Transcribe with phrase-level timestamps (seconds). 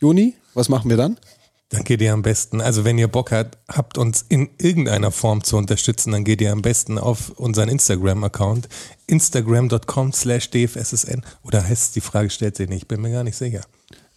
[0.00, 1.16] Juni, was machen wir dann?
[1.70, 5.42] Dann geht ihr am besten, also wenn ihr Bock habt, habt uns in irgendeiner Form
[5.42, 8.68] zu unterstützen, dann geht ihr am besten auf unseren Instagram-Account,
[9.08, 11.22] instagram.com slash dfssn.
[11.42, 13.62] Oder heißt es, die Frage stellt sich nicht, bin mir gar nicht sicher.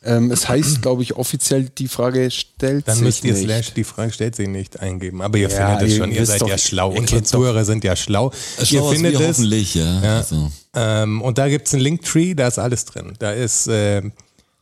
[0.02, 3.44] Ähm, es heißt, glaube ich, offiziell, die Frage stellt Dann sich müsst ihr nicht.
[3.44, 5.22] slash die Frage stellt sich nicht eingeben.
[5.22, 6.92] Aber ihr Ja, findet es schon, ihr seid doch- ja schlau.
[6.92, 8.32] Unsere Zuhörer sind ja schlau.
[8.64, 9.28] Schlau ihr findet es.
[9.28, 10.02] hoffentlich, ja.
[10.04, 10.18] Ja.
[10.20, 13.14] Also, Ähm, und da gibt's einen Linktree, da ist alles drin.
[13.20, 14.04] Da ist äh,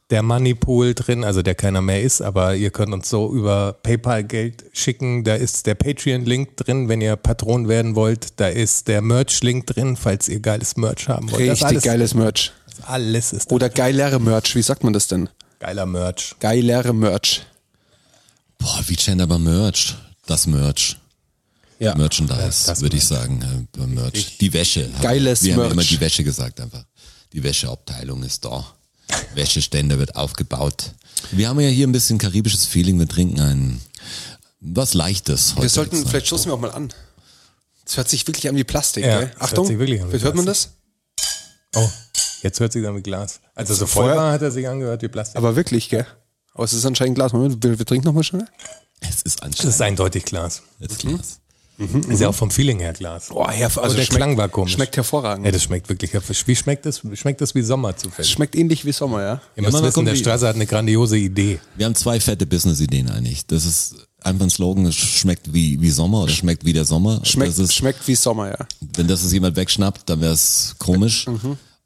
[0.10, 4.24] der Moneypool drin, also der keiner mehr ist, aber ihr könnt uns so über PayPal
[4.24, 5.24] Geld schicken.
[5.24, 8.40] Da ist der Patreon-Link drin, wenn ihr Patron werden wollt.
[8.40, 11.42] Da ist der Merch-Link drin, falls ihr geiles Merch haben wollt.
[11.42, 12.52] Das Richtig alles, geiles Merch.
[12.84, 15.30] Alles ist da Oder geilere Merch, wie sagt man das denn?
[15.60, 16.36] geiler Merch.
[16.40, 17.46] Geilere Merch.
[18.60, 19.96] boah, wie aber Merch.
[20.26, 20.98] Das Merch.
[21.80, 21.96] Ja.
[21.96, 23.68] Merchandise, das würde ich sagen.
[23.78, 24.38] äh, Merch.
[24.40, 24.90] Die Wäsche.
[25.02, 25.72] Geiles Wir haben Merch.
[25.74, 26.86] immer die Wäsche gesagt einfach.
[27.34, 28.66] Die Wäscheabteilung ist da.
[29.34, 30.92] Wäscheständer wird aufgebaut.
[31.32, 33.00] Wir haben ja hier ein bisschen karibisches Feeling.
[33.00, 33.82] Wir trinken ein
[34.60, 35.62] was Leichtes heute.
[35.64, 36.10] Wir sollten, jetzt.
[36.10, 36.94] vielleicht stoßen wir auch mal an.
[37.86, 39.32] Das hört sich wirklich an wie Plastik, Ja, gell?
[39.40, 40.72] Achtung, hört sich wirklich an wie hört man das?
[41.76, 41.90] Oh,
[42.42, 43.40] jetzt hört sich an wie Glas.
[43.56, 45.38] Als er so voll vorher- war, hat er sich angehört wie Plastik.
[45.38, 46.06] Aber wirklich, gell?
[46.54, 47.34] Aber es ist anscheinend Glas.
[47.34, 48.48] Moment, wir, wir trinken nochmal schnell.
[49.00, 49.82] Es ist das ist anstrengend.
[49.82, 50.64] eindeutig Glas.
[50.80, 51.40] Jetzt Glas.
[51.78, 53.28] Ist ja auch vom Feeling her Glas.
[53.30, 54.74] Boah, ja, also der schmeckt, Klang war komisch.
[54.74, 55.46] Schmeckt hervorragend.
[55.46, 56.12] Ja, das schmeckt wirklich.
[56.46, 57.02] Wie schmeckt das?
[57.14, 58.32] Schmeckt das wie Sommer zufällig?
[58.32, 59.42] Schmeckt ähnlich wie Sommer, ja?
[59.56, 61.60] Ihr müsst wissen, der Strasser hat eine grandiose Idee.
[61.76, 63.46] Wir haben zwei fette Business-Ideen eigentlich.
[63.46, 67.22] Das ist einfach ein Slogan, es schmeckt wie, wie Sommer oder schmeckt wie der Sommer.
[67.24, 68.68] Schmeckt, das ist, schmeckt wie Sommer, ja.
[68.96, 71.28] Wenn das jetzt jemand wegschnappt, dann wäre es komisch.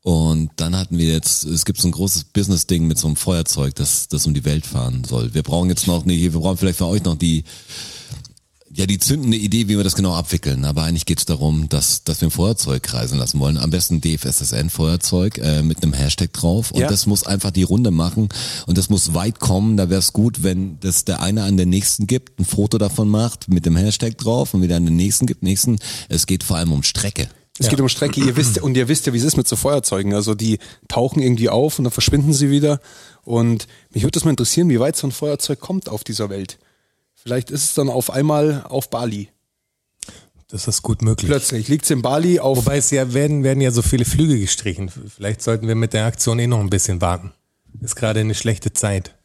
[0.04, 3.76] Und dann hatten wir jetzt, es gibt so ein großes Business-Ding mit so einem Feuerzeug,
[3.76, 5.34] das, das um die Welt fahren soll.
[5.34, 7.44] Wir brauchen jetzt noch, nee, wir brauchen vielleicht für euch noch die,
[8.74, 10.66] ja, die zündende Idee, wie wir das genau abwickeln.
[10.66, 13.58] Aber eigentlich geht es darum, dass, dass wir ein Feuerzeug kreisen lassen wollen.
[13.58, 16.72] Am besten DFSSN-Feuerzeug äh, mit einem Hashtag drauf.
[16.72, 16.88] Und Ja.
[16.88, 18.30] das muss einfach die Runde machen.
[18.68, 19.78] Und das muss weit kommen.
[19.78, 23.10] Da wäre es gut, wenn das der eine an den nächsten gibt, ein Foto davon
[23.10, 25.44] macht mit dem Hashtag drauf und wieder an den nächsten gibt.
[25.44, 25.80] Nächsten.
[26.10, 27.30] Es geht vor allem um Strecke.
[27.60, 29.56] Es geht um Strecke, ihr wisst und ihr wisst ja, wie es ist mit so
[29.56, 30.16] Feuerzeugen.
[30.16, 30.58] Also die
[30.88, 32.80] tauchen irgendwie auf und dann verschwinden sie wieder.
[33.24, 36.58] Und mich würde das mal interessieren, wie weit so ein Feuerzeug kommt auf dieser Welt.
[37.24, 39.30] Vielleicht ist es dann auf einmal auf Bali.
[40.48, 41.30] Das ist gut möglich.
[41.30, 42.58] Plötzlich liegt es in Bali auf.
[42.58, 44.90] Wobei es ja werden, werden ja so viele Flüge gestrichen.
[44.90, 47.32] Vielleicht sollten wir mit der Aktion eh noch ein bisschen warten.
[47.80, 49.16] Ist gerade eine schlechte Zeit.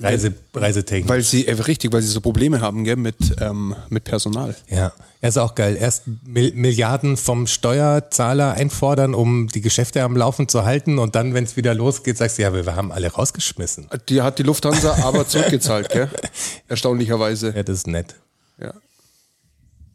[0.00, 1.08] Reise, Reisetechnik.
[1.08, 4.56] Weil sie, äh, richtig, weil sie so Probleme haben, gell, mit, ähm, mit Personal.
[4.68, 5.76] Ja, ja, ist auch geil.
[5.78, 11.34] Erst Mil Milliarden vom Steuerzahler einfordern, um die Geschäfte am Laufen zu halten und dann,
[11.34, 13.88] wenn es wieder losgeht, sagst du, ja, wir haben alle rausgeschmissen.
[14.08, 16.08] Die hat die Lufthansa aber zurückgezahlt, gell?
[16.68, 17.52] Erstaunlicherweise.
[17.54, 18.14] Ja, das ist nett.
[18.58, 18.72] Ja.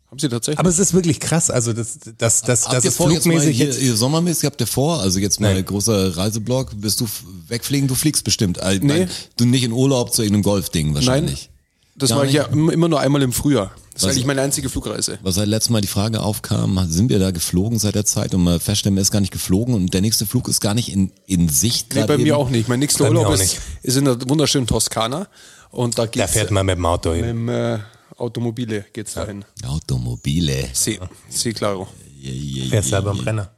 [0.10, 0.60] Haben sie tatsächlich.
[0.60, 3.26] Aber es ist wirklich krass, also das, das, das, Habt das ihr ist vor, jetzt
[3.26, 5.66] mal flugmäßig hier, jetzt, ihr sommermäßig habt ihr vor, also jetzt mal Nein.
[5.66, 7.08] großer Reiseblock, bist du
[7.50, 8.62] wegfliegen, du fliegst bestimmt.
[8.62, 9.00] Also, Nee.
[9.00, 11.50] nein, Du nicht in Urlaub zu irgendeinem Golfding Nein, wahrscheinlich.
[11.96, 13.72] das Gar mache ich ja immer nur einmal im Frühjahr.
[13.94, 15.18] Das ist Was- eigentlich meine einzige Flugreise.
[15.24, 18.44] Was seit letztem Mal die Frage aufkam, sind wir da geflogen seit der Zeit und
[18.44, 21.12] mal feststellen, wir ist gar nicht geflogen und der nächste Flug ist gar nicht in,
[21.26, 21.94] in Sicht.
[21.96, 22.24] Nee, bei eben.
[22.24, 22.70] mir auch nicht.
[22.70, 23.60] Mein nächster Urlaub ist, nicht.
[23.84, 25.28] ist in der wunderschönen Toskana.
[25.72, 27.26] Und da da geht's fährt man mit dem Auto hin.
[27.26, 27.80] im äh,
[28.18, 29.46] Automobile geht's dahin.
[29.64, 30.70] Automobile.
[30.74, 31.00] See,
[31.30, 31.88] See claro.
[32.22, 33.18] Yeah, yeah, Fährst yeah, aber im.
[33.18, 33.52] Brenner.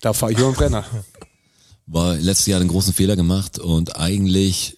[0.00, 0.84] Da fahre ich über den Brenner.
[1.86, 4.76] War letztes Jahr einen großen Fehler gemacht und eigentlich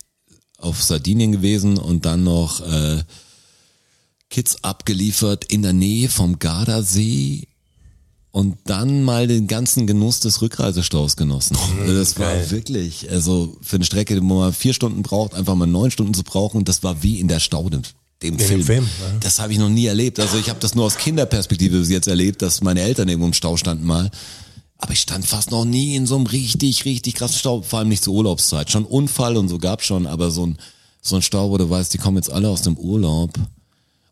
[0.58, 3.02] auf Sardinien gewesen und dann noch äh,
[4.31, 7.49] Kids abgeliefert in der Nähe vom Gardasee
[8.31, 11.56] und dann mal den ganzen Genuss des Rückreisestaus genossen.
[11.87, 12.50] das war geil.
[12.50, 16.22] wirklich, also für eine Strecke, wo man vier Stunden braucht, einfach mal neun Stunden zu
[16.22, 17.82] brauchen, das war wie in der Staude.
[18.23, 18.63] Dem dem Film.
[18.63, 19.19] Film, ja.
[19.21, 20.21] Das habe ich noch nie erlebt.
[20.21, 23.33] Also ich habe das nur aus Kinderperspektive bis jetzt erlebt, dass meine Eltern irgendwo im
[23.33, 24.11] Stau standen mal.
[24.79, 27.89] Aber ich stand fast noch nie in so einem richtig, richtig krassen Stau, vor allem
[27.89, 28.71] nicht zur Urlaubszeit.
[28.71, 30.59] Schon Unfall und so gab's schon, aber so ein,
[31.01, 33.31] so ein Stau, wo du weißt, die kommen jetzt alle aus dem Urlaub.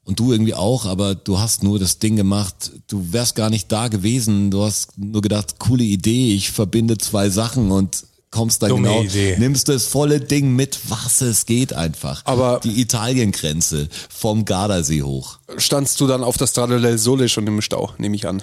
[0.04, 3.70] Und du irgendwie auch, aber du hast nur das Ding gemacht, du wärst gar nicht
[3.70, 8.70] da gewesen, du hast nur gedacht, coole Idee, ich verbinde zwei Sachen und kommst dann
[8.70, 9.36] Dumme genau, Idee.
[9.38, 12.22] nimmst das volle Ding mit, was es geht einfach.
[12.24, 15.38] Aber- die Italiengrenze vom Gardasee hoch.
[15.56, 18.42] Standst du dann auf der Strada del Sole schon im Stau, nehme ich an.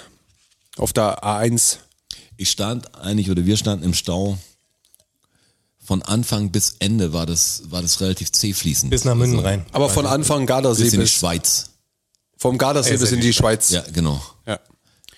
[0.78, 1.78] Auf der A1.
[2.36, 4.38] Ich stand eigentlich oder wir standen im Stau.
[5.84, 8.92] Von Anfang bis Ende war das war das relativ zäh fließend.
[8.92, 9.66] Bis nach Münden rein.
[9.72, 11.70] Aber von Anfang Gardasee bis in die Schweiz.
[12.38, 13.70] vom Gardasee Also bis in die Schweiz.
[13.72, 14.22] Ja, genau.
[14.46, 14.60] Ja.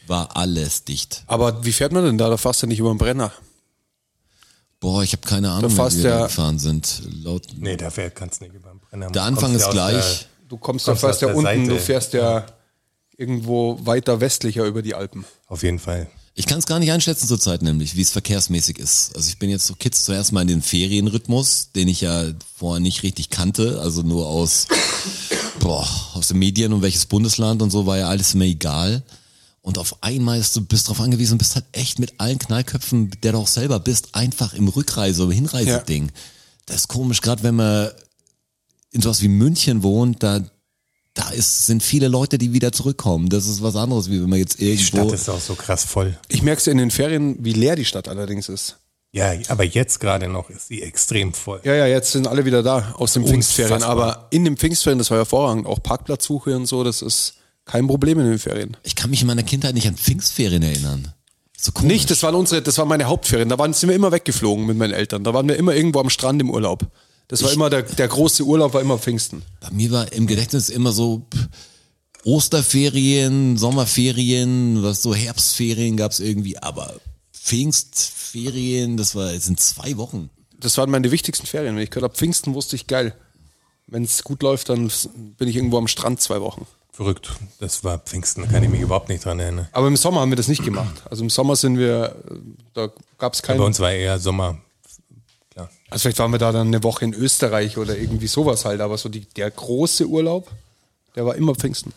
[0.06, 1.24] War alles dicht.
[1.25, 2.30] Aber wie fährt man denn da?
[2.30, 3.31] Da fährst du nicht über den Brenner.
[4.79, 7.01] Boah, ich habe keine Ahnung, wie wir da ja- gefahren sind.
[7.23, 9.11] Laut, Nee, da fährt, kannst du nicht über den Brenner.
[9.11, 10.27] der Anfang ist gleich.
[10.47, 11.85] Du kommst, Kommst da fährst aus ja der unten, du Seite.
[11.85, 12.45] fährst ja
[13.17, 15.21] irgendwo weiter westlicher über die Alpen.
[15.23, 16.07] Der, auf jeden Fall.
[16.35, 19.13] Ich kann es gar nicht einschätzen zurzeit nämlich, wie es verkehrsmäßig ist.
[19.15, 22.23] Also ich bin jetzt so Kids zuerst mal in den Ferienrhythmus, den ich ja
[22.55, 24.67] vorher nicht richtig kannte, also nur aus,
[25.59, 29.03] boah, aus den Medien und welches Bundesland und so war ja alles mir egal.
[29.61, 33.33] Und auf einmal ist du bist darauf angewiesen, bist halt echt mit allen Knallköpfen, der
[33.33, 36.11] du auch selber bist, einfach im Rückreise- oder Hinreiseding.
[36.65, 37.91] Das ist komisch, gerade wenn man
[38.91, 40.41] in sowas wie München wohnt, da
[41.13, 43.29] da ist, sind viele Leute, die wieder zurückkommen.
[43.29, 45.83] Das ist was anderes, wie wenn man jetzt Die irgendwo Stadt ist auch so krass
[45.83, 46.17] voll.
[46.29, 48.77] Ich merke es in den Ferien, wie leer die Stadt allerdings ist.
[49.12, 51.59] Ja, aber jetzt gerade noch ist sie extrem voll.
[51.63, 53.81] Ja, ja, jetzt sind alle wieder da aus den Pfingstferien.
[53.81, 55.65] Aber in den Pfingstferien, das war hervorragend.
[55.65, 57.33] Auch Parkplatzsuche und so, das ist
[57.69, 58.77] kein Problem in den Ferien.
[58.83, 61.13] Ich kann mich in meiner Kindheit nicht an Pfingstferien erinnern.
[61.56, 61.92] So komisch.
[61.92, 63.48] Nicht, das waren unsere, das waren meine Hauptferien.
[63.50, 65.24] Da waren, sind wir immer weggeflogen mit meinen Eltern.
[65.24, 66.88] Da waren wir immer irgendwo am Strand im Urlaub.
[67.27, 69.44] Das war immer der, der große Urlaub, war immer Pfingsten.
[69.60, 71.27] Bei mir war im Gedächtnis immer so
[72.24, 76.95] Osterferien, Sommerferien, was so Herbstferien gab's irgendwie, aber
[77.31, 80.31] Pfingstferien, das war, das sind zwei Wochen.
[80.60, 81.75] Das waren meine wichtigsten Ferien.
[81.75, 83.13] Wenn ich gehört habe, Pfingsten wusste ich geil.
[83.86, 84.92] Wenn es gut läuft, dann
[85.38, 86.65] bin ich irgendwo am Strand zwei Wochen.
[87.00, 87.31] Verrückt.
[87.62, 89.69] Das war Pfingsten, da kann ich mich überhaupt nicht dran erinnern.
[89.72, 91.01] Aber im Sommer haben wir das nicht gemacht.
[91.10, 92.13] Also im Sommer sind wir,
[92.74, 93.62] da gab es Bei keinen.
[93.62, 94.57] uns war eher Sommer.
[95.51, 95.69] Klar.
[95.90, 98.81] Also vielleicht waren wir da dann eine Woche in Österreich oder irgendwie sowas halt.
[98.81, 100.51] Aber so die, der große Urlaub,
[101.16, 101.94] der war immer Pfingsten.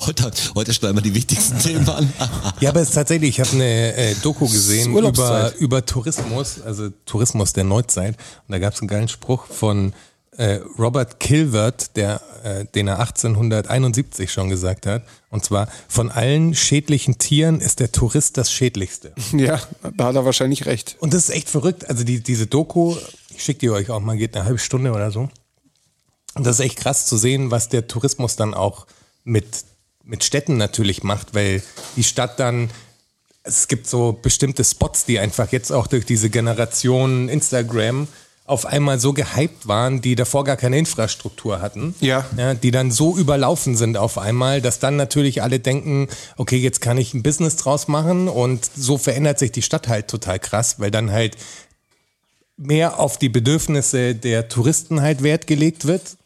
[0.00, 2.12] Heute, heute schneiden wir die wichtigsten Themen an.
[2.58, 6.90] Ja, aber es ist tatsächlich, ich habe eine äh, Doku gesehen über, über Tourismus, also
[7.06, 8.16] Tourismus der Neuzeit.
[8.16, 9.92] Und da gab es einen geilen Spruch von
[10.38, 15.02] äh, Robert Kilvert, der, äh, den er 1871 schon gesagt hat.
[15.30, 19.12] Und zwar, von allen schädlichen Tieren ist der Tourist das schädlichste.
[19.32, 19.60] Ja,
[19.96, 20.96] da hat er wahrscheinlich recht.
[21.00, 21.88] Und das ist echt verrückt.
[21.88, 22.96] Also die, diese Doku,
[23.34, 25.28] ich schicke die euch auch mal, geht eine halbe Stunde oder so.
[26.34, 28.86] Und das ist echt krass zu sehen, was der Tourismus dann auch
[29.24, 29.64] mit,
[30.04, 31.62] mit Städten natürlich macht, weil
[31.96, 32.70] die Stadt dann,
[33.42, 38.06] es gibt so bestimmte Spots, die einfach jetzt auch durch diese Generation Instagram
[38.48, 41.94] auf einmal so gehypt waren, die davor gar keine Infrastruktur hatten.
[42.00, 42.24] Ja.
[42.36, 42.54] ja.
[42.54, 46.96] Die dann so überlaufen sind auf einmal, dass dann natürlich alle denken, okay, jetzt kann
[46.96, 50.90] ich ein Business draus machen und so verändert sich die Stadt halt total krass, weil
[50.90, 51.36] dann halt
[52.56, 56.16] mehr auf die Bedürfnisse der Touristen halt Wert gelegt wird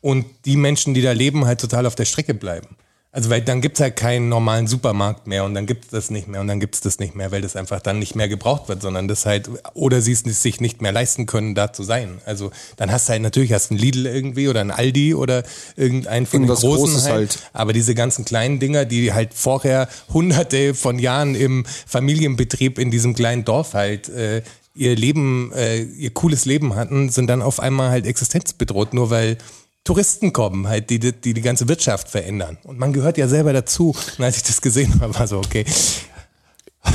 [0.00, 2.76] und die Menschen, die da leben, halt total auf der Strecke bleiben.
[3.18, 6.40] Also weil dann gibt's halt keinen normalen Supermarkt mehr und dann gibt's das nicht mehr
[6.40, 9.08] und dann gibt's das nicht mehr, weil das einfach dann nicht mehr gebraucht wird, sondern
[9.08, 12.20] das halt, oder sie es sich nicht mehr leisten können, da zu sein.
[12.26, 15.42] Also dann hast du halt natürlich hast einen Lidl irgendwie oder einen Aldi oder
[15.74, 17.12] irgendeinen von Irgendwas den großen halt.
[17.12, 17.38] halt.
[17.52, 23.16] Aber diese ganzen kleinen Dinger, die halt vorher hunderte von Jahren im Familienbetrieb in diesem
[23.16, 24.42] kleinen Dorf halt äh,
[24.76, 29.38] ihr Leben, äh, ihr cooles Leben hatten, sind dann auf einmal halt existenzbedroht, nur weil
[29.88, 32.58] Touristen kommen, halt, die, die die ganze Wirtschaft verändern.
[32.64, 33.96] Und man gehört ja selber dazu.
[34.18, 35.64] Und als ich das gesehen habe, war so, okay,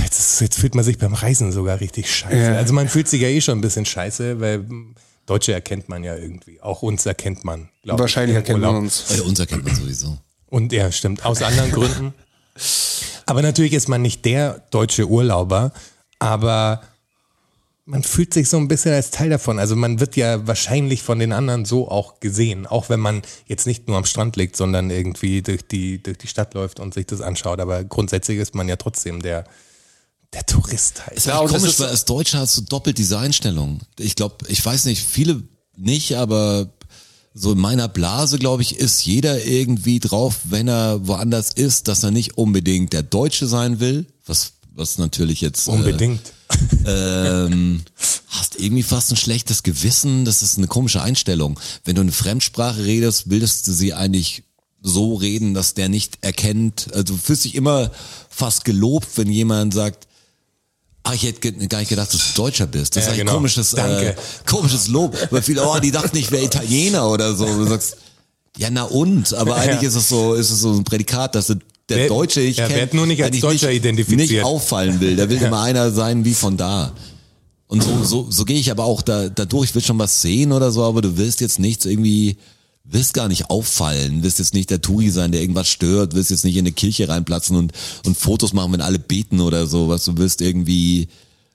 [0.04, 2.38] jetzt, ist, jetzt fühlt man sich beim Reisen sogar richtig scheiße.
[2.38, 2.56] Ja.
[2.56, 4.64] Also man fühlt sich ja eh schon ein bisschen scheiße, weil
[5.26, 6.62] Deutsche erkennt man ja irgendwie.
[6.62, 7.68] Auch uns erkennt man.
[7.82, 9.18] ich, Wahrscheinlich im erkennt man uns.
[9.18, 10.20] Äh, unser kennt man sowieso.
[10.52, 12.14] Und ja, stimmt, aus anderen Gründen.
[13.26, 15.74] Aber natürlich ist man nicht der deutsche Urlauber,
[16.20, 16.84] aber
[17.86, 19.60] man fühlt sich so ein bisschen als Teil davon.
[19.60, 23.68] Also man wird ja wahrscheinlich von den anderen so auch gesehen, auch wenn man jetzt
[23.68, 27.06] nicht nur am Strand liegt, sondern irgendwie durch die, durch die Stadt läuft und sich
[27.06, 27.60] das anschaut.
[27.60, 29.44] Aber grundsätzlich ist man ja trotzdem der,
[30.32, 31.18] der Tourist halt.
[31.18, 33.82] Ist Ja, ja, und das komisch, ist- weil als Deutscher hast du doppelt diese Einstellung.
[34.00, 35.44] Ich glaube, ich weiß nicht, viele
[35.76, 36.70] nicht, aber
[37.34, 42.04] so in meiner Blase, glaube ich, ist jeder irgendwie drauf, wenn er woanders ist, dass
[42.04, 46.22] er nicht unbedingt der Deutsche sein will, was, was natürlich jetzt Unbedingt.
[46.86, 47.84] Äh, ähm,
[48.28, 50.26] hast irgendwie fast ein schlechtes Gewissen.
[50.26, 51.60] Das ist eine komische Einstellung.
[51.86, 54.44] Wenn du eine Fremdsprache redest, willst du sie eigentlich
[54.82, 56.90] so reden, dass der nicht erkennt.
[56.94, 57.92] Also du fühlst dich immer
[58.30, 60.08] fast gelobt, wenn jemand sagt,
[61.06, 62.96] Ah, ich hätte gar nicht gedacht, dass du Deutscher bist.
[62.96, 63.34] Das Ja, ist ein genau.
[63.34, 64.16] komisches, äh,
[64.46, 65.18] komisches Lob.
[65.32, 67.46] Weil viele, oh, die dachten, ich wäre Italiener oder so.
[67.46, 67.98] Du sagst,
[68.56, 69.34] ja, na und?
[69.34, 69.88] Aber eigentlich Ja.
[69.90, 71.56] ist es so, ist es so ein Prädikat, dass du
[71.96, 74.30] der Wer- Deutsche ich ja, kenn, werd nur nicht als Deutscher nicht, identifiziert.
[74.32, 75.16] Nicht auffallen will.
[75.16, 76.94] Da will immer einer sein wie von da.
[77.68, 79.70] Und so, so, so gehe ich aber auch da, dadurch.
[79.70, 82.38] Ich will schon was sehen oder so, aber du willst jetzt nichts irgendwie,
[82.84, 86.44] willst gar nicht auffallen, willst jetzt nicht der Turi sein, der irgendwas stört, willst jetzt
[86.46, 87.72] nicht in eine Kirche reinplatzen und,
[88.06, 91.08] und Fotos machen, wenn alle beten oder so, was du willst irgendwie,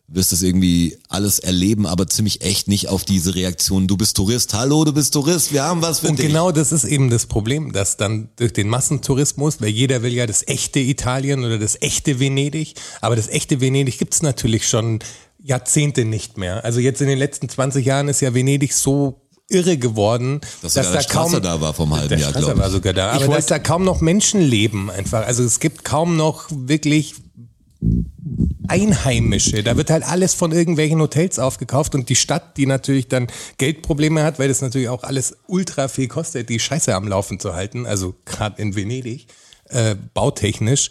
[0.08, 3.86] wirst das irgendwie alles erleben, aber ziemlich echt nicht auf diese Reaktion.
[3.86, 6.26] Du bist Tourist, hallo, du bist Tourist, wir haben was für Und dich.
[6.28, 10.26] genau das ist eben das Problem, dass dann durch den Massentourismus, weil jeder will ja
[10.26, 15.00] das echte Italien oder das echte Venedig, aber das echte Venedig gibt's natürlich schon
[15.42, 16.64] Jahrzehnte nicht mehr.
[16.64, 20.86] Also jetzt in den letzten 20 Jahren ist ja Venedig so irre geworden, Dass dass,
[20.86, 22.72] sogar da kaum da war vom halben der Jahr, glaube war ich.
[22.72, 25.26] sogar da, aber dass da kaum noch Menschen leben einfach.
[25.26, 27.14] Also es gibt kaum noch wirklich
[28.68, 29.62] Einheimische.
[29.62, 34.22] Da wird halt alles von irgendwelchen Hotels aufgekauft und die Stadt, die natürlich dann Geldprobleme
[34.22, 37.86] hat, weil das natürlich auch alles ultra viel kostet, die Scheiße am Laufen zu halten,
[37.86, 39.26] also gerade in Venedig,
[39.70, 40.90] äh, bautechnisch.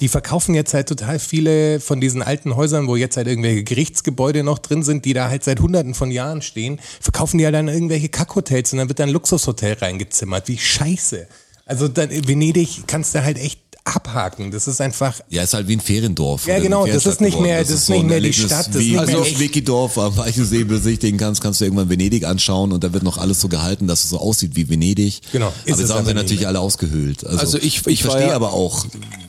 [0.00, 4.44] Die verkaufen jetzt halt total viele von diesen alten Häusern, wo jetzt halt irgendwelche Gerichtsgebäude
[4.44, 7.66] noch drin sind, die da halt seit hunderten von Jahren stehen, verkaufen die halt dann
[7.66, 10.46] irgendwelche Kackhotels und dann wird da ein Luxushotel reingezimmert.
[10.46, 11.26] Wie scheiße.
[11.66, 13.60] Also dann in Venedig kannst du halt echt
[13.96, 14.50] abhaken.
[14.50, 16.46] Das ist einfach Ja, ist halt wie ein Feriendorf.
[16.46, 17.72] Ja, genau, das ist nicht mehr- geworden.
[17.72, 19.38] das ist nicht mehr die Stadt, das ist wie nicht also mehr auf.
[19.40, 23.40] Wikidorf am Weichensee besichtigen kannst, kannst du irgendwann Venedig anschauen und da wird noch alles
[23.40, 25.20] so gehalten, dass es so aussieht wie Venedig.
[25.32, 27.24] Genau, ist Aber jetzt haben sie natürlich alle ausgehöhlt.
[27.24, 28.86] Also, Also ich- ich war verstehe ja- aber auch,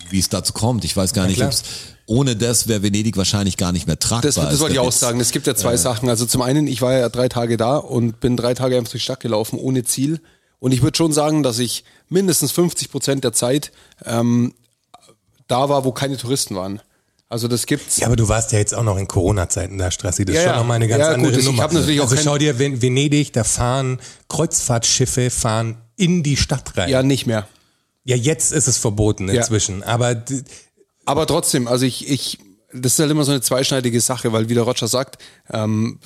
[0.09, 0.85] wie es dazu kommt.
[0.85, 1.63] Ich weiß gar nicht, ob's,
[2.05, 4.21] ohne das wäre Venedig wahrscheinlich gar nicht mehr tragbar.
[4.23, 5.19] Das, das wollte ich auch sagen.
[5.19, 6.09] Es gibt ja zwei Sachen.
[6.09, 9.01] Also zum einen, ich war ja drei Tage da und bin drei Tage einfach durch
[9.03, 10.19] die Stadt gelaufen, ohne Ziel.
[10.59, 13.71] Und ich würde schon sagen, dass ich mindestens 50 Prozent der Zeit
[14.05, 14.53] ähm,
[15.47, 16.81] da war, wo keine Touristen waren.
[17.29, 17.97] Also das gibt's.
[17.97, 20.25] Ja, aber du warst ja jetzt auch noch in Corona-Zeiten da, Strassi.
[20.25, 20.59] Das ist Ja, schon ja.
[20.59, 21.63] nochmal eine ganz Ja, gut, andere ich Nummer.
[21.63, 23.99] hab natürlich auch also schau dir Ven- Venedig, da fahren
[24.29, 26.89] Kreuzfahrtschiffe fahren in die Stadt rein.
[26.89, 27.47] Ja, nicht mehr.
[28.03, 29.35] Ja, jetzt ist es verboten Ja.
[29.35, 29.83] inzwischen.
[29.83, 30.43] Aber d-
[31.05, 32.39] Aber trotzdem, also ich, ich,
[32.73, 35.19] das ist halt immer so eine zweischneidige Sache, weil wie der Roger sagt,
[35.51, 35.99] ähm,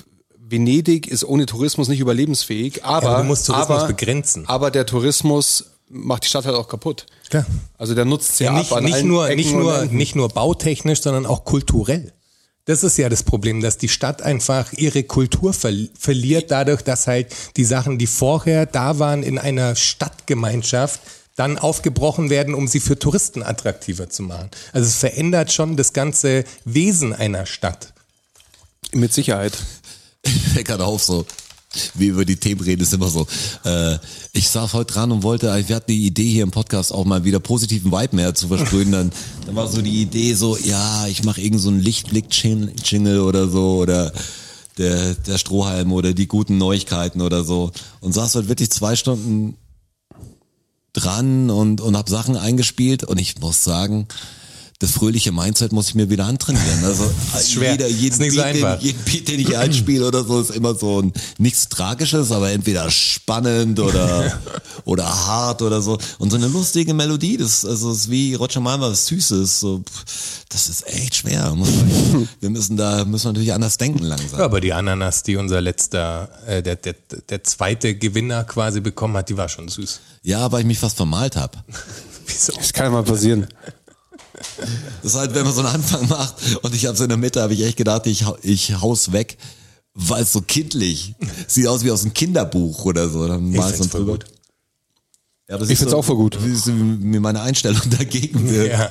[0.46, 4.46] Venedig ist ohne Tourismus nicht überlebensfähig, aber, aber du musst Tourismus aber, begrenzen.
[4.46, 7.06] aber der Tourismus macht die Stadt halt auch kaputt.
[7.30, 7.46] Klar.
[7.78, 10.16] Also der nutzt sie ja, ab nicht, an nicht, allen nur, Ecken nicht, nur, nicht
[10.16, 12.12] nur bautechnisch, sondern auch kulturell.
[12.66, 17.06] Das ist ja das Problem, dass die Stadt einfach ihre Kultur verli verliert, dadurch, dass
[17.06, 21.00] halt die Sachen, die vorher da waren in einer Stadtgemeinschaft,
[21.36, 24.50] dann aufgebrochen werden, um sie für Touristen attraktiver zu machen.
[24.72, 27.92] Also es verändert schon das ganze Wesen einer Stadt.
[28.92, 29.58] Mit Sicherheit.
[30.52, 31.26] fällt gerade auf, so
[31.94, 33.26] wie über die Themen reden, ist immer so.
[33.64, 33.98] Äh,
[34.32, 37.24] ich saß heute dran und wollte, wir hatten die Idee hier im Podcast auch mal
[37.24, 38.92] wieder positiven Vibe mehr zu versprühen.
[38.92, 39.12] Dann,
[39.46, 43.78] dann war so die Idee so, ja, ich mache irgend so einen Lichtblick-Jingle oder so
[43.78, 44.12] oder
[44.78, 47.70] der, der Strohhalm oder die guten Neuigkeiten oder so.
[48.00, 49.56] Und saß heute wirklich zwei Stunden
[50.92, 54.06] dran und, und habe Sachen eingespielt und ich muss sagen,
[54.80, 56.84] das fröhliche Mindset muss ich mir wieder antrainieren.
[56.84, 57.04] Also
[57.38, 57.72] ist schwer.
[57.72, 60.50] jeder, jeden, Ist nicht so Beat, den, jeden Beat, den ich einspiele oder so, ist
[60.50, 64.40] immer so ein nichts Tragisches, aber entweder spannend oder
[64.84, 65.98] oder hart oder so.
[66.18, 69.60] Und so eine lustige Melodie, das also ist wie Roger Malmer, was Süßes.
[69.60, 69.82] So,
[70.48, 71.56] das ist echt schwer.
[72.40, 74.40] Wir müssen da müssen natürlich anders denken langsam.
[74.40, 76.94] Ja, aber die Ananas, die unser letzter, äh, der, der,
[77.28, 80.00] der zweite Gewinner quasi bekommen hat, die war schon süß.
[80.22, 81.58] Ja, weil ich mich fast vermalt habe.
[82.26, 82.52] Wieso?
[82.56, 83.46] Das kann mal passieren.
[85.02, 87.18] Das ist halt, wenn man so einen Anfang macht und ich habe so in der
[87.18, 89.36] Mitte, habe ich echt gedacht, ich, ich haus weg,
[89.94, 91.14] weil es so kindlich.
[91.46, 93.26] Sieht aus wie aus einem Kinderbuch oder so.
[93.28, 94.12] Dann Ich mal so find's voll drüber.
[94.12, 94.24] gut.
[95.48, 96.38] Ja, aber Ich find's auch voll gut.
[96.44, 98.72] Wie ist mir meine Einstellung dagegen wird.
[98.72, 98.90] Ja.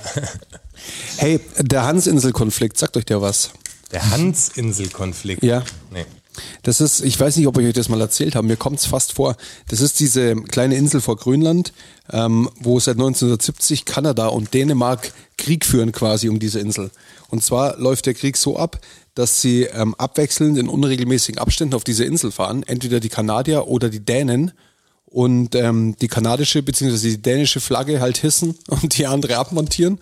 [1.17, 3.51] Hey, der Hansinselkonflikt, sagt euch der was?
[3.91, 5.43] Der Hans-Insel-Konflikt.
[5.43, 5.63] Ja.
[5.91, 6.05] Nee.
[6.63, 8.85] Das ist, ich weiß nicht, ob ich euch das mal erzählt habe, mir kommt es
[8.85, 9.35] fast vor.
[9.67, 11.73] Das ist diese kleine Insel vor Grönland,
[12.11, 16.91] ähm, wo seit 1970 Kanada und Dänemark Krieg führen quasi um diese Insel.
[17.29, 18.79] Und zwar läuft der Krieg so ab,
[19.15, 23.89] dass sie ähm, abwechselnd in unregelmäßigen Abständen auf diese Insel fahren, entweder die Kanadier oder
[23.89, 24.51] die Dänen
[25.05, 26.97] und ähm, die kanadische bzw.
[26.97, 29.99] die dänische Flagge halt hissen und die andere abmontieren.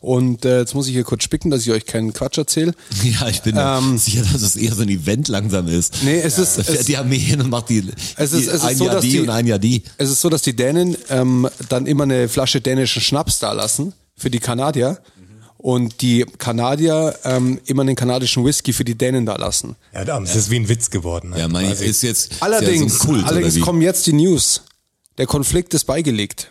[0.00, 2.72] Und äh, jetzt muss ich hier kurz spicken, dass ich euch keinen Quatsch erzähle.
[3.04, 6.02] Ja, ich bin Ähm, sicher, dass es eher so ein Event langsam ist.
[6.02, 7.84] Nee, es ist- Da fährt es- die Armee hin und macht die,
[8.16, 9.82] Es ist- die es ist ein so, Jahr dass die, die- und ein Jahr die.
[9.98, 13.92] Es ist so, dass die Dänen ähm, dann immer eine Flasche dänischen Schnaps da lassen
[14.16, 14.98] für die Kanadier
[15.58, 19.76] und die Kanadier ähm, immer einen kanadischen Whisky für die Dänen da lassen.
[19.92, 21.32] Ja, das ist wie ein Witz geworden.
[21.36, 21.84] Ja, halt mein, quasi.
[21.84, 24.62] ist jetzt ist Allerdings, ja so Kult, allerdings kommen jetzt die News.
[25.18, 26.50] Der Konflikt ist beigelegt.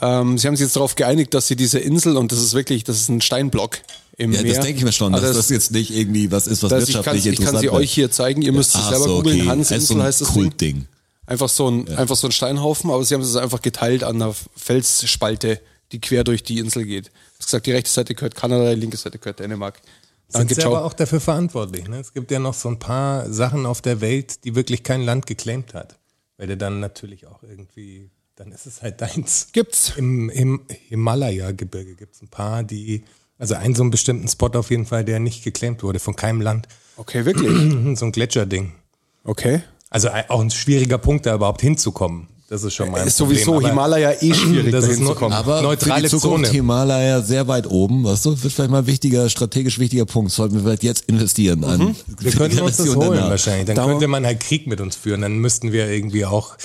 [0.00, 2.84] Ähm, sie haben sich jetzt darauf geeinigt, dass sie diese Insel, und das ist wirklich,
[2.84, 3.78] das ist ein Steinblock
[4.16, 4.54] im Ja, Meer.
[4.54, 6.88] das denke ich mir schon, dass Also das jetzt nicht irgendwie was ist, was das,
[6.88, 7.74] ich, kann, wirtschaftlich ich kann interessant sie wird.
[7.74, 9.40] euch hier zeigen, ihr müsst es Ach selber so, googeln.
[9.40, 9.48] okay.
[9.48, 10.34] Hansinsel Es ist so ein heißt das Ding.
[10.42, 10.86] Kultding.
[11.26, 14.34] Einfach so ein, einfach so ein Steinhaufen, aber sie haben es einfach geteilt an einer
[14.56, 15.60] Felsspalte,
[15.92, 17.10] die quer durch die Insel geht.
[17.38, 19.80] Ich gesagt, die rechte Seite gehört Kanada, die linke Seite gehört Dänemark.
[20.30, 21.86] Danke, sind sie aber auch dafür verantwortlich.
[21.88, 21.98] Ne?
[22.00, 25.26] Es gibt ja noch so ein paar Sachen auf der Welt, die wirklich kein Land
[25.26, 25.98] geclaimt hat.
[26.38, 29.48] Weil der dann natürlich auch irgendwie, dann ist es halt deins.
[29.52, 29.92] Gibt's.
[29.96, 33.04] Im, im Himalaya-Gebirge gibt es ein paar, die,
[33.38, 36.40] also einen so einen bestimmten Spot auf jeden Fall, der nicht geclaimt wurde von keinem
[36.40, 36.66] Land.
[36.96, 37.50] Okay, wirklich?
[37.98, 38.72] So ein Gletscherding.
[39.24, 39.62] Okay.
[39.90, 42.28] Also ein- auch ein schwieriger Punkt, da überhaupt hinzukommen.
[42.48, 45.04] Das ist schon mal ein Ist sowieso Problem, aber Himalaya eh schwierig, Das ist dahin
[45.04, 45.32] nur- zu kommen.
[45.34, 46.54] Aber Neutrale für die Zukunft Zone.
[46.56, 50.32] Himalaya sehr weit oben, weißt du, wird vielleicht mal ein wichtiger, strategisch wichtiger Punkt.
[50.32, 51.96] Sollten wir vielleicht jetzt investieren an Mhm.
[52.18, 53.30] Wir könnten uns das holen danach.
[53.30, 53.66] wahrscheinlich.
[53.66, 55.22] Dann Dauer- könnte man halt Krieg mit uns führen.
[55.22, 56.56] Dann müssten wir irgendwie auch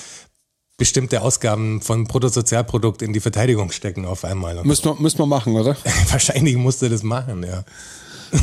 [0.77, 4.63] bestimmte Ausgaben von Bruttosozialprodukt in die Verteidigung stecken auf einmal.
[4.63, 5.75] Müssen wir, müssen wir machen, oder?
[6.12, 7.63] wahrscheinlich musste das machen, ja.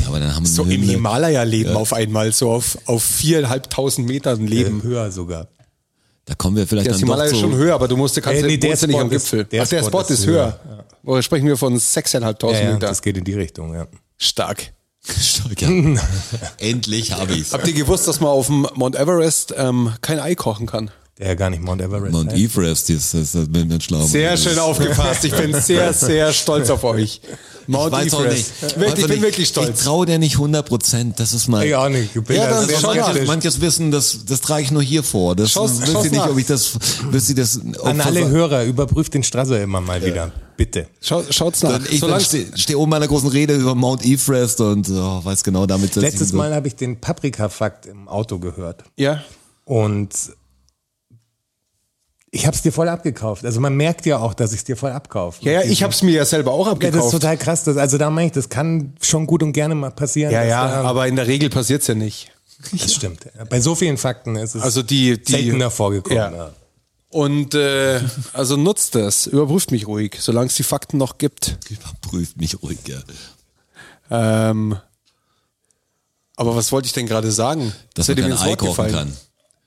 [0.09, 4.79] Aber dann haben So im Himalaya leben auf einmal, so auf, auf viereinhalbtausend Metern leben.
[4.79, 5.49] Eben höher sogar.
[6.25, 7.49] Da kommen wir vielleicht Der dann Himalaya doch ist so.
[7.51, 9.45] schon höher, aber du musst, kannst, Äh, nee, der ja nicht Spot am ist- Gipfel.
[9.45, 10.59] der Ach, der Spot Spot ist ist höher.
[10.67, 12.87] höher, Oder sprechen wir von 6.500 Ja, ja, Meter?
[12.89, 13.87] das geht in die Richtung, ja.
[14.17, 14.73] Stark.
[15.07, 15.69] Stark, ja.
[16.59, 17.53] Endlich habe ich's.
[17.53, 20.91] Habt ihr gewusst, dass man auf dem Mount Everest ähm, kein Ei kochen kann?
[21.19, 22.43] Der ja gar nicht Mount Everest Mount heißt.
[22.43, 24.09] Everest ist, ist, ist mit, mit Schlauben.
[24.09, 25.25] Sehr schön aufgepasst.
[25.25, 27.21] Ich bin sehr, sehr stolz auf euch.
[27.69, 28.33] Mount Ich weiß auch nicht.
[28.33, 28.63] Everest.
[28.63, 29.23] Wirklich, Weiß ich bin nicht.
[29.23, 29.85] wirklich Ich stolz.
[29.85, 31.21] traue dir nicht 100 Prozent.
[31.21, 31.69] Das ist mein.
[31.69, 32.17] Ich auch nicht.
[32.17, 32.97] Ich bin Ja, da das schon.
[32.97, 35.37] Manches, manches Wissen, das, das trage ich nur hier vor.
[35.37, 36.73] Das Schau's- wisst ihr nicht, ob ich das,
[37.11, 40.33] wisst ihr das, An alle Hörer, überprüft den Strasser immer mal wieder.
[40.57, 40.89] Bitte.
[41.01, 41.73] Schau, schaut's nach.
[41.75, 45.25] Dann ich Solange stehe steh oben bei einer großen Rede über Mount Everest und oh,
[45.25, 45.91] weiß genau damit.
[45.97, 46.37] ich Letztes so.
[46.37, 48.83] Mal habe ich den Paprika-Fakt im Auto gehört.
[48.97, 49.23] ja,
[49.65, 50.11] Und
[52.35, 53.45] ich habe es dir voll abgekauft.
[53.45, 55.43] Also man merkt ja auch, dass ich es dir voll abkaufe.
[55.45, 57.13] ja, ja, ich habe es mir ja selber auch Ja, das ist abgekauft.
[57.13, 57.65] total krass.
[57.65, 60.33] Das, also da meine ich, das kann schon gut und gerne mal passieren.
[60.33, 62.33] Ja, dass ja, da, aber in der Regel passiert's ja nicht.
[62.73, 63.27] das stimmt.
[63.49, 66.17] Bei so vielen Fakten ist es Also die, die seltener vorgekommen.
[66.17, 66.31] Ja.
[66.33, 66.51] Ja.
[67.11, 68.01] Und äh,
[68.33, 71.57] also nutzt das, überprüft mich ruhig, solange es die Fakten noch gibt.
[72.01, 72.99] Prüft mich ruhig, ja.
[74.11, 74.77] Ähm,
[76.35, 77.73] aber was wollte ich denn gerade sagen?
[77.95, 79.17] Dass Ist man kein Ei kochen kann.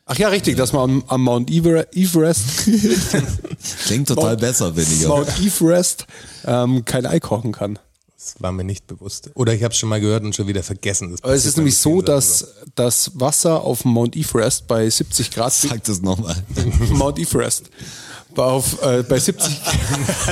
[0.10, 2.42] Ach ja, richtig, dass man am, am Mount Ever- Everest,
[3.86, 5.06] Klingt total Mount- besser, finde ich.
[5.06, 5.18] auch.
[5.18, 6.06] Mount Everest
[6.46, 7.78] ähm, kein Ei kochen kann.
[8.18, 9.30] Das war mir nicht bewusst.
[9.36, 11.12] Oder ich habe es schon mal gehört und schon wieder vergessen.
[11.12, 15.32] Das Aber es ist nämlich so, dass das Wasser auf dem Mount Everest bei 70
[15.32, 16.36] Grad Sag das nochmal.
[16.90, 17.70] Mount Everest bei,
[18.46, 19.52] auf, äh, bei 70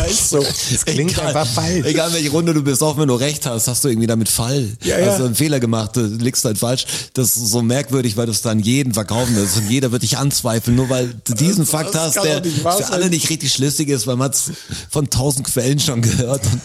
[0.09, 0.39] ist so.
[0.71, 1.85] Das klingt einfach falsch.
[1.85, 4.69] Egal welche Runde du bist, auch wenn du recht hast, hast du irgendwie damit Fall.
[4.83, 5.07] Ja, ja.
[5.11, 6.85] Hast du einen Fehler gemacht, du liegst halt falsch.
[7.13, 10.17] Das ist so merkwürdig, weil du es dann jeden verkaufen willst und jeder wird dich
[10.17, 14.07] anzweifeln, nur weil du diesen Fakt das hast, der für alle nicht richtig schlüssig ist,
[14.07, 14.51] weil man es
[14.89, 16.41] von tausend Quellen schon gehört.
[16.45, 16.61] Und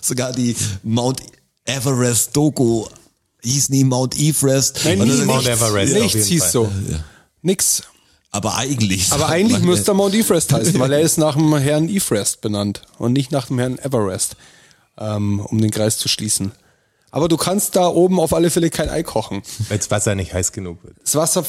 [0.00, 1.20] sogar die Mount
[1.66, 2.86] Everest Doku
[3.42, 4.80] hieß nie Mount Everest.
[4.84, 6.70] Nein, Und nie, das- Mount Everest nichts hieß so.
[7.42, 7.82] Nix.
[8.30, 9.12] Aber eigentlich.
[9.12, 12.82] Aber eigentlich müsste er Mount Everest heißen, weil er ist nach dem Herrn Everest benannt
[12.98, 14.36] und nicht nach dem Herrn Everest,
[14.98, 16.52] ähm, um den Kreis zu schließen.
[17.12, 19.42] Aber du kannst da oben auf alle Fälle kein Ei kochen.
[19.68, 20.96] Weil das Wasser nicht heiß genug wird.
[21.02, 21.44] Das Wasser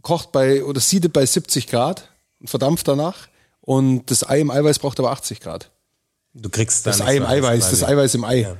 [0.00, 2.08] kocht bei oder siedet bei 70 Grad
[2.40, 3.28] und verdampft danach.
[3.60, 5.70] Und das Ei im Eiweiß braucht aber 80 Grad.
[6.34, 8.56] Du kriegst Das da Ei im Eiweiß, das Eiweiß im Ei Ja.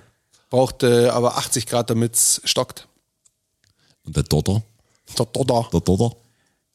[0.51, 2.87] braucht äh, aber 80 Grad, damit's stockt.
[4.05, 4.63] Und der Dotter?
[5.17, 5.69] Da, da.
[5.73, 6.15] Der Dotter?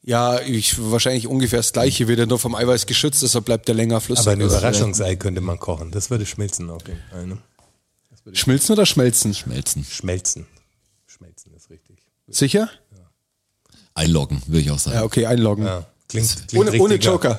[0.08, 3.74] Ja, ich, wahrscheinlich ungefähr das gleiche, wird er nur vom Eiweiß geschützt, deshalb bleibt der
[3.74, 4.26] länger flüssig.
[4.26, 5.90] Aber ein Überraschungsei könnte man kochen.
[5.90, 7.26] Das würde schmilzen auf jeden Fall.
[7.26, 7.38] Ne?
[8.32, 9.34] Schmilzen oder schmelzen?
[9.34, 9.84] Schmelzen.
[9.84, 10.46] Schmelzen.
[11.06, 11.98] Schmelzen ist richtig.
[12.28, 12.70] Sicher?
[13.94, 14.96] Einloggen, würde ich auch sagen.
[14.96, 15.64] Ja, okay, einloggen.
[15.66, 15.84] Ja.
[16.08, 16.94] Klingt, klingt Ohne, ohne.
[16.94, 17.38] Joker.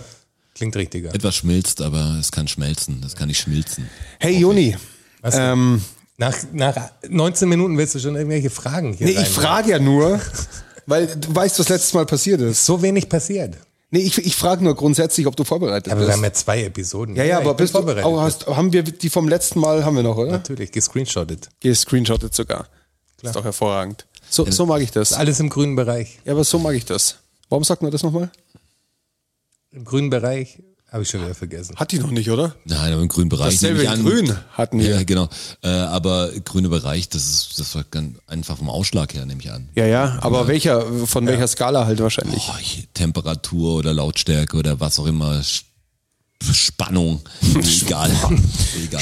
[0.53, 1.13] Klingt richtiger.
[1.15, 3.01] Etwas schmilzt, aber es kann schmelzen.
[3.01, 3.89] Das kann nicht schmilzen.
[4.19, 4.75] Hey Joni,
[5.21, 5.43] Was denn?
[5.53, 5.81] ähm,
[6.17, 6.75] Nach, nach
[7.07, 10.19] 19 Minuten willst du schon irgendwelche Fragen hier nee, ich rein- frage ja nur,
[10.89, 12.65] weil du weißt, was letztes Mal passiert ist.
[12.65, 13.55] So wenig passiert.
[13.91, 16.17] Nee, ich, ich frage nur grundsätzlich, ob du vorbereitet Aber wir bist.
[16.17, 17.15] haben ja zwei Episoden.
[17.15, 18.05] ja, ja, aber ich bin bist du, vorbereitet.
[18.05, 20.31] oh, hast, haben wir die vom letzten Mal, haben wir noch, oder?
[20.33, 21.49] Natürlich, gescreenshottet.
[21.59, 22.67] Gescreenshottet sogar.
[23.21, 24.05] Ist doch hervorragend.
[24.29, 25.13] So, so mag ich das.
[25.13, 26.19] Alles im grünen Bereich.
[26.23, 27.17] Ja, aber so mag ich das.
[27.49, 28.29] Warum sagt man das nochmal?
[29.71, 30.59] Im grünen Bereich
[30.91, 31.75] habe ich schon wieder vergessen.
[31.75, 32.55] Hat die noch nicht, oder?
[32.65, 33.53] Nein, aber im grünen Bereich.
[33.53, 34.89] Dasselbe in grün hatten wir.
[34.95, 35.29] Ja, genau.
[35.61, 39.51] Äh, aber grüne Bereich, das ist, das war ganz einfach vom Ausschlag her, nehme ich
[39.51, 39.69] an.
[39.75, 42.45] Ja, ja, aber welcher, von welcher Skala halt wahrscheinlich?
[42.45, 45.41] Boah, ich- Temperatur oder Lautstärke oder was auch immer.
[46.53, 47.21] Spannung.
[47.85, 48.11] Egal.
[48.83, 49.01] Egal.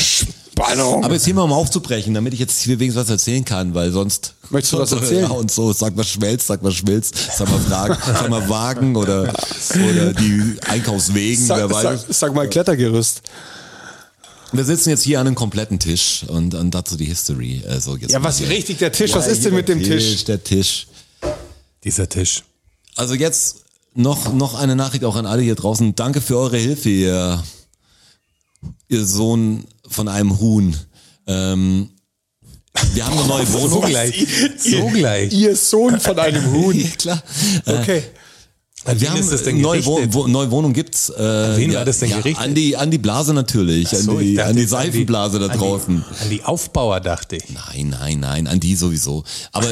[0.58, 1.04] Spannung.
[1.04, 3.92] Aber jetzt hier mal um aufzubrechen, damit ich jetzt hier wenigstens was erzählen kann, weil
[3.92, 4.34] sonst.
[4.50, 5.24] Möchtest du was erzählen?
[5.24, 8.96] Ja, und so, sag mal schmelzt, sag mal schmilzt, sag mal Fragen, sag mal Wagen
[8.96, 9.34] oder,
[9.90, 11.84] oder die Einkaufswegen, wer sag, weiß.
[11.84, 13.22] sag, sag mal Klettergerüst.
[14.54, 17.64] Wir sitzen jetzt hier an einem kompletten Tisch und, und dazu die History.
[17.68, 18.50] Also jetzt Ja, was hier.
[18.50, 20.24] richtig, der Tisch, was Ja, ist denn mit dem der Tisch?
[20.24, 20.88] Der Tisch.
[21.84, 22.44] Dieser Tisch.
[22.96, 23.58] Also jetzt
[23.94, 25.96] noch, noch eine Nachricht auch an alle hier draußen.
[25.96, 27.44] Danke für eure Hilfe, ihr,
[28.88, 30.76] ihr Sohn von einem Huhn.
[31.28, 31.90] Ähm,
[32.94, 33.82] wir haben eine neue So Wohnung.
[33.86, 34.28] gleich.
[34.58, 35.34] So gleich.
[35.34, 36.92] Ihr Sohn von einem Huhn.
[36.98, 37.22] Klar.
[37.66, 38.04] Okay.
[38.86, 40.00] An Wir haben denn neue, Wo?
[40.10, 41.10] Wo neue Wohnung gibt's.
[41.10, 42.42] Äh, an wen war das denn ja, gerichtet?
[42.46, 45.52] An die, an die Blase natürlich, so, an die, dachte an die Seifenblase da an
[45.52, 46.06] die- draußen.
[46.22, 47.44] An die Aufbauer dachte ich.
[47.50, 49.26] Nein, nein, nein, an die sowieso.
[49.52, 49.68] Aber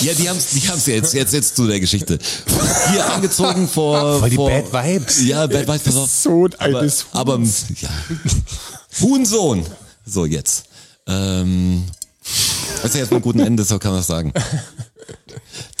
[0.00, 2.18] ja, die haben's, die haben's jetzt, jetzt, jetzt zu der Geschichte.
[2.90, 5.22] Hier angezogen vor, Voll die vor Bad Vibes.
[5.22, 6.10] Ja, Bad Vibes, pass auf.
[6.10, 7.88] Sohn aber, eines aber ja.
[9.00, 9.64] Huhnsohn.
[10.04, 10.64] So jetzt.
[11.06, 11.84] Ähm,
[12.76, 14.32] das ist ja jetzt mit einem guten Ende, so kann man das sagen.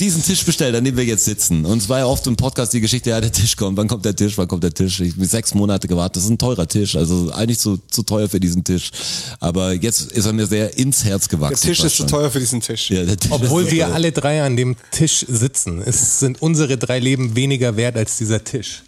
[0.00, 1.64] Diesen Tisch bestellt, an dem wir jetzt sitzen.
[1.64, 4.04] Und es war ja oft im Podcast die Geschichte, ja, der Tisch kommt, wann kommt
[4.04, 5.00] der Tisch, wann kommt der Tisch?
[5.00, 8.28] Ich habe sechs Monate gewartet, das ist ein teurer Tisch, also eigentlich zu, zu teuer
[8.28, 8.92] für diesen Tisch.
[9.40, 11.66] Aber jetzt ist er mir sehr ins Herz Der gewachsen.
[11.66, 12.90] Tisch fast ist zu teuer für diesen Tisch.
[12.90, 15.82] Ja, der Tisch Obwohl wir alle drei an dem Tisch sitzen.
[15.84, 18.84] Es sind unsere drei Leben weniger wert als dieser Tisch.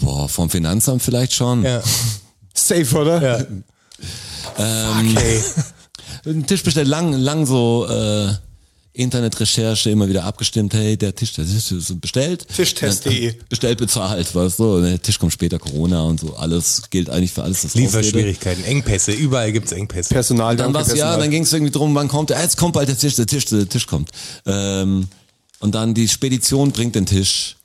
[0.00, 1.62] Boah, vom Finanzamt vielleicht schon.
[1.62, 1.82] Ja.
[2.52, 3.22] Safe, oder?
[3.22, 3.46] ja.
[4.56, 5.42] okay.
[6.24, 8.32] Einen Tisch bestellt, lang, lang so äh,
[8.96, 12.46] Internetrecherche, immer wieder abgestimmt, hey, der Tisch, der Tisch ist bestellt.
[12.54, 13.34] Tischtest.de.
[13.48, 17.42] Bestellt, bezahlt, weißt du, der Tisch kommt später, Corona und so, alles gilt eigentlich für
[17.42, 17.62] alles.
[17.62, 17.74] Das.
[17.74, 20.14] Lieferschwierigkeiten, Engpässe, überall gibt's Engpässe.
[20.14, 22.40] Personal, Dann war's, ja, dann ging es irgendwie drum, wann kommt der?
[22.40, 24.10] Jetzt kommt bald der Tisch, der Tisch, der Tisch kommt.
[24.46, 25.08] Ähm,
[25.58, 27.56] und dann die Spedition bringt den Tisch.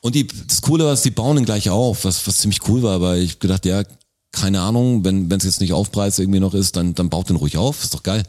[0.00, 2.94] Und die, das Coole war, die bauen den gleich auf, was, was ziemlich cool war,
[2.94, 3.82] aber ich gedacht, ja,
[4.32, 7.56] keine Ahnung, wenn es jetzt nicht Aufpreis irgendwie noch ist, dann, dann baut den ruhig
[7.56, 8.22] auf, ist doch geil.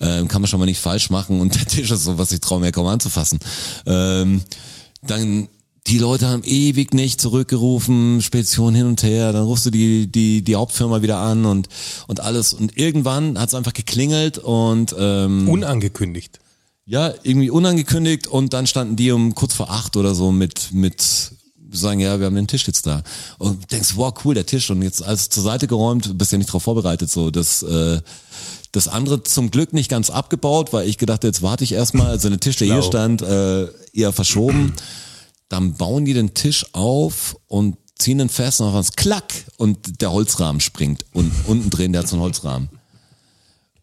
[0.00, 2.40] Ähm, kann man schon mal nicht falsch machen und der Tisch ist so, was ich
[2.40, 3.40] traue mir kaum anzufassen.
[3.86, 4.42] Ähm,
[5.02, 5.48] dann
[5.86, 10.42] die Leute haben ewig nicht zurückgerufen, Spedition hin und her, dann rufst du die, die,
[10.42, 11.68] die Hauptfirma wieder an und,
[12.06, 12.52] und alles.
[12.52, 16.38] Und irgendwann hat es einfach geklingelt und ähm, Unangekündigt.
[16.84, 21.32] ja, irgendwie unangekündigt und dann standen die um kurz vor acht oder so mit, mit
[21.72, 23.02] sagen, ja, wir haben den Tisch jetzt da.
[23.38, 24.70] Und denkst, wow, cool, der Tisch.
[24.70, 27.10] Und jetzt alles zur Seite geräumt, bist ja nicht drauf vorbereitet.
[27.10, 28.00] So, das, äh,
[28.72, 32.28] das andere zum Glück nicht ganz abgebaut, weil ich gedacht, jetzt warte ich erstmal, also
[32.28, 34.74] der Tisch, der hier stand, äh, eher verschoben.
[35.48, 40.00] Dann bauen die den Tisch auf und ziehen den fest und auf was klack und
[40.00, 42.68] der Holzrahmen springt und unten drin, der hat so einen Holzrahmen.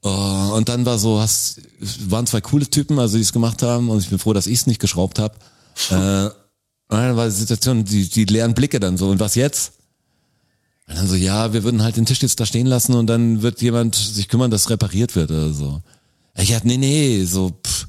[0.01, 1.61] Oh, und dann war so, hast,
[2.07, 4.59] waren zwei coole Typen, also die es gemacht haben und ich bin froh, dass ich
[4.59, 5.35] es nicht geschraubt habe.
[5.89, 6.29] äh,
[6.89, 9.73] und dann war die Situation, die, die leeren Blicke dann so, und was jetzt?
[10.87, 13.41] Und dann so, ja, wir würden halt den Tisch jetzt da stehen lassen und dann
[13.41, 15.81] wird jemand sich kümmern, dass repariert wird oder so.
[16.35, 17.87] Ich hatte, nee, nee, so, pff,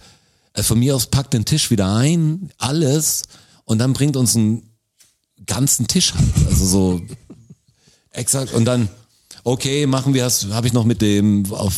[0.54, 3.22] äh, von mir aus packt den Tisch wieder ein, alles,
[3.64, 4.62] und dann bringt uns einen
[5.46, 6.46] ganzen Tisch halt.
[6.48, 7.00] Also so,
[8.10, 8.88] exakt, und dann,
[9.44, 11.74] okay, machen wir das, habe ich noch mit dem, auf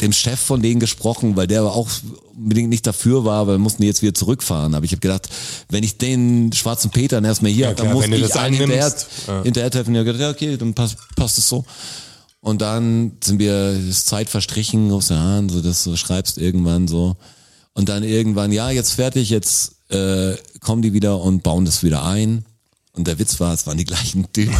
[0.00, 1.88] dem Chef von denen gesprochen, weil der auch
[2.36, 4.74] unbedingt nicht dafür war, weil wir mussten jetzt wieder zurückfahren.
[4.74, 5.28] Aber ich habe gedacht,
[5.68, 8.94] wenn ich den schwarzen Petern erstmal hier Ja, hab, dann muss ich das einen hinterher,
[9.26, 9.42] ja.
[9.42, 9.94] hinterher treffen.
[9.94, 11.64] Ich gedacht, ja, okay, dann passt, passt es so.
[12.40, 16.88] Und dann sind wir, ist Zeit verstrichen, rufst du an, so dass du schreibst irgendwann
[16.88, 17.16] so.
[17.74, 22.04] Und dann irgendwann, ja, jetzt fertig, jetzt äh, kommen die wieder und bauen das wieder
[22.04, 22.44] ein.
[22.92, 24.54] Und der Witz war, es waren die gleichen Typen.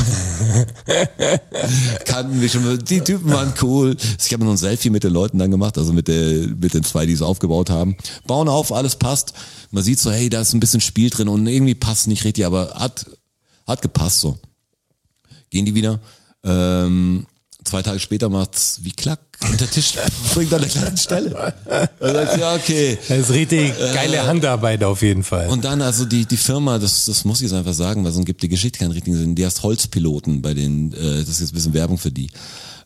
[2.05, 3.97] Kannten wir schon, die Typen waren cool.
[4.25, 6.85] Ich habe noch ein Selfie mit den Leuten dann gemacht, also mit, der, mit den
[6.85, 7.97] zwei, die es aufgebaut haben.
[8.27, 9.35] Bauen auf, alles passt.
[9.73, 12.47] Man sieht so, hey, da ist ein bisschen Spiel drin und irgendwie passt nicht richtig,
[12.47, 13.07] aber hat,
[13.67, 14.39] hat gepasst so.
[15.51, 15.99] Gehen die wieder.
[16.45, 17.27] Ähm,
[17.65, 19.95] zwei Tage später macht's wie klack und der Tisch
[20.31, 21.55] springt an der gleichen Stelle.
[21.99, 22.99] Da sagst ja, okay.
[23.09, 25.49] Das ist richtig geile Handarbeit auf jeden Fall.
[25.49, 28.27] Und dann also die, die Firma, das, das muss ich jetzt einfach sagen, weil sonst
[28.27, 29.35] gibt die Geschichte keinen richtigen Sinn.
[29.35, 32.31] Die heißt Holzpiloten bei den, äh, das ist jetzt ein bisschen Werbung für die.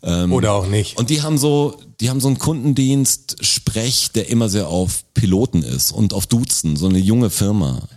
[0.04, 0.98] Oder auch nicht.
[0.98, 5.62] Und die haben so, die haben so einen Kundendienst, Sprech, der immer sehr auf Piloten
[5.62, 7.88] ist und auf Duzen, so eine junge Firma.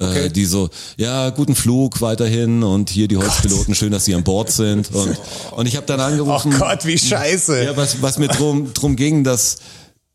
[0.00, 4.22] Äh, die so, ja, guten Flug weiterhin und hier die Holzpiloten, schön, dass sie an
[4.22, 4.90] Bord sind.
[4.94, 5.18] Und,
[5.56, 7.64] und ich habe dann Oh angerufen, Gott, wie scheiße.
[7.64, 9.56] ja, was, was mir drum, drum ging, dass,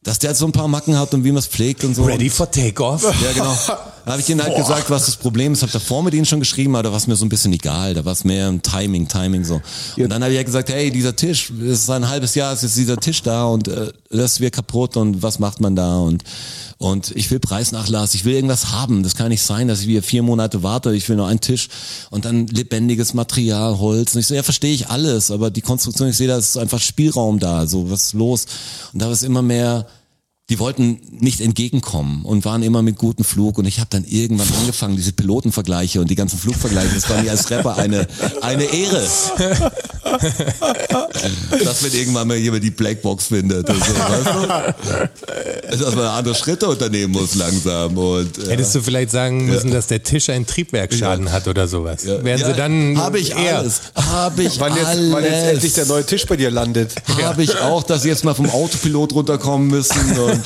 [0.01, 2.03] dass der so ein paar Macken hat und wie man es pflegt und so.
[2.05, 3.03] Ready for takeoff?
[3.03, 3.57] Ja, genau.
[4.05, 5.61] Da habe ich ihnen halt gesagt, was das Problem ist.
[5.61, 7.93] Habe davor mit ihnen schon geschrieben, aber da war es mir so ein bisschen egal.
[7.93, 9.61] Da war es mehr ein Timing, Timing so.
[9.95, 12.63] Und dann habe ich halt gesagt, hey, dieser Tisch, es ist ein halbes Jahr, ist
[12.63, 16.21] jetzt dieser Tisch da und äh, das wird kaputt und was macht man da und
[16.77, 19.03] und ich will Preisnachlass, ich will irgendwas haben.
[19.03, 20.95] Das kann nicht sein, dass ich wieder vier Monate warte.
[20.95, 21.69] Ich will nur einen Tisch
[22.09, 24.15] und dann lebendiges Material, Holz.
[24.15, 26.79] Und ich so, ja, verstehe ich alles, aber die Konstruktion, ich sehe, da ist einfach
[26.79, 27.67] Spielraum da.
[27.67, 28.45] So, was ist los?
[28.91, 29.87] Und da war es immer mehr,
[30.49, 34.47] die wollten nicht entgegenkommen und waren immer mit gutem Flug und ich habe dann irgendwann
[34.59, 38.07] angefangen, diese Pilotenvergleiche und die ganzen Flugvergleiche, das war mir als Rapper eine,
[38.41, 39.07] eine Ehre.
[41.63, 43.69] Dass man irgendwann mal jemand die Blackbox findet.
[43.69, 44.25] Und so, weißt
[45.69, 45.77] du?
[45.83, 47.97] Dass man andere Schritte unternehmen muss langsam.
[47.97, 52.05] Und, äh, Hättest du vielleicht sagen müssen, dass der Tisch einen Triebwerksschaden hat oder sowas?
[52.05, 53.59] Wären sie dann habe ich eher.
[53.59, 53.81] alles.
[53.95, 55.11] Habe ich Wann jetzt, alles.
[55.11, 56.93] wann jetzt endlich der neue Tisch bei dir landet.
[57.23, 60.41] habe ich auch, dass sie jetzt mal vom Autopilot runterkommen müssen und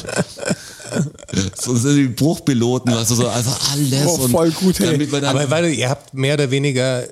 [1.62, 4.08] so sind die Bruchpiloten, weißt du, so, also alles.
[4.08, 4.92] Oh, und voll gut, hey.
[4.92, 7.04] damit wir dann, Aber warte, ihr habt mehr oder weniger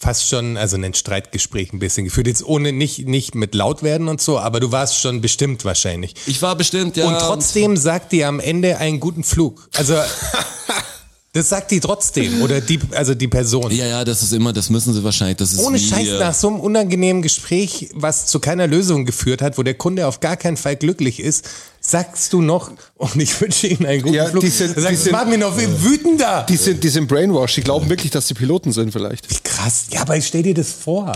[0.00, 2.26] fast schon, also ein Streitgespräch ein bisschen geführt.
[2.26, 6.14] Jetzt ohne nicht, nicht mit laut werden und so, aber du warst schon bestimmt wahrscheinlich.
[6.26, 7.06] ich war bestimmt, ja.
[7.06, 9.68] Und trotzdem sagt die am Ende einen guten Flug.
[9.76, 9.94] Also,
[11.32, 12.42] das sagt die trotzdem.
[12.42, 13.70] Oder die, also die Person.
[13.70, 16.18] Ja, ja, das ist immer, das müssen sie wahrscheinlich, das ist Ohne wie, Scheiß äh,
[16.18, 20.18] nach so einem unangenehmen Gespräch, was zu keiner Lösung geführt hat, wo der Kunde auf
[20.18, 21.48] gar keinen Fall glücklich ist,
[21.80, 24.42] sagst du noch, und ich wünsche Ihnen einen guten Ja, Flug.
[24.42, 26.46] die sind- sagst die sind- mach mich noch wütender.
[26.48, 29.28] Die sind, die sind brainwashed, die glauben wirklich, dass sie Piloten sind vielleicht.
[29.44, 29.84] Krass.
[29.90, 31.12] Ja, aber stell dir das vor.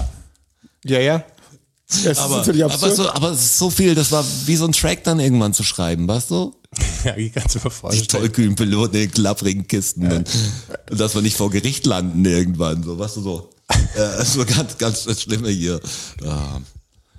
[0.84, 1.24] Ja, ja.
[1.88, 2.96] Das ist aber, natürlich aber, absurd.
[2.96, 5.62] so, aber es ist so viel, das war wie so ein Track dann irgendwann zu
[5.62, 6.54] schreiben, weißt du?
[7.04, 10.28] Ja, kannst du mir Die tollkühnen Piloten in den klapprigen Kisten und,
[10.90, 13.50] und dass wir nicht vor Gericht landen irgendwann, so, weißt du, so.
[13.96, 15.80] Äh, so ganz, ganz das Schlimme hier.
[16.24, 16.60] Ja.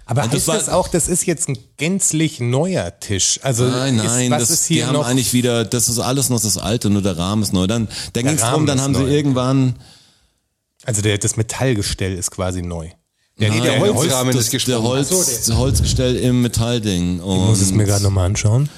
[0.05, 3.39] Aber Und das heißt war- das auch, das ist jetzt ein gänzlich neuer Tisch?
[3.43, 5.05] Also Nein, nein, ist, was das, ist die hier haben noch?
[5.07, 7.65] eigentlich wieder, das ist alles noch das Alte, nur der Rahmen ist neu.
[7.65, 9.05] Dann, dann ging's Rahmen drum, dann ist haben neu.
[9.07, 9.75] sie irgendwann,
[10.83, 12.89] Also der, das Metallgestell ist quasi neu.
[13.37, 14.83] Nee, der Nein, Holzrahmen das, ist der gesprungen.
[14.87, 17.17] Holz, Ach so, der Holzgestell im Metallding.
[17.19, 18.69] Ich muss es Und- mir gerade nochmal anschauen.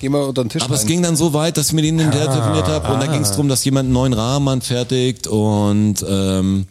[0.00, 0.86] Geh mal unter den Tisch Aber es rein.
[0.88, 3.30] ging dann so weit, dass ich mit ihnen hinterher telefoniert habe und da ging es
[3.30, 6.66] darum, dass jemand einen neuen Rahmen anfertigt und ähm,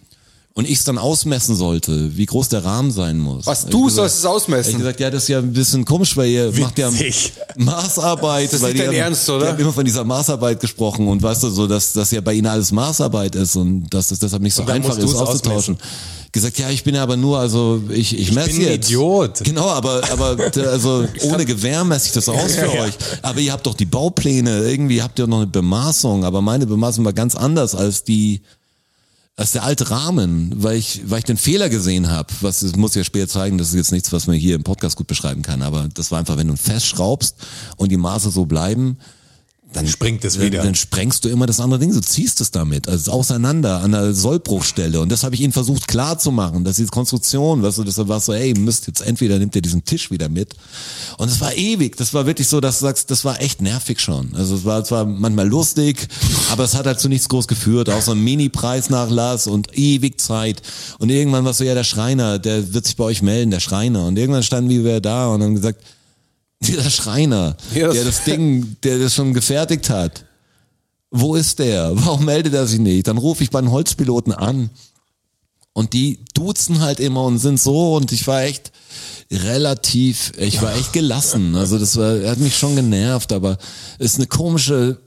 [0.56, 3.46] und ich es dann ausmessen sollte, wie groß der Rahmen sein muss.
[3.46, 4.66] Was, du ich gesagt- sollst es ausmessen?
[4.66, 7.32] hab Ich gesagt, ja, das ist ja ein bisschen komisch, weil ihr macht ja Witzig.
[7.56, 8.48] Maßarbeit.
[8.52, 9.46] Das ist nicht dein haben, Ernst, oder?
[9.46, 12.34] Die haben immer von dieser Maßarbeit gesprochen und weißt du, so, dass das ja bei
[12.34, 15.78] ihnen alles Maßarbeit ist und dass es deshalb nicht so einfach ist auszutauschen.
[16.32, 18.88] Gesagt, ja, ich bin ja aber nur, also ich, ich, messe bin jetzt.
[18.90, 19.44] Idiot.
[19.44, 22.94] Genau, aber, aber d- also ohne Gewehr messe ich das aus für euch.
[23.24, 27.04] Aber ihr habt doch die Baupläne, irgendwie habt ihr noch eine Bemaßung, aber meine Bemaßung
[27.04, 28.42] war ganz anders als die
[29.36, 32.28] als der alte Rahmen, weil ich, weil ich den Fehler gesehen habe.
[32.42, 34.98] Was es muss ja später zeigen, das ist jetzt nichts, was man hier im Podcast
[34.98, 37.38] gut beschreiben kann, aber das war einfach, wenn du festschraubst
[37.78, 38.98] und die Maße so bleiben,
[39.72, 40.64] dann Springt es dann, wieder.
[40.64, 44.16] Dann sprengst du immer das andere Ding, du ziehst es damit, also auseinander an der
[44.16, 45.00] Sollbruchstelle.
[45.00, 47.98] Und das habe ich ihnen versucht klar zu machen, dass diese Konstruktion, weißt du, das
[48.08, 50.56] war so, ey, müsst jetzt entweder nimmt ihr diesen Tisch wieder mit.
[51.18, 54.00] Und es war ewig, das war wirklich so, dass du sagst, das war echt nervig
[54.00, 54.34] schon.
[54.34, 56.08] Also es war zwar manchmal lustig,
[56.52, 60.64] aber es hat halt zu nichts groß geführt, auch so ein Mini-Preisnachlass und ewig Zeit.
[60.98, 64.08] Und irgendwann war so, ja, der Schreiner, der wird sich bei euch melden, der Schreiner.
[64.08, 65.84] Und irgendwann standen wir wieder da und haben gesagt,
[66.62, 67.56] dieser Schreiner,
[67.88, 70.26] das- der das Ding, der das schon gefertigt hat.
[71.12, 71.92] Wo ist der?
[71.96, 73.08] Warum meldet er sich nicht?
[73.08, 74.70] Dann rufe ich bei den Holzpiloten an.
[75.74, 78.72] Und die duzen halt immer und sind so und ich war echt
[79.32, 81.56] relativ, ich war echt gelassen.
[81.56, 83.58] Also das war, hat mich schon genervt, aber
[84.00, 85.00] ist eine komische,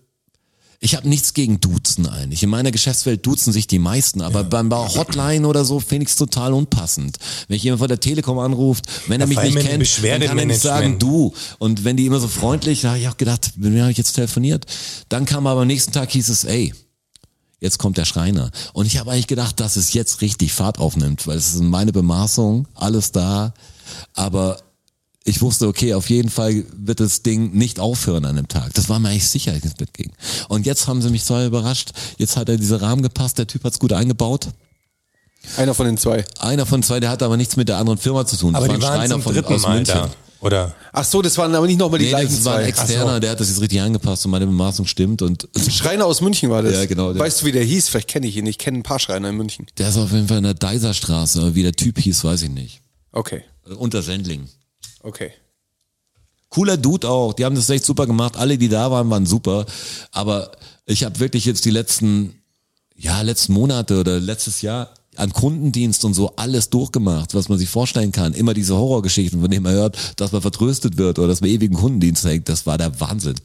[0.84, 2.42] ich habe nichts gegen Duzen eigentlich.
[2.42, 6.10] In meiner Geschäftswelt duzen sich die meisten, aber beim bei Hotline oder so finde ich
[6.10, 7.18] es total unpassend.
[7.46, 10.38] Wenn ich jemand von der Telekom anruft, wenn er Ja, mich nicht kennt, dann kann
[10.38, 11.32] er nicht sagen du.
[11.60, 13.98] Und wenn die immer so freundlich, da habe ich auch gedacht, mit wem habe ich
[13.98, 14.66] jetzt telefoniert?
[15.08, 16.74] Dann kam aber am nächsten Tag hieß es, ey,
[17.60, 18.50] jetzt kommt der Schreiner.
[18.72, 21.92] Und ich habe eigentlich gedacht, dass es jetzt richtig Fahrt aufnimmt, weil es ist meine
[21.92, 23.54] Bemaßung, alles da.
[24.14, 24.58] Aber
[25.24, 28.74] ich wusste, okay, auf jeden Fall wird das Ding nicht aufhören an dem Tag.
[28.74, 30.10] Das war mir eigentlich sicher, als ich ins Bett ging.
[30.48, 31.92] Und jetzt haben sie mich so überrascht.
[32.18, 34.48] Jetzt hat er diese Rahmen gepasst, der Typ hat's gut eingebaut.
[35.56, 36.24] Einer von den zwei.
[36.40, 38.54] Einer von zwei, der hatte aber nichts mit der anderen Firma zu tun.
[38.54, 39.94] Aber das die war ein waren Schreiner zum von, dritten aus Mal München.
[39.94, 40.10] da.
[40.40, 40.74] Oder?
[40.92, 42.68] Ach so, das waren aber nicht nochmal die Nee, gleichen das war ein zwei.
[42.82, 46.50] externer, der hat das jetzt richtig angepasst und meine Bemaßung stimmt und Schreiner aus München
[46.50, 46.74] war das.
[46.74, 47.88] Ja, genau, der- Weißt du, wie der hieß?
[47.88, 48.46] Vielleicht kenne ich ihn.
[48.46, 49.66] Ich kenne ein paar Schreiner in München.
[49.78, 52.50] der ist auf jeden Fall in der Deiserstraße, aber wie der Typ hieß, weiß ich
[52.50, 52.80] nicht.
[53.12, 53.42] Okay,
[53.78, 54.48] Unter Sendling.
[55.02, 55.32] Okay.
[56.48, 57.32] Cooler Dude auch.
[57.32, 58.36] Die haben das echt super gemacht.
[58.36, 59.64] Alle, die da waren, waren super.
[60.10, 60.52] Aber
[60.84, 62.42] ich habe wirklich jetzt die letzten,
[62.94, 67.68] ja, letzten Monate oder letztes Jahr an Kundendienst und so alles durchgemacht, was man sich
[67.68, 68.34] vorstellen kann.
[68.34, 71.76] Immer diese Horrorgeschichten, von denen man hört, dass man vertröstet wird oder dass man ewigen
[71.76, 72.48] Kundendienst hängt.
[72.48, 73.36] Das war der Wahnsinn.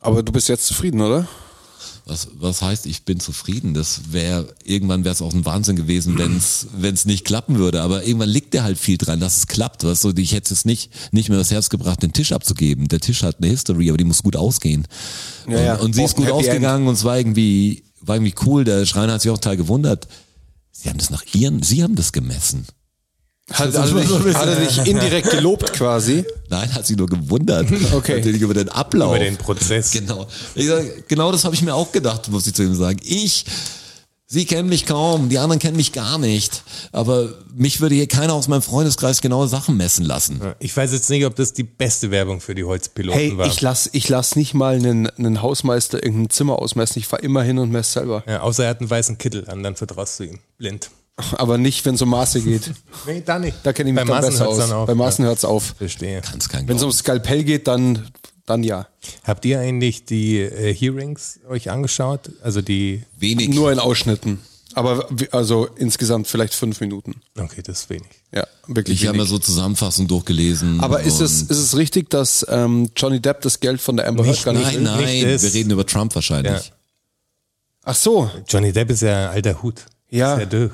[0.00, 1.26] Aber du bist jetzt zufrieden, oder?
[2.08, 3.74] Was, was heißt, ich bin zufrieden?
[3.74, 7.82] Das wäre, irgendwann wäre es auch ein Wahnsinn gewesen, wenn es nicht klappen würde.
[7.82, 9.84] Aber irgendwann liegt der halt viel dran, dass es klappt.
[9.84, 12.88] Weißt du, ich hätte es nicht, nicht mehr das Herz gebracht, den Tisch abzugeben.
[12.88, 14.86] Der Tisch hat eine History, aber die muss gut ausgehen.
[15.46, 15.74] Ja, ja.
[15.74, 18.64] Und, und sie ist gut ausgegangen und es war irgendwie, war irgendwie cool.
[18.64, 20.08] Der Schreiner hat sich auch total gewundert.
[20.72, 22.66] Sie haben das nach ihren, sie haben das gemessen.
[23.50, 26.24] Hat, hat, er dich, hat er dich indirekt gelobt quasi?
[26.50, 27.66] Nein, hat sich nur gewundert.
[27.92, 28.20] Okay.
[28.20, 29.16] Über den Ablauf.
[29.16, 29.90] Über den Prozess.
[29.92, 30.26] Genau.
[30.54, 32.98] Ich sag, genau das habe ich mir auch gedacht, muss ich zu ihm sagen.
[33.02, 33.46] Ich,
[34.30, 36.62] Sie kennen mich kaum, die anderen kennen mich gar nicht.
[36.92, 40.42] Aber mich würde hier keiner aus meinem Freundeskreis genaue Sachen messen lassen.
[40.58, 43.46] Ich weiß jetzt nicht, ob das die beste Werbung für die Holzpiloten Hey, war.
[43.46, 46.98] ich lass, ich lass nicht mal einen, einen Hausmeister irgendein Zimmer ausmessen.
[46.98, 48.22] Ich fahr immer hin und messe selber.
[48.26, 50.40] ja, außer er hat einen weißen Kittel an, dann vertraust du ihm.
[50.58, 50.90] Blind.
[51.32, 52.70] Aber nicht, wenn es um Maße geht.
[53.06, 53.56] Nee, da nicht.
[53.64, 54.68] Da kenne ich mich Bei dann Maßen besser hört's aus.
[54.68, 54.86] dann auf.
[54.86, 55.74] Bei Maßen Ja, hört's auf.
[55.76, 56.22] verstehe.
[56.66, 58.08] Wenn es ums Skalpell geht, dann,
[58.46, 58.86] dann ja.
[59.24, 62.30] Habt ihr eigentlich die äh, Hearings euch angeschaut?
[62.42, 63.48] Also die, Wenig.
[63.50, 64.38] Nur in Ausschnitten.
[64.74, 67.20] Aber also insgesamt vielleicht fünf Minuten.
[67.36, 68.06] okay, das ist wenig.
[68.32, 69.02] Ja, wirklich.
[69.02, 70.78] ich habe mir so Zusammenfassungen durchgelesen.
[70.80, 74.22] Aber ist es, ist es richtig, dass ähm, Johnny Depp das Geld von der Amber
[74.24, 75.02] Heard Nicht- gar nicht Nein, nein,
[75.32, 76.52] nicht wir reden über Trump wahrscheinlich.
[76.52, 76.60] Ja.
[77.82, 78.30] Ach so.
[78.46, 79.86] Johnny Depp ist ja ein alter Hut.
[80.10, 80.34] Ja.
[80.34, 80.72] Ist ja durch.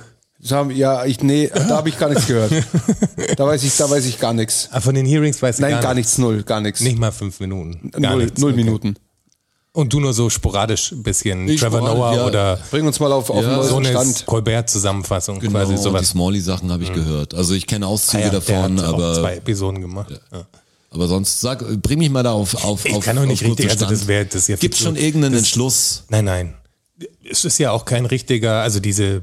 [0.50, 2.52] Haben, ja, ich, nee, da habe ich gar nichts gehört.
[3.37, 4.68] Da weiß ich, da weiß ich gar nichts.
[4.70, 6.11] Ah, von den Hearings weiß ich Nein, gar, gar nichts.
[6.11, 6.80] nichts, null, gar nichts.
[6.80, 7.90] Nicht mal fünf Minuten.
[7.90, 8.40] Gar null nichts.
[8.40, 8.64] null Okay.
[8.64, 8.94] Minuten.
[9.72, 12.26] Und du nur so sporadisch ein bisschen Nicht Trevor Noah ja.
[12.26, 14.24] oder Bring uns mal auf, auf Ja, so eine Stand.
[14.26, 16.09] Colbert-Zusammenfassung Genau, quasi und die sowas.
[16.11, 17.35] Smalley-Sachen habe ich gehört.
[17.35, 20.20] Also ich kenne Ah Auszüge ja, der davon, aber, zwei Episoden gemacht.
[20.30, 20.46] Ja.
[20.90, 23.48] aber sonst sag, bring mich mal da auf, auf, Ich auf kann doch nicht auf
[23.50, 26.04] richtig, also das wäre das ja Gibt schon irgendeinen das- Entschluss?
[26.09, 26.54] Nein, nein.
[27.28, 29.22] Es ist ja auch kein richtiger, also diese,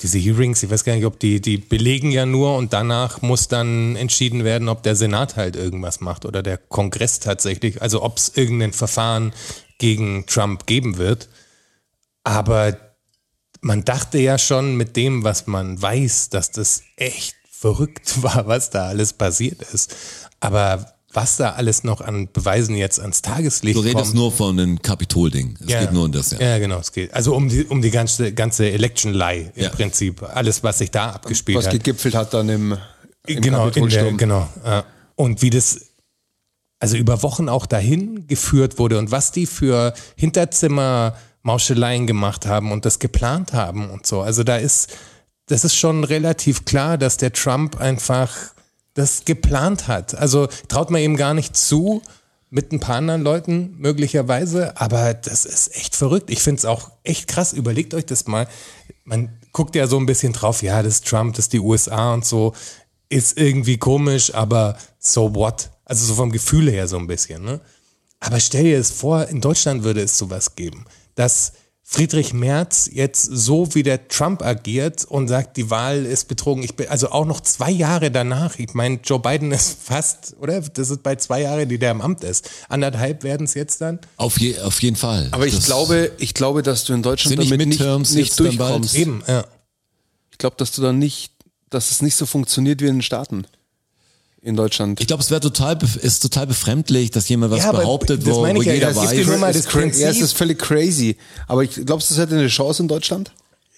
[0.00, 3.48] diese Hearings, ich weiß gar nicht, ob die, die belegen ja nur und danach muss
[3.48, 8.18] dann entschieden werden, ob der Senat halt irgendwas macht oder der Kongress tatsächlich, also ob
[8.18, 9.32] es irgendein Verfahren
[9.78, 11.28] gegen Trump geben wird.
[12.24, 12.76] Aber
[13.60, 18.70] man dachte ja schon mit dem, was man weiß, dass das echt verrückt war, was
[18.70, 19.94] da alles passiert ist.
[20.40, 24.14] Aber was da alles noch an Beweisen jetzt ans Tageslicht Du redest kommt.
[24.14, 25.56] nur von dem Kapitolding.
[25.60, 26.40] Es geht nur um das, ja.
[26.40, 27.12] Ja, genau, es geht.
[27.12, 29.68] Also um die, um die ganze, ganze Election Lie im Ja.
[29.70, 30.22] Prinzip.
[30.22, 31.72] Alles, was sich da abgespielt Was hat.
[31.74, 32.78] gegipfelt hat dann im,
[33.26, 34.16] im genau, in der, Kapitolsturm.
[34.16, 34.48] genau.
[34.64, 34.84] ja.
[35.14, 35.80] Und wie das
[36.80, 42.72] also über Wochen auch dahin geführt wurde und was die für Hinterzimmer Mauscheleien gemacht haben
[42.72, 44.20] und das geplant haben und so.
[44.22, 44.88] Also da ist,
[45.46, 48.30] das ist schon relativ klar, dass der Trump einfach
[48.94, 50.14] das geplant hat.
[50.14, 52.02] Also traut man ihm gar nicht zu,
[52.52, 56.28] mit ein paar anderen Leuten möglicherweise, aber das ist echt verrückt.
[56.28, 57.54] Ich finde es auch echt krass.
[57.54, 58.46] Überlegt euch das mal.
[59.04, 62.12] Man guckt ja so ein bisschen drauf, ja, das ist Trump, das ist die USA
[62.12, 62.52] und so.
[63.08, 65.70] Ist irgendwie komisch, aber so what?
[65.86, 67.42] Also so vom Gefühl her so ein bisschen.
[67.42, 67.62] Ne?
[68.20, 71.54] Aber stell dir es vor, in Deutschland würde es sowas geben, dass
[71.94, 76.62] Friedrich Merz jetzt so wie der Trump agiert und sagt, die Wahl ist betrogen.
[76.62, 78.58] Ich bin, also auch noch zwei Jahre danach.
[78.58, 80.58] Ich meine, Joe Biden ist fast, oder?
[80.62, 82.48] Das ist bei zwei Jahren, die der im Amt ist.
[82.70, 83.98] Anderthalb werden es jetzt dann.
[84.16, 85.28] Auf, je, auf jeden Fall.
[85.32, 88.38] Aber ich Das- glaube, ich glaube, dass du in Deutschland nicht damit nicht, nicht bald?
[88.58, 88.94] durchkommst.
[88.94, 89.44] Eben, ja.
[90.30, 91.32] Ich glaube, dass du dann nicht,
[91.68, 93.46] dass es nicht so funktioniert wie in den Staaten.
[94.44, 95.00] In Deutschland.
[95.00, 98.42] Ich glaube, es wäre total, ist total befremdlich, dass jemand was Ja, behauptet, das wo,
[98.42, 99.26] meine wo ich ja, jeder ist weiß.
[99.28, 101.16] Nummer Es das Prinzip- ja, es ist völlig crazy.
[101.46, 103.30] Aber ich glaubst du, es hätte eine Chance in Deutschland?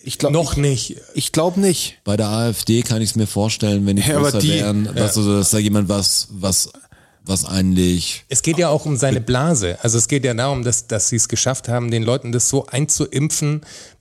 [0.02, 0.90] Ich glaube Noch nicht.
[0.90, 1.98] Ich, ich glaube nicht.
[2.04, 5.14] Bei der AfD kann ich es mir vorstellen, wenn die Ja, größer die- wären, dass,
[5.14, 6.70] so, dass da jemand was, was,
[7.26, 9.78] was eigentlich Es geht ja auch um seine Blase.
[9.82, 12.64] Also es geht ja darum, dass, dass sie es geschafft haben, den Leuten das so
[12.66, 13.60] einzuimpfen,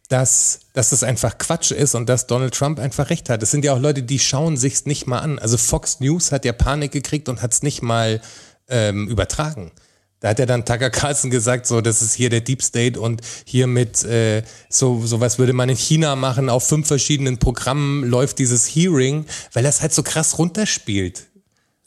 [0.09, 3.41] dass, dass es einfach Quatsch ist und dass Donald Trump einfach recht hat.
[3.41, 5.39] Es sind ja auch Leute, die schauen sich's nicht mal an.
[5.39, 8.21] Also Fox News hat ja Panik gekriegt und hat's nicht mal
[8.67, 9.71] ähm, übertragen.
[10.19, 13.21] Da hat ja dann Tucker Carlson gesagt, so, das ist hier der Deep State und
[13.43, 16.49] hier mit äh, so sowas würde man in China machen.
[16.49, 21.27] Auf fünf verschiedenen Programmen läuft dieses Hearing, weil das halt so krass runterspielt.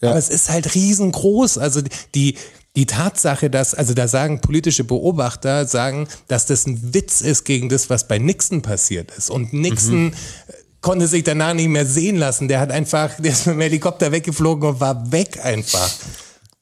[0.03, 1.57] Aber es ist halt riesengroß.
[1.57, 1.81] Also
[2.15, 2.37] die,
[2.77, 7.69] die Tatsache, dass, also da sagen politische Beobachter, sagen, dass das ein Witz ist gegen
[7.71, 9.31] das, was bei Nixon passiert ist.
[9.31, 12.49] Und Nixon äh, konnte sich danach nicht mehr sehen lassen.
[12.49, 15.91] Der hat einfach, der ist mit dem Helikopter weggeflogen und war weg einfach.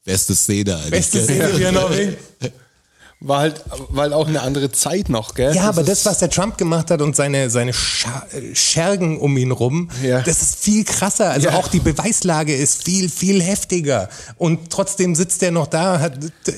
[0.05, 0.91] beste Szene eigentlich.
[0.91, 1.23] Beste?
[1.23, 2.17] Szene, wie er noch will.
[3.21, 5.55] War halt, weil auch eine andere Zeit noch, gell?
[5.55, 9.19] Ja, aber ist- das, was der Trump gemacht hat und seine, seine Scha äh, Schergen
[9.19, 10.21] um ihn rum, Ja.
[10.21, 11.31] das ist viel krasser.
[11.31, 11.55] Also Ja.
[11.55, 14.09] auch die Beweislage ist viel, viel heftiger.
[14.37, 16.51] Und trotzdem sitzt er noch da, hat, äh,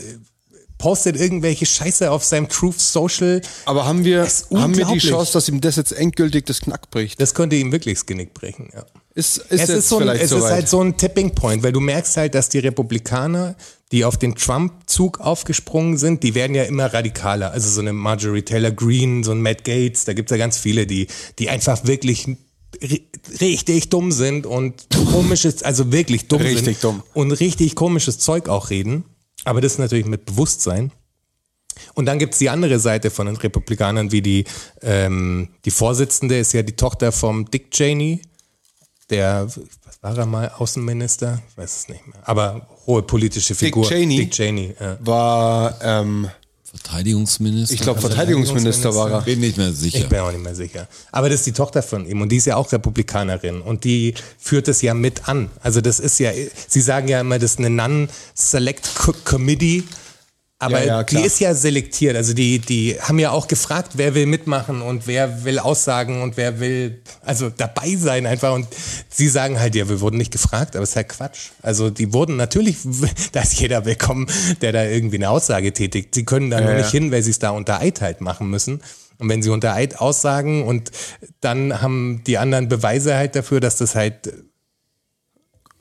[0.77, 3.41] postet irgendwelche Scheiße auf seinem Truth Social.
[3.65, 4.99] Aber haben wir, Das haben wir die.
[4.99, 7.19] Chance, dass ihm das jetzt endgültig das Knack bricht?
[7.21, 8.85] Das könnte ihm wirklich das Genick brechen, ja.
[9.15, 11.79] Ist, ist es ist, so ein, es ist halt so ein Tipping Point, weil du
[11.79, 13.55] merkst halt, dass die Republikaner,
[13.91, 17.51] die auf den Trump-Zug aufgesprungen sind, die werden ja immer radikaler.
[17.51, 20.85] Also so eine Marjorie Taylor Greene, so ein Matt Gates, da gibt's ja ganz viele,
[20.85, 21.07] die,
[21.39, 22.25] die einfach wirklich
[22.81, 23.03] ri-
[23.39, 27.03] richtig dumm sind und komisches, also wirklich dumm Richtig sind dumm.
[27.13, 29.05] und richtig komisches Zeug auch reden.
[29.45, 30.91] Aber das natürlich mit Bewusstsein.
[31.93, 34.45] Und dann gibt's die andere Seite von den Republikanern, wie die,
[34.81, 38.21] ähm, die Vorsitzende ist ja die Tochter vom Dick Cheney,
[39.09, 39.47] der,
[39.85, 41.41] was war er mal, Außenminister?
[41.49, 42.17] Ich weiß es nicht mehr.
[42.27, 43.85] Aber hohe politische Figur.
[43.87, 44.15] Cheney?
[44.17, 44.97] Dick Cheney, ja.
[45.01, 46.29] war, ähm,
[46.63, 47.73] Verteidigungsminister?
[47.73, 49.21] ich glaube, Verteidigungsminister war er.
[49.21, 49.99] Bin nicht mehr sicher.
[49.99, 50.87] Ich bin auch nicht mehr sicher.
[51.11, 54.13] Aber das ist die Tochter von ihm und die ist ja auch Republikanerin und die
[54.37, 55.49] führt es ja mit an.
[55.61, 56.31] Also das ist ja,
[56.67, 59.83] sie sagen ja immer, das ist eine Non-Select Co- Committee.
[60.59, 62.15] Aber Ja, ja, die ist ja selektiert.
[62.15, 66.35] Also die, die haben ja auch gefragt, wer will mitmachen und wer will aussagen und
[66.35, 68.53] wer will also dabei sein einfach.
[68.53, 68.67] Und
[69.07, 71.49] sie sagen halt, ja, wir wurden nicht gefragt, aber es ist halt Quatsch.
[71.61, 72.77] Also die wurden natürlich,
[73.33, 74.25] da ist jeder willkommen,
[74.61, 76.15] der da irgendwie eine Aussage tätigt.
[76.15, 76.77] Sie können da nur ja.
[76.77, 78.81] nicht hin, weil sie es da unter Eid halt machen müssen.
[79.19, 80.91] Und wenn sie unter Eid aussagen und
[81.39, 84.33] dann haben die anderen Beweise halt dafür, dass das halt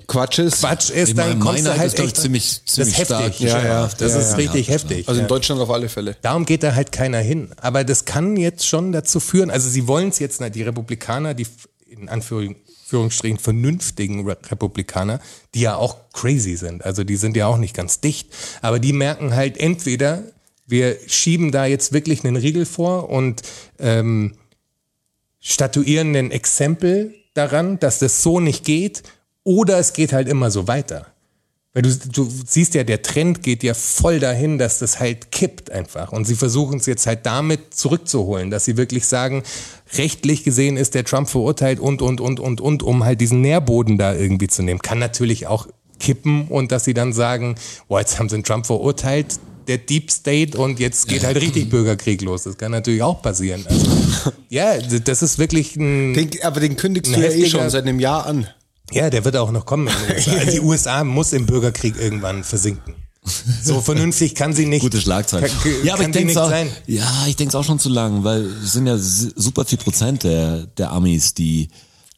[0.07, 0.61] Quatsch ist.
[0.61, 3.37] Quatsch ist, Ich dann meine, kommst du halt ist, echt, ziemlich- das ziemlich ist heftig.
[3.39, 3.41] stark.
[3.41, 4.37] Ja, ja, das ja, ist ja.
[4.37, 5.09] richtig heftig.
[5.09, 5.25] Also ja.
[5.25, 6.17] in Deutschland auf alle Fälle.
[6.23, 7.51] Darum geht da halt keiner hin.
[7.57, 11.35] Aber das kann jetzt schon dazu führen, also sie wollen es jetzt, na, die Republikaner,
[11.35, 11.47] die
[11.89, 15.21] in Anführungsstrichen vernünftigen Re- Republikaner,
[15.55, 18.29] die ja auch crazy sind, also die sind ja auch nicht ganz dicht,
[18.63, 20.23] aber die merken halt entweder,
[20.67, 23.43] wir schieben da jetzt wirklich einen Riegel vor und
[23.79, 24.35] ähm,
[25.41, 29.03] statuieren ein Exempel daran, dass das so nicht geht,
[29.47, 31.07] oder es geht halt immer so weiter.
[31.73, 35.71] Weil du, du siehst ja, der Trend geht ja voll dahin, dass das halt kippt
[35.71, 36.11] einfach.
[36.11, 39.45] Und sie versuchen es jetzt halt damit zurückzuholen, dass sie wirklich sagen,
[39.97, 43.99] rechtlich gesehen ist der Trump verurteilt und, und, und, und, und, um halt diesen Nährboden
[43.99, 44.81] da irgendwie zu nehmen.
[44.81, 45.69] Kann natürlich auch
[46.01, 47.55] kippen und dass sie dann sagen,
[47.89, 49.39] boah, jetzt haben sie den Trump verurteilt,
[49.69, 52.45] der Deep State und jetzt geht halt richtig Bürgerkrieg los.
[52.45, 53.65] Das kann natürlich auch passieren.
[53.69, 56.15] Also, ja, das ist wirklich ein...
[56.15, 58.49] Den, aber den kündigst Ein du ja eh schon seit einem Jahr an.
[58.93, 59.89] Ja, der wird auch noch kommen.
[60.17, 62.95] Also die USA muss im Bürgerkrieg irgendwann versinken.
[63.65, 64.83] So vernünftig kann sie nicht.
[64.83, 65.49] Gute Schlagzeile.
[65.49, 66.69] Kann, Ja, aber ich denke auch, sein.
[66.87, 70.23] ja, ich denke es auch schon zu lang, weil es sind ja super viel Prozent
[70.23, 71.69] der, der Amis, die,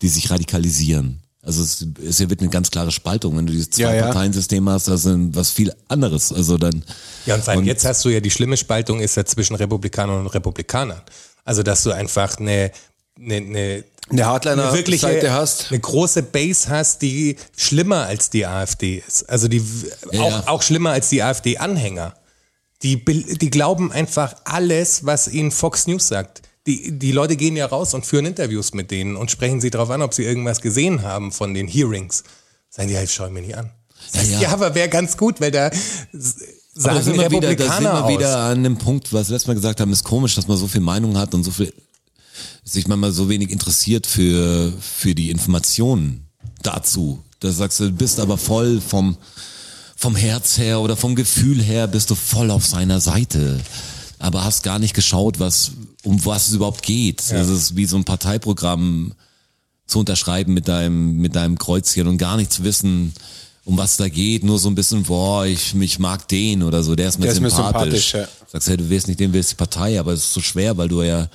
[0.03, 1.21] die sich radikalisieren.
[1.43, 3.39] Also es, es wird eine ganz klare Spaltung.
[3.39, 4.03] Wenn du dieses Ja, ja.
[4.03, 6.31] Zwei-Parteien-System hast, das ist was viel anderes.
[6.31, 6.85] Also dann.
[7.25, 9.55] Ja, und vor allem Und- jetzt hast du ja die schlimme Spaltung ist ja zwischen
[9.57, 11.01] Republikanern und Republikanern.
[11.47, 12.71] Also, dass du einfach eine,
[13.21, 15.66] eine, eine Eine Hardliner eine wirkliche, Seite hast.
[15.71, 19.29] eine große Base hast, die schlimmer als die AfD ist.
[19.29, 19.62] Also die
[20.12, 20.43] Ja, auch, ja.
[20.49, 22.14] auch schlimmer als die AfD-Anhänger.
[22.83, 26.43] Die, die glauben einfach alles, was ihnen Fox News sagt.
[26.66, 29.91] Die, die Leute gehen ja raus und führen Interviews mit denen und sprechen sie darauf
[29.91, 32.23] an, ob sie irgendwas gesehen haben von den Hearings.
[32.71, 33.71] Sagen die, halt, schau mir nicht an.
[34.12, 34.41] Ja, ja.
[34.43, 35.75] ja aber wäre ganz gut, weil da s-
[36.12, 36.35] Aber
[36.75, 39.49] da sagen sind wir wieder, da sind wir wieder an dem Punkt, was wir letztes
[39.49, 41.73] Mal gesagt haben, ist komisch, dass man so viel Meinung hat und so viel,
[42.64, 46.26] sich manchmal so wenig interessiert für, für die Informationen
[46.62, 47.22] dazu.
[47.41, 49.16] Da sagst du, du bist aber voll vom,
[49.97, 53.59] vom Herz her oder vom Gefühl her bist du voll auf seiner Seite.
[54.18, 55.72] Aber hast gar nicht geschaut, was,
[56.03, 57.30] um was es überhaupt geht.
[57.30, 59.12] Das ist wie so ein Parteiprogramm
[59.86, 63.14] zu unterschreiben mit deinem, mit deinem Kreuzchen und gar nicht zu wissen,
[63.64, 66.95] um was da geht, nur so ein bisschen, boah, ich, ich mag den oder so,
[66.95, 68.11] der ist mir Der ist mir sympathisch.
[68.11, 68.28] sympathisch, ja.
[68.51, 70.89] Sagst, hey, du willst nicht den, willst die Partei, aber es ist so schwer, weil
[70.89, 71.28] du ja,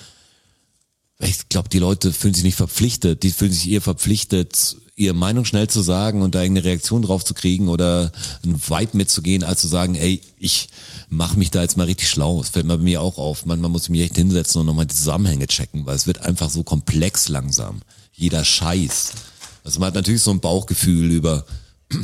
[1.20, 5.46] ich glaube, die Leute fühlen sich nicht verpflichtet, die fühlen sich eher verpflichtet, ihre Meinung
[5.46, 8.12] schnell zu sagen und da irgendeine Reaktion drauf zu kriegen oder
[8.44, 10.70] ein Vibe mitzugehen, als zu sagen, ey, ich
[11.10, 12.40] mach mich da jetzt mal richtig schlau.
[12.40, 13.46] Das fällt mir bei mir auch auf.
[13.46, 16.50] Manchmal muss ich mich echt hinsetzen und nochmal die Zusammenhänge checken, weil es wird einfach
[16.50, 17.82] so komplex langsam.
[18.12, 19.14] Jeder Scheiß.
[19.64, 21.46] Also man hat natürlich so ein Bauchgefühl über,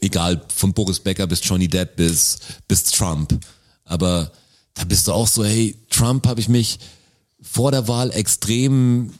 [0.00, 3.38] egal, von Boris Becker bis Johnny Depp bis, bis Trump.
[3.84, 4.32] Aber
[4.74, 6.78] da bist du auch so, hey, Trump habe ich mich
[7.40, 9.12] vor der Wahl extrem,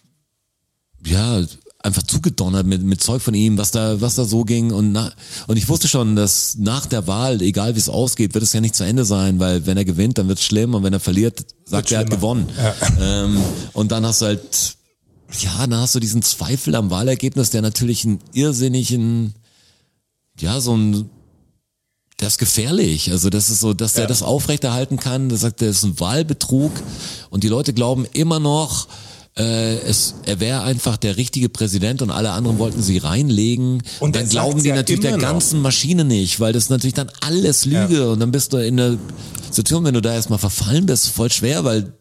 [1.04, 1.42] ja,
[1.80, 4.72] einfach zugedonnert mit, mit Zeug von ihm, was da, was da so ging.
[4.72, 5.12] Und, na,
[5.46, 8.60] und ich wusste schon, dass nach der Wahl, egal wie es ausgeht, wird es ja
[8.60, 11.00] nicht zu Ende sein, weil wenn er gewinnt, dann wird es schlimm und wenn er
[11.00, 12.48] verliert, sagt er, er hat gewonnen.
[13.00, 13.40] Ähm,
[13.74, 14.76] und dann hast du halt,
[15.40, 19.34] ja, dann hast du diesen Zweifel am Wahlergebnis, der natürlich einen irrsinnigen,
[20.40, 21.10] ja, so ein
[22.18, 23.10] das ist gefährlich.
[23.12, 25.28] Also das ist so, dass der das aufrechterhalten kann.
[25.28, 26.72] Der sagt, das ist ein Wahlbetrug
[27.30, 28.88] und die Leute glauben immer noch,
[29.36, 33.84] äh, es, er wäre einfach der richtige Präsident und alle anderen wollten sie reinlegen.
[34.00, 35.28] Und dann glauben die ja natürlich der immer noch.
[35.28, 38.98] ganzen Maschine nicht, weil das natürlich dann alles Lüge und dann bist du in einer
[39.44, 41.92] Situation, wenn du da erstmal verfallen bist, voll schwer, weil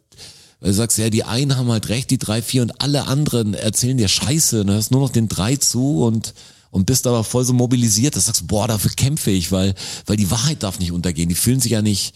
[0.60, 3.54] weil du sagst, ja, die einen haben halt recht, die drei, vier und alle anderen
[3.54, 6.34] erzählen dir Scheiße und du hörst nur noch den drei zu und
[6.72, 10.18] und bist aber voll so mobilisiert, dass du sagst, boah, dafür kämpfe ich, weil weil
[10.18, 11.30] die Wahrheit darf nicht untergehen.
[11.30, 12.14] Die fühlen sich ja nicht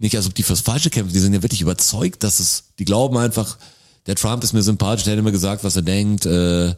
[0.00, 2.86] nicht, als ob die fürs Falsche kämpfen, die sind ja wirklich überzeugt, dass es, die
[2.86, 3.58] glauben einfach,
[4.06, 6.74] der Trump ist mir sympathisch, der hat immer gesagt, was er denkt, äh,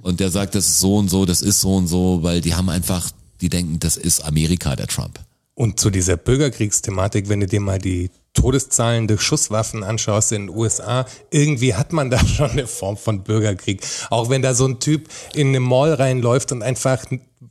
[0.00, 2.54] und der sagt, das ist so und so, das ist so und so, weil die
[2.54, 3.10] haben einfach,
[3.42, 5.20] die denken, das ist Amerika, der Trump.
[5.54, 10.56] Und zu dieser Bürgerkriegsthematik, wenn du dir mal die Todeszahlen durch Schusswaffen anschaust in den
[10.56, 13.82] USA, irgendwie hat man da schon eine Form von Bürgerkrieg.
[14.08, 17.04] Auch wenn da so ein Typ in eine Mall reinläuft und einfach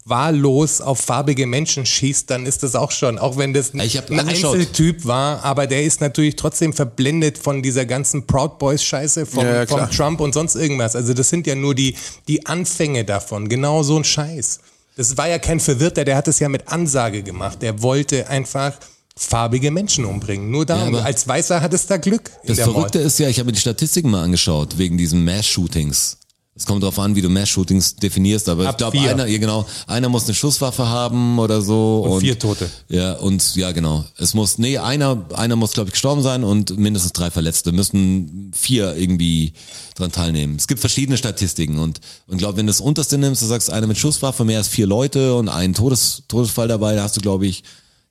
[0.05, 3.81] wahllos auf farbige Menschen schießt, dann ist das auch schon, auch wenn das ein.
[3.81, 9.43] Einzeltyp war, aber der ist natürlich trotzdem verblendet von dieser ganzen Proud Boys Scheiße, vom,
[9.43, 9.89] Ja, ja, klar.
[9.91, 10.95] Trump und sonst irgendwas.
[10.95, 11.95] Also das sind ja nur die,
[12.27, 13.47] die Anfänge davon.
[13.47, 14.59] Genau so ein Scheiß.
[15.01, 17.63] Das war ja kein Verwirrter, der hat es ja mit Ansage gemacht.
[17.63, 18.73] Der wollte einfach
[19.17, 20.51] farbige Menschen umbringen.
[20.51, 20.93] Nur darum.
[20.93, 22.29] Ja, Als Weißer hat es da Glück.
[22.45, 23.07] Das der Verrückte Mall.
[23.07, 26.17] ist ja, ich habe mir die Statistiken mal angeschaut, wegen diesen Mass-Shootings.
[26.53, 29.65] Es kommt darauf an, wie du Mass-Shootings definierst, aber Ab ich glaube, einer, ja genau,
[29.87, 32.01] einer muss eine Schusswaffe haben oder so.
[32.01, 32.69] Und vier Tote.
[32.89, 34.03] Ja, und ja, genau.
[34.17, 37.71] Es muss, nee, einer, einer muss, glaube ich, gestorben sein und mindestens drei Verletzte.
[37.71, 39.53] Müssen vier irgendwie
[39.95, 40.57] dran teilnehmen.
[40.57, 43.87] Es gibt verschiedene Statistiken und, und glaube, wenn du das unterste nimmst, du sagst, einer
[43.87, 47.47] mit Schusswaffe, mehr als vier Leute und ein Todes, Todesfall dabei, da hast du, glaube
[47.47, 47.63] ich,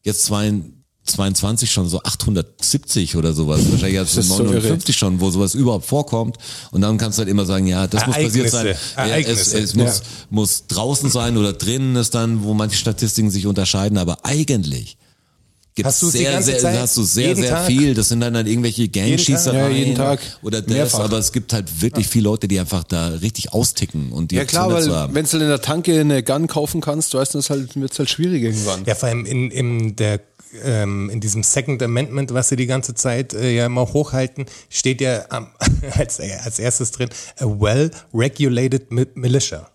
[0.03, 0.55] jetzt zwei,
[1.05, 3.61] 22 schon so 870 oder sowas.
[3.71, 6.37] Wahrscheinlich du ist so 59 schon, wo sowas überhaupt vorkommt.
[6.71, 8.67] Und dann kannst du halt immer sagen, ja, das muss passiert sein.
[8.67, 8.77] Ereignisse.
[8.97, 9.59] Ja, es, Ereignisse.
[9.59, 10.05] es muss, Ja.
[10.31, 14.97] muss draußen sein oder drinnen ist dann, wo manche Statistiken sich unterscheiden, aber eigentlich
[15.77, 16.79] gibt Hast es die sehr, sehr, Zeit?
[16.81, 17.67] hast du sehr, Jeden sehr Tag?
[17.67, 17.95] viel.
[17.95, 19.71] Das sind dann halt irgendwelche Gangschießereien.
[19.73, 20.21] Ja, jeden Tag.
[20.43, 20.99] Oder das, Mehrfach.
[21.01, 24.45] aber es gibt halt wirklich viele Leute, die einfach da richtig austicken und die Ja
[24.45, 25.15] klar, weil haben.
[25.15, 28.11] wenn du in der Tanke eine Gun kaufen kannst, weißt du, das halt, wird's halt
[28.11, 28.85] schwierig irgendwann.
[28.85, 30.21] Ja, vor allem in, in der
[30.65, 35.01] ähm, in diesem Second Amendment, was sie die ganze Zeit äh, ja immer hochhalten, steht
[35.01, 35.49] ja am,
[35.99, 39.69] als, als erstes drin, a well-regulated mi- militia.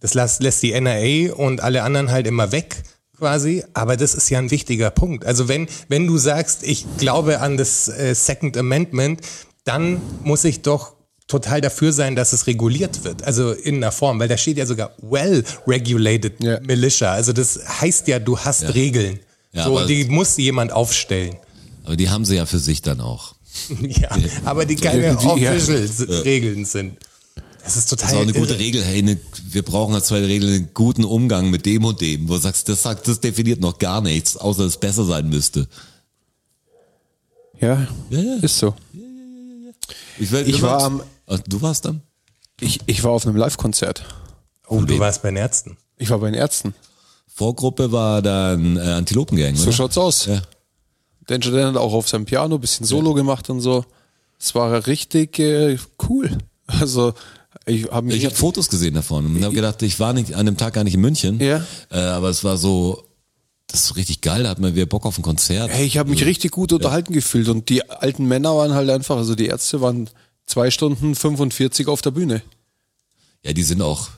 [0.00, 2.82] Das lässt, lässt die NRA und alle anderen halt immer weg
[3.18, 5.26] quasi, aber das ist ja ein wichtiger Punkt.
[5.26, 9.20] Also wenn, wenn du sagst, ich glaube an das äh, Second Amendment,
[9.64, 10.94] dann muss ich doch
[11.26, 14.64] total dafür sein, dass es reguliert wird, also in einer Form, weil da steht ja
[14.64, 16.58] sogar well-regulated Ja.
[16.60, 17.12] militia.
[17.12, 19.20] Also das heißt ja, du hast Regeln.
[19.52, 21.36] Ja, so, aber- die muss jemand aufstellen.
[21.84, 23.34] Aber die haben sie ja für sich dann auch.
[23.80, 24.10] ja,
[24.44, 25.16] aber die keine.
[25.18, 26.98] Official-Regeln sind.
[27.64, 28.58] Das ist total Das ist auch eine gute irre.
[28.60, 28.84] Regel.
[28.84, 32.28] Hey, eine, wir brauchen als zweite Regel einen guten Umgang mit dem und dem.
[32.28, 35.28] Wo du sagst, das sagt, das definiert noch gar nichts, außer dass es besser sein
[35.28, 35.68] müsste.
[37.60, 38.36] Ja, Ja, ja.
[38.36, 38.74] ist so.
[40.18, 42.02] Ich, will, Ich du war warst- am- Ach, du warst dann?
[42.60, 44.04] Ich, ich war auf einem Live-Konzert.
[44.66, 45.76] Oh, du warst bei den Ärzten.
[45.98, 46.74] Ich war bei den Ärzten.
[47.34, 49.72] Vorgruppe war dann äh, Antilopengang, So oder?
[49.72, 50.26] schaut's aus.
[50.26, 50.42] Ja.
[51.26, 53.84] Danger Dan hat auch auf seinem Piano ein bisschen Solo gemacht und so.
[54.38, 55.78] Es war richtig äh,
[56.08, 56.36] cool.
[56.66, 57.14] Also
[57.66, 60.56] ich habe Ich habe Fotos gesehen davon und habe gedacht, ich war nicht an dem
[60.56, 61.40] Tag gar nicht in München.
[61.40, 61.64] Ja.
[61.90, 63.04] Äh, aber es war so,
[63.66, 65.70] das ist richtig geil, da hat man wieder Bock auf ein Konzert.
[65.70, 69.16] Hey, ich habe mich richtig gut unterhalten gefühlt und die alten Männer waren halt einfach,
[69.16, 70.08] also die Ärzte waren
[70.46, 72.42] zwei Stunden 45 auf der Bühne.
[73.44, 74.08] Ja, die sind auch.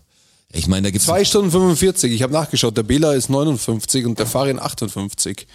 [0.53, 4.18] Ich meine, da gibt's Zwei Stunden 45, ich habe nachgeschaut, der Bela ist 59 und
[4.18, 5.46] der Farin 58.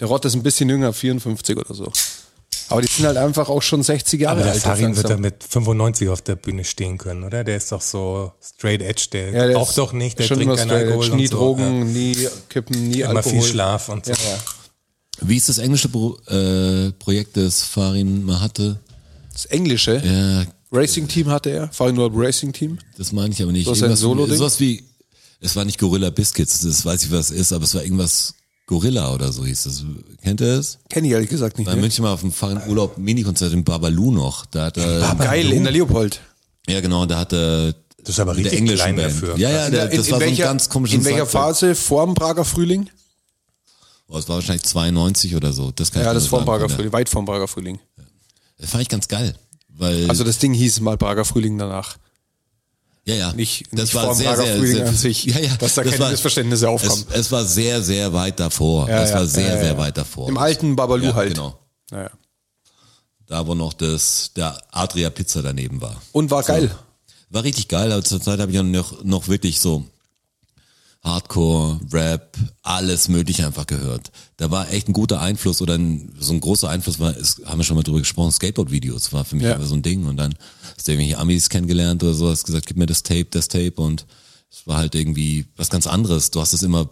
[0.00, 1.92] Der Rott ist ein bisschen jünger, 54 oder so.
[2.68, 4.62] Aber die sind halt einfach auch schon 60 Jahre Aber der alt.
[4.62, 7.44] Farin wird da mit 95 auf der Bühne stehen können, oder?
[7.44, 10.70] Der ist doch so straight edge, der, Ja, der ist doch nicht, der trinkt keinen
[10.70, 11.36] Alkohol nie so.
[11.36, 12.16] Drogen, nie
[12.48, 13.10] Kippen, nie ja.
[13.10, 13.40] Immer Alkohol.
[13.40, 14.12] viel Schlaf und so.
[14.12, 14.38] Ja, ja.
[15.20, 18.80] Wie ist das englische Pro, äh, Projekt, das Farin mal hatte?
[19.32, 20.44] Das Englische Ja,
[20.76, 22.78] Racing Team hatte er, World Racing Team.
[22.98, 23.64] das meine ich aber nicht.
[23.66, 24.36] So ist ein Irgendwas- Solo-Ding?
[24.36, 24.84] Sowas wie,
[25.40, 28.34] es war nicht Gorilla Biscuits, das weiß ich, was es ist, aber es war irgendwas
[28.66, 29.84] Gorilla oder so hieß das.
[30.22, 30.78] Kennt ihr das?
[30.90, 31.68] Kenne ich ehrlich gesagt nicht.
[31.68, 31.80] In Ne?
[31.80, 34.44] München mal auf dem Farin Urlaub Minikonzert in Babalu noch.
[34.46, 36.20] Da hat er, Geil, in der Leopold.
[36.68, 37.72] ja genau, da hat er
[38.02, 39.08] Das ist aber richtig klein Band.
[39.14, 39.36] dafür.
[39.38, 41.26] Ja, ja, der, in, das in war welcher, so ein ganz komisches in welcher.
[41.26, 41.74] Phase?
[41.76, 42.88] Vorm Prager Frühling?
[44.08, 45.70] Oh, es war wahrscheinlich 92 oder so.
[45.72, 46.58] Das kann Ja, ich das genau vorm sagen.
[46.60, 46.74] Prager.
[46.74, 47.78] Frühling, weit vorm Prager Frühling.
[48.58, 49.34] Das fand ich ganz geil.
[49.78, 51.98] Weil, Also das Ding hieß mal Prager Frühling danach.
[53.04, 53.32] ja, ja.
[53.32, 55.82] Nicht, das nicht war sehr, Prager sehr, Frühling sehr, an sich, ja, ja, dass da
[55.82, 57.04] das keine war- Missverständnisse aufkommen.
[57.10, 58.88] Es, es war sehr, sehr weit davor.
[58.88, 59.78] Ja, es ja, war sehr, ja, sehr ja.
[59.78, 60.28] weit davor.
[60.28, 61.34] Im alten Babalu ja, halt.
[61.34, 61.58] Genau.
[61.90, 62.10] Naja.
[63.26, 66.00] Da, wo noch das, der Adria Pizza daneben war.
[66.12, 66.74] Und war geil.
[67.28, 69.84] War richtig geil, aber zur Zeit habe ich auch noch, noch wirklich so,
[71.06, 74.10] Hardcore, Rap, alles mögliche einfach gehört.
[74.36, 77.58] Da war echt ein guter Einfluss oder ein, so ein großer Einfluss war, ist, haben
[77.58, 79.54] wir schon mal drüber gesprochen, Skateboard-Videos war für mich Ja.
[79.54, 80.34] einfach so ein Ding und dann
[80.76, 83.74] hast du irgendwelche Amis kennengelernt oder so, hast gesagt, gib mir das Tape, das Tape
[83.76, 84.04] und
[84.50, 86.30] es war halt irgendwie was ganz anderes.
[86.32, 86.88] Du hast es immer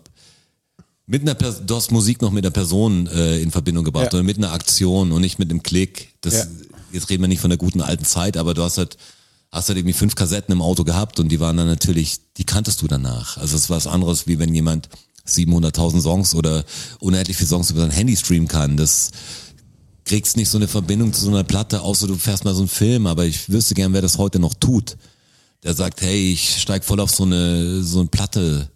[1.06, 4.18] mit einer Pers du hast Musik noch mit einer Person äh, in Verbindung gebracht Ja.
[4.18, 6.14] oder mit einer Aktion und nicht mit einem Klick.
[6.20, 6.44] Das, Ja.
[6.92, 8.96] Jetzt reden wir nicht von der guten alten Zeit, aber du hast halt,
[9.54, 12.82] hast halt irgendwie fünf Kassetten im Auto gehabt und die waren dann natürlich, die kanntest
[12.82, 13.36] du danach.
[13.38, 14.88] Also es war was anderes, wie wenn jemand
[15.26, 16.64] 700.000 Songs oder
[16.98, 18.76] unendlich viele Songs über sein Handy streamen kann.
[18.76, 19.12] Das
[20.04, 22.68] kriegst nicht so eine Verbindung zu so einer Platte, außer du fährst mal so einen
[22.68, 24.96] Film, aber ich wüsste gern, wer das heute noch tut.
[25.62, 28.68] Der sagt, hey, ich steig voll auf so eine, so eine Platte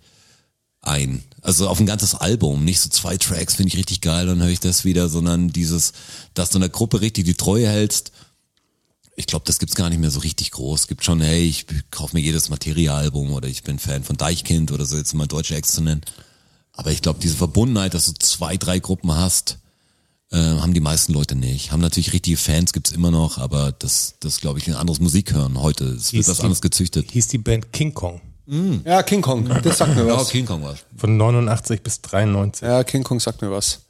[0.81, 1.25] ein.
[1.43, 4.51] Also auf ein ganzes Album, nicht so zwei Tracks, finde ich richtig geil, dann höre
[4.51, 5.93] ich das wieder, sondern dieses,
[6.35, 8.13] dass du einer Gruppe richtig die Treue hältst.
[9.19, 10.87] Ich glaube, das gibt's gar nicht mehr so richtig groß.
[10.87, 14.85] Gibt schon, hey, ich kaufe mir jedes Materia-Album oder ich bin Fan von Deichkind oder
[14.85, 16.03] so, jetzt mal deutsche Acts zu nennen.
[16.73, 19.59] Aber ich glaube, diese Verbundenheit, dass du zwei, drei Gruppen hast,
[20.31, 21.73] äh, haben die meisten Leute nicht.
[21.73, 25.33] Haben natürlich richtige Fans, gibt's immer noch, aber das, das glaube ich, ein anderes Musik
[25.33, 25.85] hören heute.
[25.87, 27.11] Es wird die- anders gezüchtet.
[27.11, 28.21] Hieß die Band King Kong.
[28.87, 30.29] Ja, King Kong, das sagt mir Ja, was.
[30.31, 30.79] King Kong war's.
[30.97, 32.63] Von 89 bis 93.
[32.67, 33.81] Ja, King Kong sagt mir was.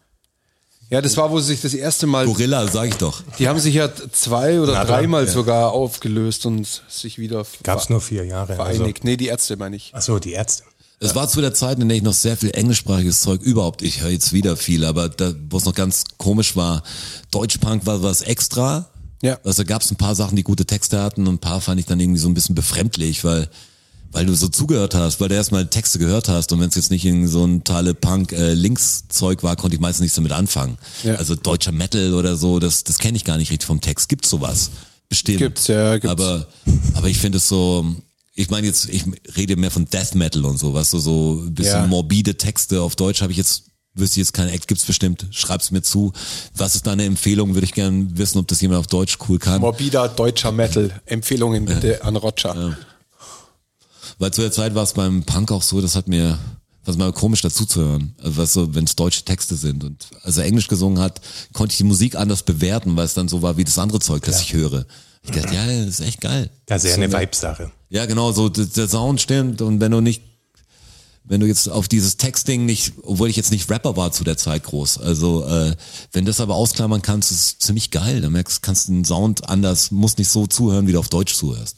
[0.91, 3.23] Ja, das war, wo sie sich das erste Mal, Gorilla, sag ich doch.
[3.39, 5.31] die haben sich ja zwei oder Na, dreimal ja.
[5.31, 8.59] sogar aufgelöst und sich wieder Gab's nur vier Jahre.
[8.59, 8.77] Also.
[8.77, 9.05] vereinigt.
[9.05, 9.95] Nee, die Ärzte meine ich.
[9.95, 10.65] Achso, die Ärzte.
[11.01, 14.01] Es war zu der Zeit, in der ich noch sehr viel englischsprachiges Zeug überhaupt, ich
[14.01, 16.83] höre jetzt wieder viel, aber da, wo es noch ganz komisch war,
[17.31, 18.89] Deutschpunk war was extra.
[19.23, 19.39] Ja.
[19.45, 21.79] Also da gab es ein paar Sachen, die gute Texte hatten und ein paar fand
[21.79, 23.49] ich dann irgendwie so ein bisschen befremdlich, weil
[24.13, 26.91] weil du so zugehört hast, weil du erstmal Texte gehört hast und wenn es jetzt
[26.91, 30.33] nicht in so ein Tale Punk äh, Links Zeug war, konnte ich meistens nichts damit
[30.33, 30.79] anfangen.
[31.05, 31.15] Ja.
[31.17, 34.09] Also deutscher Metal oder so, das das kenne ich gar nicht richtig vom Text.
[34.09, 34.71] Gibt's sowas?
[35.09, 35.39] Bestimmt.
[35.39, 36.09] Gibt's, ja, gibt's.
[36.11, 36.47] Aber
[36.95, 37.85] aber ich finde es so
[38.35, 39.03] ich meine jetzt, ich
[39.37, 41.87] rede mehr von Death Metal und so, was so, so ein bisschen Ja.
[41.89, 45.73] morbide Texte auf Deutsch habe ich jetzt, wüsste ich jetzt keine Act, gibt's bestimmt, schreib's
[45.73, 46.13] mir zu.
[46.55, 47.55] Was ist deine Empfehlung?
[47.55, 49.61] Würde ich gerne wissen, ob das jemand auf Deutsch cool kann.
[49.61, 51.01] Morbider deutscher Metal.
[51.07, 52.79] Empfehlungen bitte an Roger.
[54.19, 56.39] Weil zu der Zeit war es beim Punk auch so, das hat mir,
[56.85, 60.09] was mal komisch dazu zu hören, also was so, wenn es deutsche Texte sind und
[60.23, 61.21] als er Englisch gesungen hat,
[61.53, 64.25] konnte ich die Musik anders bewerten, weil es dann so war wie das andere Zeug,
[64.25, 64.87] das ich höre.
[65.23, 66.51] Ich dachte, ja, das ist echt geil.
[66.67, 67.71] Das ist ja So eine Vibe-Sache.
[67.91, 70.23] Ja, genau, so der Sound stimmt und wenn du nicht,
[71.25, 74.39] wenn du jetzt auf dieses Texting nicht, obwohl ich jetzt nicht Rapper war zu der
[74.39, 75.77] Zeit groß, also äh,
[76.13, 78.23] wenn das aber ausklammern kannst, ist es ziemlich geil.
[78.23, 81.35] Dann merkst, kannst du den Sound anders, musst nicht so zuhören, wie du auf Deutsch
[81.35, 81.77] zuhörst.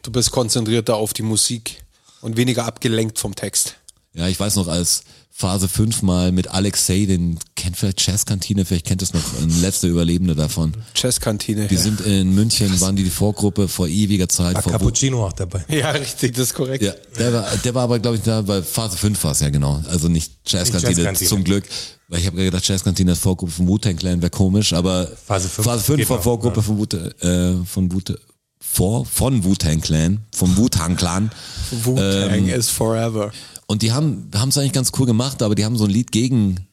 [0.00, 1.82] Ja, du bist konzentrierter auf die Musik
[2.20, 3.76] und weniger abgelenkt vom Text.
[4.14, 8.86] Ja, ich weiß noch, als Phase 5 mal mit Alexei, den kennt vielleicht Jazzkantine, vielleicht
[8.86, 10.74] kennt es noch ein letzter Überlebender davon.
[10.96, 11.68] Jazzkantine.
[11.68, 14.56] Die sind in München, waren die die Vorgruppe vor ewiger Zeit.
[14.56, 15.64] War vor, Cappuccino auch dabei.
[15.68, 16.82] Ja, richtig, das ist korrekt.
[16.82, 19.48] Ja, der war, der war aber, glaube ich, da bei Phase 5 war es ja
[19.48, 19.82] genau.
[19.88, 21.28] Also nicht Jazzkantine, Jazzkantine.
[21.28, 21.64] zum Glück.
[22.08, 25.64] Weil ich habe gedacht, Jazzkantine ist Vorgruppe von Wu-Tang Clan, wäre komisch, aber Phase fünf
[25.64, 26.62] Phase 5 geht war Vorgruppe ja.
[26.62, 26.84] von Wu,
[27.26, 28.00] äh, von Wu,
[28.72, 31.30] vor, von Wu-Tang Clan, vom Wu-Tang Clan.
[31.82, 33.32] Wu-Tang is forever.
[33.66, 36.12] Und die haben haben es eigentlich ganz cool gemacht, aber die haben so ein Lied
[36.12, 36.66] gegen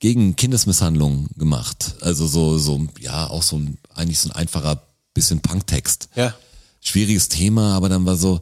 [0.00, 1.94] gegen Kindesmisshandlung gemacht.
[2.00, 4.82] Also so so ja auch so ein eigentlich so ein einfacher
[5.14, 6.08] bisschen Punktext.
[6.16, 6.34] Ja.
[6.80, 8.40] Schwieriges Thema, aber dann war so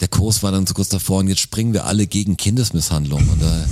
[0.00, 3.40] der Kurs war dann so kurz davor und jetzt springen wir alle gegen Kindesmisshandlung und
[3.40, 3.66] da,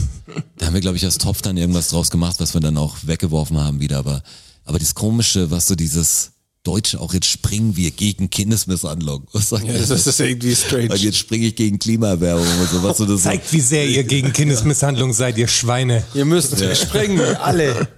[0.56, 2.96] da haben wir glaube ich als Topf dann irgendwas draus gemacht, was wir dann auch
[3.02, 4.22] weggeworfen haben wieder, aber
[4.64, 6.31] aber das komische, was so dieses
[6.64, 9.26] Deutsche auch jetzt springen wir gegen Kindesmisshandlung.
[9.32, 10.90] Was sagt Ja, das ist irgendwie strange.
[10.90, 13.86] Und jetzt springe ich gegen Klimaerwärmung und so was so das so, Zeigt, wie sehr
[13.86, 16.04] ihr gegen Kindesmisshandlung seid, ihr Schweine.
[16.14, 17.88] Ihr müsst springen, alle.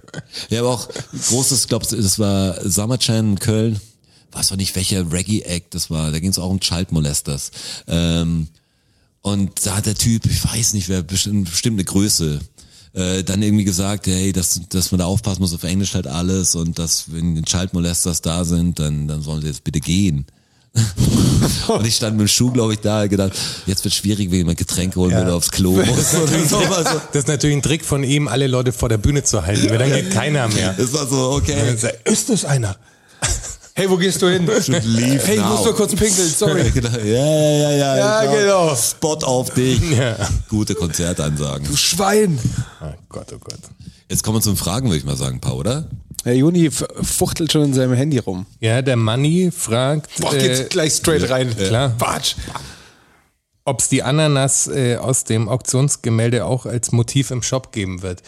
[0.49, 0.87] Ja, aber auch
[1.29, 3.79] großes, glaubst du, das war Summerchan in Köln.
[4.31, 6.11] Weiß doch nicht, welcher Reggae-Act das war.
[6.11, 7.51] Da ging es auch um Child Molesters.
[7.87, 8.47] Ähm,
[9.21, 12.39] und da hat der Typ, ich weiß nicht, wer bestimmt, bestimmt eine Größe,
[12.95, 16.55] äh, dann irgendwie gesagt, hey, dass, dass man da aufpassen muss auf Englisch halt alles
[16.55, 20.25] und dass, wenn Child Molesters da sind, dann, dann sollen sie jetzt bitte gehen.
[21.67, 23.33] und ich stand mit dem Schuh, glaube ich, da, gedacht,
[23.65, 26.11] jetzt wird schwierig, wenn jemand Getränke holen würde aufs Klo muss.
[26.11, 29.69] so, Das ist natürlich ein Trick von ihm, alle Leute vor der Bühne zu halten,
[29.69, 30.73] weil dann geht keiner mehr.
[30.77, 31.75] das war so, okay.
[32.03, 32.77] Ist das einer?
[33.77, 34.45] Hey, wo gehst du hin?
[34.47, 35.49] Leave Hey, ich now.
[35.49, 36.71] muss nur kurz pinkeln, sorry.
[36.73, 36.89] Genau.
[36.97, 37.97] Ja, ja, ja, ja.
[37.97, 38.37] Ja, klar.
[38.37, 38.75] genau.
[38.75, 39.81] Spot auf dich.
[39.91, 40.15] Ja.
[40.49, 41.67] Gute Konzertansagen.
[41.67, 42.39] Du Schwein.
[42.81, 43.59] Oh Gott, oh Gott.
[44.09, 45.89] Jetzt kommen wir zum Fragen, würde ich mal sagen, Paul, oder?
[46.23, 48.45] Herr Juni fuchtelt schon in seinem Handy rum.
[48.61, 51.53] Ja, der Manni fragt, Boah, äh, geht's gleich straight rein.
[51.55, 51.89] klar.
[51.89, 52.35] Batsch.
[53.65, 58.21] ob es die Ananas äh, aus dem Auktionsgemälde auch als Motiv im Shop geben wird.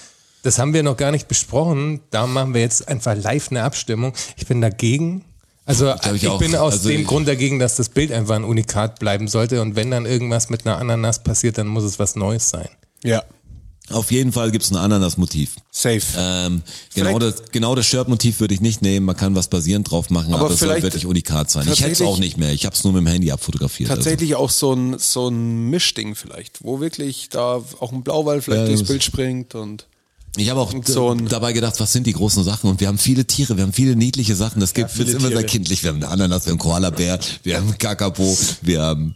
[0.44, 2.02] Das haben wir noch gar nicht besprochen.
[2.12, 4.14] Da machen wir jetzt einfach live eine Abstimmung.
[4.36, 5.24] Ich bin dagegen.
[5.68, 8.44] Also ich, ich bin aus Also dem ich- Grund dagegen, dass das Bild einfach ein
[8.46, 12.16] Unikat bleiben sollte und wenn dann irgendwas mit einer Ananas passiert, dann muss es was
[12.16, 12.70] Neues sein.
[13.04, 13.24] Ja.
[13.90, 15.56] Auf jeden Fall gibt's ein Ananas-Motiv.
[15.72, 16.02] Safe.
[16.18, 16.62] Ähm,
[16.94, 19.06] genau, das, genau das Shirt-Motiv würde ich nicht nehmen.
[19.06, 21.66] Man kann was basierend drauf machen, aber, Aber es soll wirklich unikat sein.
[21.72, 22.52] Ich hätte es auch nicht mehr.
[22.52, 23.88] Ich habe es nur mit dem Handy abfotografiert.
[23.90, 28.62] Tatsächlich auch so ein, so ein Mischding vielleicht, wo wirklich da auch ein Blauwall vielleicht
[28.64, 29.97] Ja, durchs das- Bild springt und Also.
[30.38, 32.70] Ich habe auch so dabei gedacht, was sind die großen Sachen?
[32.70, 34.60] Und wir haben viele Tiere, wir haben viele niedliche Sachen.
[34.60, 35.82] Das gibt viele es immer sehr kindlich.
[35.84, 39.14] Wir haben einen Ananas, wir haben einen Koalabär, wir haben einen Kakapo, wir haben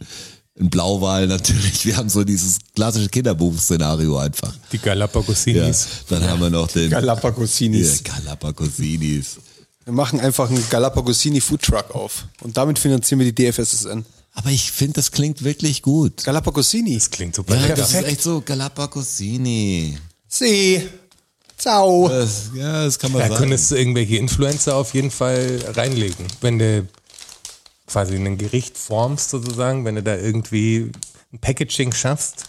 [0.58, 1.86] einen Blauwal natürlich.
[1.86, 4.52] Wir haben so dieses klassische Kinderbuch-Szenario einfach.
[4.72, 4.82] Die Ja.
[4.82, 5.86] Galapagosinis.
[6.08, 8.02] Dann haben wir noch den Galapagosinis.
[8.06, 9.36] Ja, Galapagosinis.
[9.84, 14.04] Wir machen einfach einen Galapagosini Food Truck auf und damit finanzieren wir die DFSSN.
[14.34, 16.24] Aber ich finde, das klingt wirklich gut.
[16.24, 16.94] Galapagosini.
[16.94, 17.74] Das klingt super Ja, lecker.
[17.76, 19.98] das ist echt so Galapagosini.
[20.28, 20.88] See.
[21.62, 22.08] Ciao.
[22.08, 23.38] Das, ja, das kann man Da sagen.
[23.38, 26.26] könntest du irgendwelche Influencer auf jeden Fall reinlegen.
[26.40, 26.88] Wenn du
[27.86, 30.90] quasi ein Gericht formst sozusagen, wenn du da irgendwie
[31.32, 32.46] ein Packaging schaffst,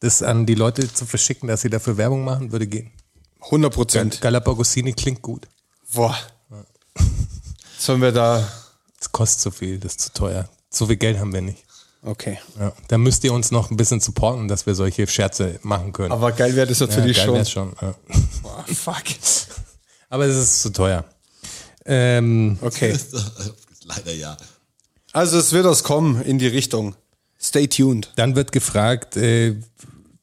[0.00, 2.92] das an die Leute zu verschicken, dass sie dafür Werbung machen, würde gehen.
[3.42, 4.20] 100 Prozent.
[4.22, 5.46] Galapagosini klingt gut.
[5.92, 6.16] Boah.
[7.78, 8.48] Sollen wir da.
[8.98, 10.48] Das kostet zu viel, das ist zu teuer.
[10.70, 11.62] So viel Geld haben wir nicht.
[12.06, 12.38] Okay.
[12.58, 12.72] Ja.
[12.86, 16.12] Da müsst ihr uns noch ein bisschen supporten, dass wir solche Scherze machen können.
[16.12, 17.74] Aber geil wäre das natürlich ja, geil schon.
[17.76, 17.88] schon.
[17.88, 17.94] Ja.
[18.42, 19.02] Boah, fuck.
[20.08, 21.04] Aber es ist zu teuer.
[21.84, 22.96] Ähm, Okay.
[23.84, 24.36] Leider ja.
[25.12, 26.94] Also es wird was kommen in die Richtung.
[27.40, 28.12] Stay tuned.
[28.16, 29.56] Dann wird gefragt, äh,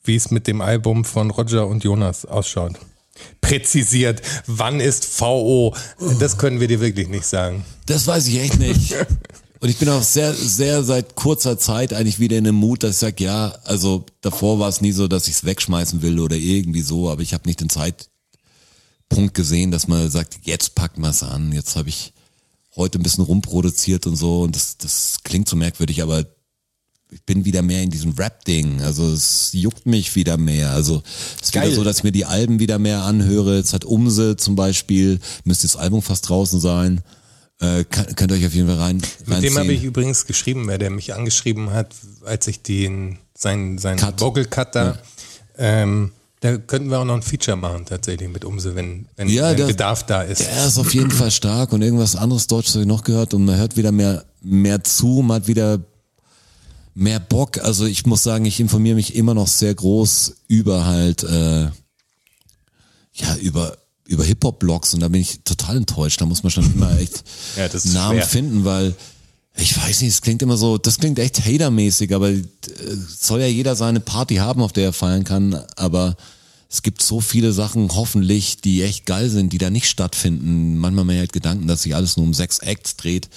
[0.04, 2.74] wie es mit dem Album von Roger und Jonas ausschaut.
[3.42, 5.76] Präzisiert, wann ist VO?
[6.20, 7.64] Das können wir dir wirklich nicht sagen.
[7.86, 8.96] Das weiß ich echt nicht.
[9.64, 12.96] Und ich bin auch sehr, sehr seit kurzer Zeit eigentlich wieder in dem Mut, dass
[12.96, 16.36] ich sage, ja, also davor war es nie so, dass ich es wegschmeißen will oder
[16.36, 21.12] irgendwie so, aber ich habe nicht den Zeitpunkt gesehen, dass man sagt, jetzt packt man
[21.12, 21.54] es an.
[21.54, 22.12] Jetzt habe ich
[22.76, 26.26] heute ein bisschen rumproduziert und so und das, das klingt so merkwürdig, aber
[27.10, 28.82] ich bin wieder mehr in diesem Rap-Ding.
[28.82, 30.72] Also es juckt mich wieder mehr.
[30.72, 31.04] Also
[31.38, 31.68] es ist Geil.
[31.68, 33.56] wieder so, dass ich mir die Alben wieder mehr anhöre.
[33.56, 37.02] Jetzt hat Umse zum Beispiel, müsste das Album fast draußen sein.
[37.62, 40.78] Äh, könnt ihr euch auf jeden Fall rein Mit dem habe ich übrigens geschrieben, wer
[40.78, 41.94] der mich angeschrieben hat,
[42.26, 44.20] als ich den, sein, sein Cut.
[44.20, 44.98] Vocal Cut da,
[45.58, 49.52] ähm, da könnten wir auch noch ein Feature machen tatsächlich mit Umse, wenn, wenn, Ja,
[49.52, 50.42] wenn der- Bedarf da ist.
[50.42, 53.46] Der ist auf jeden Fall stark und irgendwas anderes Deutsches habe ich noch gehört und
[53.46, 55.80] man hört wieder mehr, mehr zu, man hat wieder
[56.96, 57.60] mehr Bock.
[57.60, 61.70] Also ich muss sagen, ich informiere mich immer noch sehr groß über halt, äh,
[63.16, 66.20] ja, über, über Hip-Hop-Blogs und da bin ich total enttäuscht.
[66.22, 67.24] Da muss man schon immer echt
[67.58, 68.28] Ja, Namen schwer.
[68.28, 68.96] finden, weil
[69.56, 72.42] ich weiß nicht, es klingt immer so, das klingt echt hatermäßig, aber äh,
[73.08, 76.16] soll ja jeder seine Party haben, auf der er feiern kann, aber
[76.70, 80.80] es gibt so viele Sachen, hoffentlich, die echt geil sind, die da nicht stattfinden.
[80.80, 83.30] Manchmal mir halt Gedanken, dass sich alles nur um sechs Acts dreht,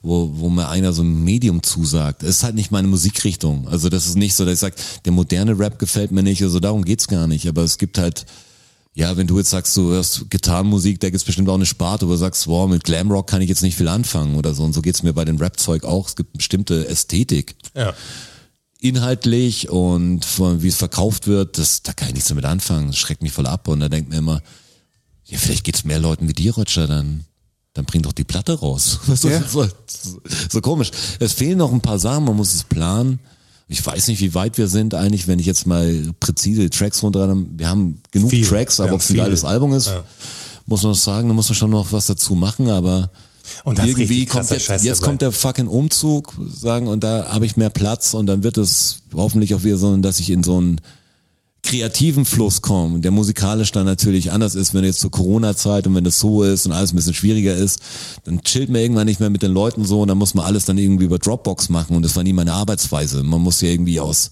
[0.00, 2.22] wo, wo mir einer so ein Medium zusagt.
[2.22, 3.68] Das ist halt nicht meine Musikrichtung.
[3.68, 6.60] Also das ist nicht so, dass ich sage, der moderne Rap gefällt mir nicht, also
[6.60, 7.46] darum geht's gar nicht.
[7.46, 8.24] Aber es gibt halt,
[8.98, 12.10] ja, wenn du jetzt sagst, du hörst Gitarrenmusik, da gibt's bestimmt auch eine Sparte, wo
[12.10, 14.64] du sagst, wow, mit Glamrock kann ich jetzt nicht viel anfangen oder so.
[14.64, 16.08] Und so geht's mir bei den Rap-Zeug auch.
[16.08, 17.94] Es gibt bestimmte Ästhetik Ja.
[18.80, 22.88] inhaltlich und von, wie es verkauft wird, das, da kann ich nichts damit anfangen.
[22.88, 23.68] Das schreckt mich voll ab.
[23.68, 24.42] Und da denkt mir immer,
[25.26, 27.24] ja, vielleicht geht's mehr Leuten wie dir, Roger, dann,
[27.74, 28.98] dann bring doch die Platte raus.
[29.08, 29.42] Ja.
[29.46, 30.20] so, so,
[30.50, 30.90] so komisch.
[31.20, 33.20] Es fehlen noch ein paar Sachen, man muss es planen.
[33.70, 37.36] Ich weiß nicht, wie weit wir sind eigentlich, wenn ich jetzt mal präzise Tracks runter,
[37.56, 38.46] wir haben genug Viel.
[38.46, 40.04] Tracks, aber ob es ein geiles Album ist, Ja.
[40.66, 43.10] muss man sagen, da muss man schon noch was dazu machen, aber
[43.64, 45.06] Und irgendwie kommt jetzt, Scheiß jetzt dabei.
[45.10, 49.00] kommt der fucking Umzug, sagen, und da habe ich mehr Platz und dann wird es
[49.14, 50.80] hoffentlich auch wieder so, dass ich in so einen
[51.68, 56.04] kreativen Fluss komme, der musikalisch dann natürlich anders ist, wenn jetzt zur Corona-Zeit und wenn
[56.04, 57.80] das so ist und alles ein bisschen schwieriger ist,
[58.24, 60.64] dann chillt man irgendwann nicht mehr mit den Leuten so und dann muss man alles
[60.64, 63.22] dann irgendwie über Dropbox machen und das war nie meine Arbeitsweise.
[63.22, 64.30] Man muss ja irgendwie aus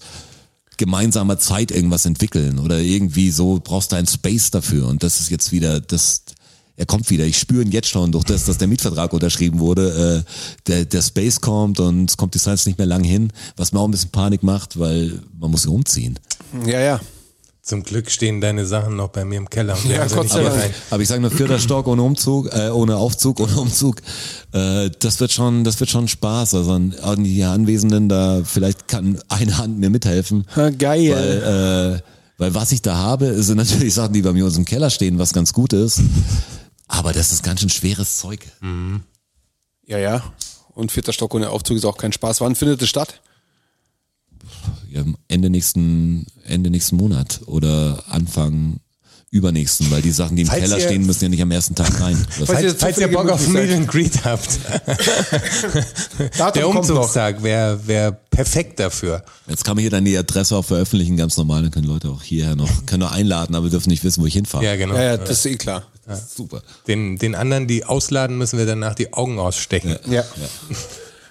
[0.77, 5.29] gemeinsamer Zeit irgendwas entwickeln oder irgendwie so brauchst du einen Space dafür und das ist
[5.29, 6.23] jetzt wieder das
[6.79, 7.25] er kommt wieder.
[7.25, 10.23] Ich spüre ihn jetzt schon durch das, dass der Mietvertrag unterschrieben wurde.
[10.23, 10.31] Äh,
[10.67, 13.79] der, der Space kommt und es kommt die Zeit nicht mehr lang hin, was mir
[13.79, 16.19] auch ein bisschen Panik macht, weil man muss umziehen.
[16.67, 17.01] Ja, ja.
[17.67, 19.75] Zum Glück stehen deine Sachen noch bei mir im Keller.
[19.75, 20.73] Und Ja, Gott sei Dank.
[20.89, 24.01] Aber ich sage nur vierter Stock ohne Umzug, äh, ohne Aufzug, ohne Umzug.
[24.53, 26.53] Äh, das wird schon, das wird schon Spaß.
[26.53, 30.45] Also an, an die hier Anwesenden, da vielleicht kann eine Hand mir mithelfen.
[30.55, 31.11] Ha, geil.
[31.11, 32.01] Weil, äh,
[32.37, 35.19] weil was ich da habe, sind natürlich Sachen, die bei mir uns im Keller stehen,
[35.19, 35.99] was ganz gut ist.
[36.87, 38.47] Aber das ist ganz schön schweres Zeug.
[39.85, 40.23] Ja, ja.
[40.73, 42.39] Und vierter Stock ohne Aufzug ist auch kein Spaß.
[42.39, 43.19] Wann findet es statt?
[44.91, 48.79] Ja, Ende nächsten, Ende nächsten Monat oder Anfang
[49.29, 51.75] übernächsten, weil die Sachen, die im Falls Keller ihr- stehen, müssen ja nicht am ersten
[51.75, 52.15] Tag rein.
[52.29, 54.47] Falls ihr- Falls, falls ihr Bock auf Meet and Greet habt,
[56.55, 56.67] der.
[56.69, 59.23] Umzugstag wäre wär perfekt dafür.
[59.47, 62.23] Jetzt kann man hier dann die Adresse auch veröffentlichen, ganz normal, dann können Leute auch
[62.23, 64.63] hierher noch, können nur einladen, aber dürfen nicht wissen, wo ich hinfahre.
[64.63, 64.95] Ja, genau.
[64.95, 65.83] Ja, ja, das ist eh klar.
[66.33, 66.61] Super.
[66.87, 69.97] Den, den anderen, die ausladen, müssen wir danach die Augen ausstechen.
[70.09, 70.23] Ja.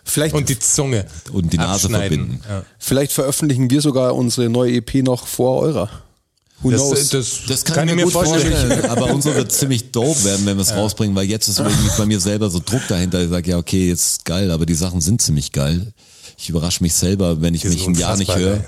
[0.09, 1.05] Vielleicht, Und die Zunge.
[1.33, 2.41] Und die Nase verbinden.
[2.49, 2.65] Ja.
[2.79, 5.91] vielleicht veröffentlichen wir sogar unsere neue EP noch vor eurer.
[6.61, 6.91] Who knows?
[6.91, 8.85] Das, das, Das kann, ich mir, gut vorstellen.
[8.89, 12.07] aber unsere wird ziemlich dope werden, wenn wir es rausbringen, weil jetzt ist irgendwie bei
[12.07, 13.23] mir selber so Druck dahinter.
[13.23, 15.93] Ich sage, ja, okay, jetzt geil, aber die Sachen sind ziemlich geil.
[16.39, 18.65] Ich überrasche mich selber, wenn ich Die mich ein Jahr nicht höre.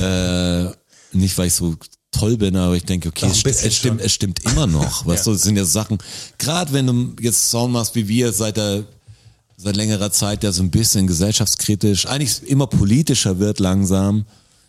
[0.00, 0.72] Äh,
[1.12, 1.74] nicht, weil ich so
[2.12, 4.06] toll bin, aber ich denke, okay, es, es stimmt, schon.
[4.06, 5.04] es stimmt immer noch.
[5.06, 5.98] Weißt du, es sind ja Sachen,
[6.38, 8.84] gerade wenn du jetzt Sound machst wie wir seit der
[9.56, 14.24] seit längerer Zeit, der so ein bisschen gesellschaftskritisch, eigentlich immer politischer wird langsam.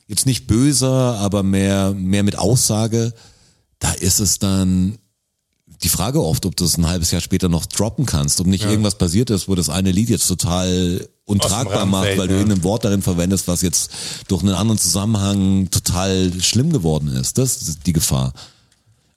[0.08, 3.14] Jetzt nicht böser, aber mehr, mehr mit Aussage.
[3.80, 4.98] Da ist es dann
[5.84, 8.64] die Frage oft, ob du es ein halbes Jahr später noch droppen kannst, ob nicht
[8.64, 12.40] irgendwas passiert ist, wo das eine Lied jetzt total untragbar macht, weil du ja.
[12.40, 13.92] irgendein Wort darin verwendest, was jetzt
[14.28, 17.38] durch einen anderen Zusammenhang total schlimm geworden ist.
[17.38, 18.34] Das ist die Gefahr.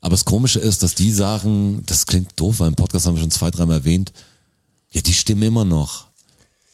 [0.01, 3.21] Aber das Komische ist, dass die Sachen, das klingt doof, weil im Podcast haben wir
[3.21, 4.12] schon zwei, dreimal erwähnt,
[4.97, 6.07] ja, die stimmen immer noch.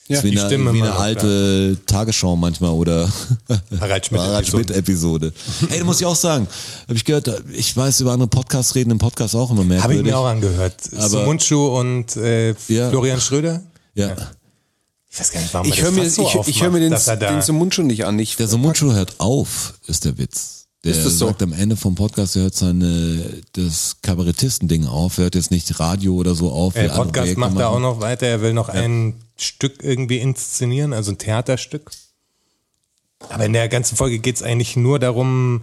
[0.08, 3.10] Ja, das ist wie die eine, stimmen wie immer eine alte Tagesschau manchmal oder
[3.80, 5.32] Harald Schmidt Harald Schmidt Episode.
[5.68, 6.48] Hey, da muss ich auch sagen,
[6.88, 9.82] habe ich gehört, ich weiß über andere Podcasts reden, im Podcast auch immer merkwürdig.
[9.82, 10.74] Habe ich mir auch angehört.
[10.96, 12.90] Aber- Sumunchu und äh, Ja.
[12.90, 13.62] Florian Schröder.
[13.94, 14.14] Ja.
[15.10, 16.94] Ich weiß gar nicht, warum ich höre das mir, so ich, ich hör mir den,
[16.96, 18.18] den Mund schon nicht an.
[18.18, 20.61] Ich, Der Somunchu hört auf, ist der Witz.
[20.84, 21.26] Der Ist das so?
[21.28, 25.78] sagt am Ende vom Podcast, er hört seine, das Kabarettisten-Ding auf, er hört jetzt nicht
[25.78, 26.74] Radio oder so auf.
[26.76, 28.26] andere Podcast macht er auch noch weiter.
[28.26, 31.92] Er will noch ein Stück irgendwie inszenieren, also ein Theaterstück.
[33.28, 35.62] Aber in der ganzen Folge geht es eigentlich nur darum,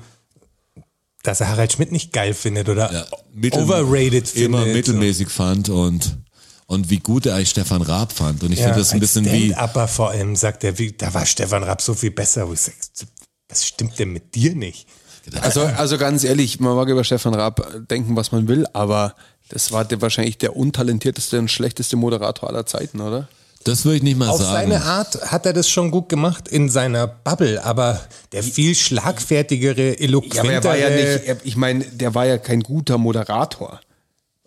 [1.24, 4.76] dass er Harald Schmidt nicht geil findet oder Ja, mittel- overrated Immer findet.
[4.78, 6.18] mittelmäßig fand und,
[6.66, 8.42] und wie gut er eigentlich Stefan Raab fand.
[8.44, 11.14] Und ich Ja, finde das ein bisschen wie, Stand-Upper vor allem, sagt er, wie, da
[11.14, 12.48] war Stefan Rapp so viel besser.
[12.48, 12.74] Wo ich sag,
[13.50, 14.88] was stimmt denn mit dir nicht?
[15.42, 19.16] also, also ganz ehrlich, man mag über Stefan Raab denken, was man will, aber
[19.50, 23.28] das war der, wahrscheinlich der untalentierteste und schlechteste Moderator aller Zeiten, oder?
[23.64, 24.72] das würde ich nicht mal Auf sagen.
[24.72, 28.00] seine Art hat er das schon gut gemacht in seiner Bubble, aber
[28.32, 30.54] der viel schlagfertigere, eloquentere.
[30.54, 33.80] Ja, aber er war ja nicht, er, ich meine, der war ja kein guter Moderator.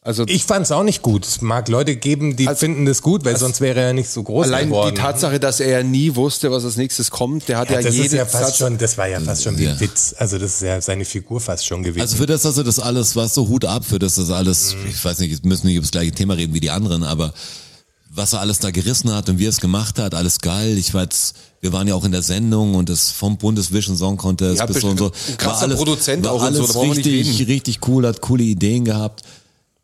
[0.05, 1.25] Also ich fand es auch nicht gut.
[1.25, 4.25] Es mag Leute geben, die Also- finden das gut, weil sonst wäre er nicht so
[4.25, 4.93] groß allein geworden.
[4.97, 7.83] die Tatsache, dass er ja nie wusste, was als nächstes kommt, der hat ja, ja,
[7.83, 8.59] das jeden ist ja fast Satz.
[8.59, 9.71] schon, das war ja fast schon wie Ja.
[9.75, 10.13] ein Witz.
[10.19, 12.01] Also das ist ja seine Figur fast schon gewesen.
[12.01, 14.75] Also für das, dass er das alles, was so Hut ab, für das das alles,
[14.75, 14.91] Mhm.
[14.91, 17.05] ich weiß nicht, jetzt müssen wir nicht über das gleiche Thema reden wie die anderen,
[17.05, 17.33] aber
[18.11, 20.77] was er alles da gerissen hat und wie er es gemacht hat, alles geil.
[20.79, 24.17] Ich war jetzt, wir waren ja auch in der Sendung und das vom Bundesvision Song
[24.17, 25.13] Contest Ja, bis so und so.
[25.29, 29.23] ein krasser Produzent war auch alles so, richtig, richtig cool, hat coole Ideen gehabt.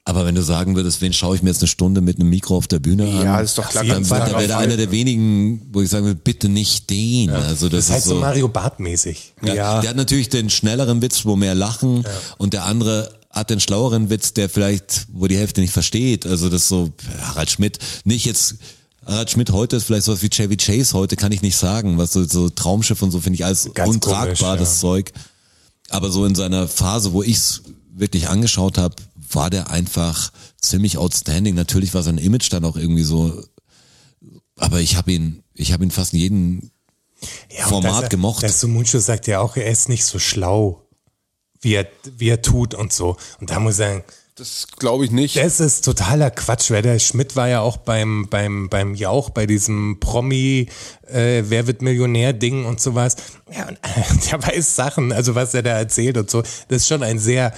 [0.09, 2.57] Aber wenn du sagen würdest, wen schaue ich mir jetzt eine Stunde mit einem Mikro
[2.57, 3.23] auf der Bühne an?
[3.23, 6.49] Ja, ist doch klar, Dann wäre der einer der wenigen, wo ich sagen würde, bitte
[6.49, 7.29] nicht den.
[7.29, 9.35] Also das, das ist halt ist so Mario Bart-mäßig.
[9.43, 12.07] ja, Der hat natürlich den schnelleren Witz, wo mehr lachen
[12.39, 16.25] und der andere hat den schlaueren Witz, der vielleicht, wo die Hälfte nicht versteht.
[16.25, 16.91] Also das ist so,
[17.21, 18.55] Harald Schmidt, nicht jetzt,
[19.05, 21.99] Harald Schmidt heute ist vielleicht sowas wie Chevy Chase heute, kann ich nicht sagen.
[21.99, 24.57] Was so, so Traumschiff und so finde ich alles Ganz untragbar, komisch, ja.
[24.57, 25.13] das Zeug.
[25.91, 27.61] Aber so in seiner Phase, wo ich's
[27.95, 28.95] wirklich angeschaut habe,
[29.35, 31.55] war der einfach ziemlich outstanding.
[31.55, 33.43] Natürlich war sein Image dann auch irgendwie so,
[34.57, 36.71] aber ich habe ihn, ich habe ihn fast in jedem
[37.57, 38.43] Ja, Format dass er, gemocht.
[38.43, 40.85] Der Sumunchu sagt ja auch, er ist nicht so schlau,
[41.61, 43.17] wie er, wie er tut und so.
[43.41, 44.05] Und da muss ich sagen,
[44.37, 45.37] Das glaube ich nicht.
[45.37, 49.47] das ist totaler Quatsch, weil der Schmidt war ja auch beim, beim, beim Jauch, bei
[49.47, 50.69] diesem Promi,
[51.09, 53.17] äh, Wer wird Millionär-Ding und sowas.
[53.53, 56.43] Ja, und äh, der weiß Sachen, also was er da erzählt und so.
[56.69, 57.53] Das ist schon ein sehr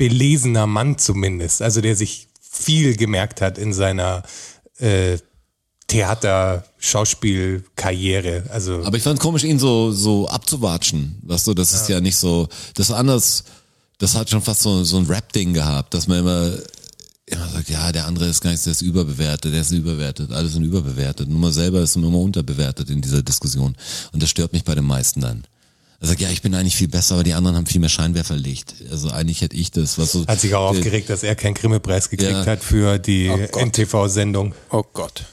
[0.00, 4.22] belesener Mann zumindest, also der sich viel gemerkt hat in seiner
[4.78, 5.18] äh,
[5.88, 8.44] Theater, Schauspielkarriere.
[8.48, 11.18] Also Aber ich fand komisch, ihn so, so abzuwatschen.
[11.20, 13.44] Weißt du, das ist ja nicht so, das ist anders,
[13.98, 16.50] das hat schon fast so, so ein Rap-Ding gehabt, dass man immer,
[17.26, 20.48] immer sagt, ja, der andere ist gar nicht, der ist überbewertet, der ist überbewertet, alle
[20.48, 21.28] sind überbewertet.
[21.28, 23.76] Nur man selber ist immer unterbewertet in dieser Diskussion.
[24.12, 25.44] Und das stört mich bei den meisten dann.
[26.02, 28.74] Er sagt, ja, ich bin eigentlich viel besser, aber die anderen haben viel mehr Scheinwerferlicht.
[28.90, 30.26] Also eigentlich hätte ich das, was so.
[30.26, 32.46] hat sich auch der- aufgeregt, dass er keinen Grimme-Preis gekriegt Ja.
[32.46, 33.58] hat für die Oh.
[33.58, 34.54] NTV-Sendung.
[34.70, 35.24] oh Gott.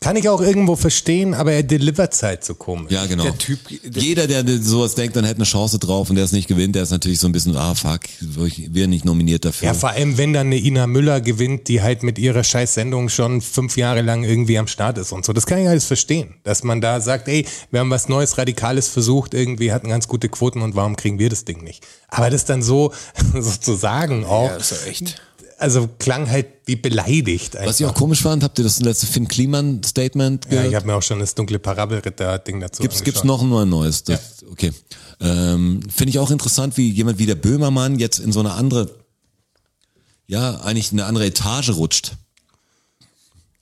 [0.00, 2.92] Kann ich auch irgendwo verstehen, aber er delivert halt so komisch.
[2.92, 3.24] Ja, genau.
[3.24, 6.30] Der Typ, der- Jeder, der sowas denkt, dann hätte eine Chance drauf und der es
[6.30, 9.66] nicht gewinnt, der ist natürlich so ein bisschen, ah fuck, wir nicht nominiert dafür.
[9.66, 13.40] Ja, vor allem, wenn dann eine Ina Müller gewinnt, die halt mit ihrer Scheiß-Sendung schon
[13.40, 15.32] fünf Jahre lang irgendwie am Start ist und so.
[15.32, 16.34] Das kann ich alles verstehen.
[16.44, 20.28] Dass man da sagt, ey, wir haben was Neues, Radikales versucht, irgendwie hatten ganz gute
[20.28, 21.84] Quoten und warum kriegen wir das Ding nicht?
[22.08, 22.92] Aber das dann so,
[23.34, 25.22] so zu sagen auch, Ja, ist ja echt.
[25.58, 27.56] Also klang halt wie beleidigt.
[27.56, 27.68] Einfach.
[27.70, 30.68] Was ich auch komisch fand, habt ihr das letzte Finn Kliman Statement ja, gehört?
[30.68, 33.46] ich habe mir auch schon das dunkle Parabelritter-Ding dazu Gibt's, gibt's angeschaut.
[33.48, 34.04] noch ein neues?
[34.04, 34.72] Das, Okay.
[35.20, 38.88] Ähm, Finde ich auch interessant, wie jemand wie der Böhmermann jetzt in so eine andere,
[40.26, 42.12] ja, eigentlich eine andere Etage rutscht.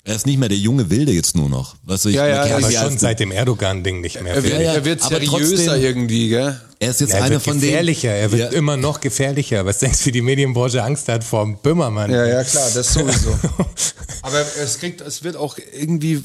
[0.05, 1.74] Er ist nicht mehr der junge Wilde jetzt nur noch.
[1.82, 4.34] Weißt du, ich, Ja, ja, Aber schon seit dem Erdogan-Ding nicht mehr.
[4.34, 4.61] Er wird, ich.
[4.61, 6.61] ja, er wird aber seriöser trotzdem- irgendwie, gell?
[6.78, 7.70] Er ist jetzt er einer von denen.
[7.70, 8.58] gefährlicher, er wird Ja.
[8.58, 9.64] immer noch gefährlicher.
[9.66, 12.10] Was denkst du, wie die Medienbranche Angst hat vor dem Böhmermann?
[12.10, 13.38] Ja, ja, klar, das sowieso.
[14.22, 16.22] Aber es kriegt, es wird auch irgendwie,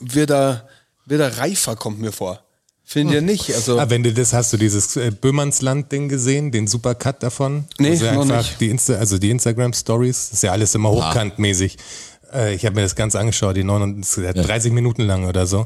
[0.00, 0.68] wird er,
[1.06, 2.40] wird er reifer, kommt mir vor.
[2.88, 3.52] Findet ihr nicht?
[3.52, 7.64] Also, Ah, wenn du das hast du dieses äh, Böhmernsland-Ding gesehen, den Supercut davon?
[7.78, 8.60] Nee, sie noch nicht.
[8.60, 11.78] Die Insta, also die Instagram-Stories, das ist ja alles immer hochkantmäßig.
[12.32, 15.64] Äh, ich habe mir das Ganze angeschaut, die 39, 30 Minuten lang oder so.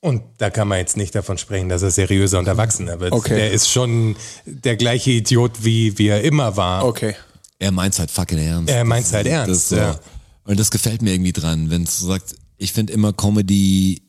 [0.00, 3.12] Und da kann man jetzt nicht davon sprechen, dass er seriöser und erwachsener wird.
[3.12, 3.34] Okay.
[3.34, 4.14] Der ist schon
[4.46, 6.84] der gleiche Idiot, wie, wie er immer war.
[6.84, 7.14] okay.
[7.60, 8.72] Er meint's halt fucking ernst.
[8.72, 9.76] Er meint's halt Das- ernst, das so.
[9.76, 9.98] ja.
[10.44, 14.02] Und das gefällt mir irgendwie dran, wenn es so sagt, ich finde immer Comedy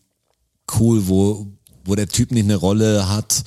[0.80, 1.48] cool, wo,
[1.84, 3.44] wo der Typ nicht eine Rolle hat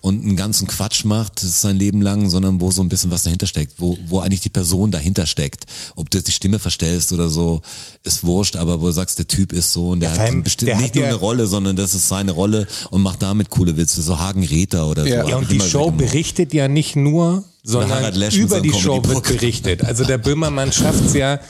[0.00, 3.10] und einen ganzen Quatsch macht, das ist sein Leben lang, sondern wo so ein bisschen
[3.10, 5.66] was dahinter steckt, wo, wo eigentlich die Person dahinter steckt.
[5.96, 7.60] Ob du jetzt die Stimme verstellst oder so,
[8.02, 10.80] ist wurscht, aber wo du sagst, der Typ ist so und der Ja, hat bestimmt
[10.80, 14.18] nicht nur eine Rolle, sondern das ist seine Rolle und macht damit coole Witze, so
[14.18, 15.22] Hagen Räther oder Ja.
[15.24, 15.28] so.
[15.30, 19.84] Ja, und die Show berichtet ja nicht nur, sondern über die Show wird berichtet.
[19.84, 21.40] Also der Böhmermann schafft es ja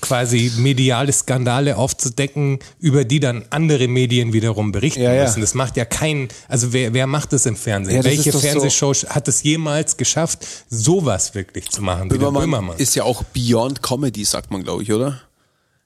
[0.00, 5.24] quasi mediale Skandale aufzudecken, über die dann andere Medien wiederum berichten Ja, ja.
[5.24, 5.40] müssen.
[5.40, 7.96] Das macht ja kein, also wer, wer macht das im Fernsehen?
[7.96, 12.08] Ja, das Welche doch so- Fernsehshow hat es jemals geschafft, sowas wirklich zu machen wie
[12.10, 12.76] der Böhmermann, Böhmermann?
[12.78, 15.20] ist ja auch Beyond Comedy, sagt man, glaube ich, oder?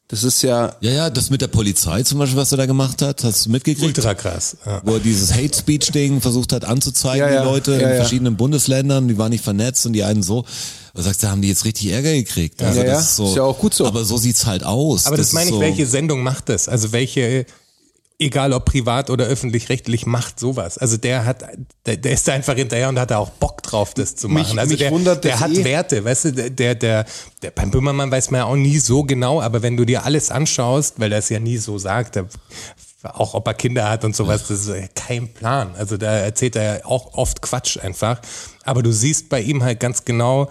[0.08, 3.00] Das ist ja, Ja, ja, das mit der Polizei zum Beispiel, was er da gemacht
[3.00, 3.96] hat, hast du mitgekriegt?
[3.96, 4.56] Ultra krass.
[4.66, 4.82] Ja.
[4.84, 7.88] Wo er dieses Hate Speech Ding versucht hat anzuzeigen, Ja, ja, die Leute ja, in
[7.88, 7.94] ja.
[7.96, 10.44] verschiedenen Bundesländern, die waren nicht vernetzt und die einen so.
[10.94, 12.62] Du sagst, da haben die jetzt richtig Ärger gekriegt.
[12.62, 13.84] Also Ja, ja, das ist, so, ist ja auch gut so.
[13.86, 15.06] Aber so sieht's halt aus.
[15.06, 16.68] Aber das, ist meine ich, so, welche Sendung macht das?
[16.68, 17.46] Also welche,
[18.20, 20.78] egal ob privat oder öffentlich-rechtlich, macht sowas.
[20.78, 21.44] Also der hat,
[21.84, 24.44] der, der ist da einfach hinterher und hat da auch Bock drauf, das zu Mich-
[24.44, 24.58] machen.
[24.60, 25.64] also mich der, wundert der das hat eh.
[25.64, 27.06] Werte, weißt du, der, der, der,
[27.42, 30.30] der, beim Böhmermann weiß man ja auch nie so genau, aber wenn du dir alles
[30.30, 32.26] anschaust, weil er es ja nie so sagt, der,
[33.02, 35.74] auch ob er Kinder hat und sowas, das ist kein Plan.
[35.76, 38.20] Also da erzählt er ja auch oft Quatsch einfach.
[38.64, 40.48] Aber du siehst bei ihm halt ganz genau,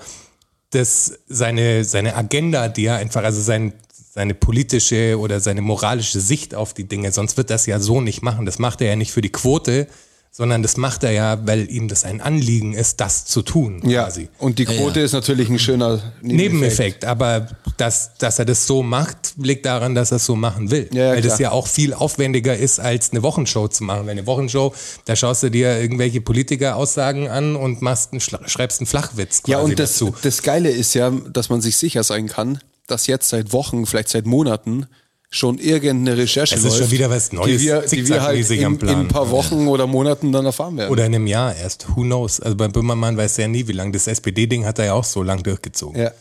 [0.75, 3.73] dass seine, seine Agenda, die er einfach, also sein,
[4.13, 8.21] seine politische oder seine moralische Sicht auf die Dinge, sonst wird das ja so nicht
[8.21, 8.45] machen.
[8.45, 9.87] Das macht er ja nicht für die Quote,
[10.35, 13.81] sondern das macht er ja, weil ihm das ein Anliegen ist, das zu tun.
[13.87, 14.05] ja.
[14.05, 14.29] Quasi.
[14.39, 16.25] Und die Quote ist natürlich ein schöner Nebeneffekt.
[16.53, 20.71] Nebeneffekt, aber dass, dass er das so macht, liegt daran, dass er es so machen
[20.71, 20.89] will.
[20.91, 21.41] Ja, ja, Weil das klar.
[21.41, 24.05] ja auch viel aufwendiger ist, als eine Wochenshow zu machen.
[24.05, 24.73] Weil eine Wochenshow,
[25.05, 29.51] da schaust du dir irgendwelche Politiker-Aussagen an und machst einen, Schla- schreibst einen Flachwitz quasi
[29.51, 30.15] Ja, und das, dazu.
[30.23, 34.09] das Geile ist ja, dass man sich sicher sein kann, dass jetzt seit Wochen, vielleicht
[34.09, 34.87] seit Monaten
[35.35, 38.49] schon irgendeine Recherche Es ist läuft, schon wieder was Neues, die wir, die wir halt
[38.51, 38.93] in, am Plan.
[38.93, 40.91] in ein paar Wochen oder Monaten dann erfahren werden.
[40.91, 41.87] Oder in einem Jahr erst.
[41.95, 42.39] Who knows?
[42.39, 43.91] Also beim Böhmermann weiß er ja nie, wie lange.
[43.93, 45.99] Das SPD-Ding hat er ja auch so lang durchgezogen.
[45.99, 46.11] ja.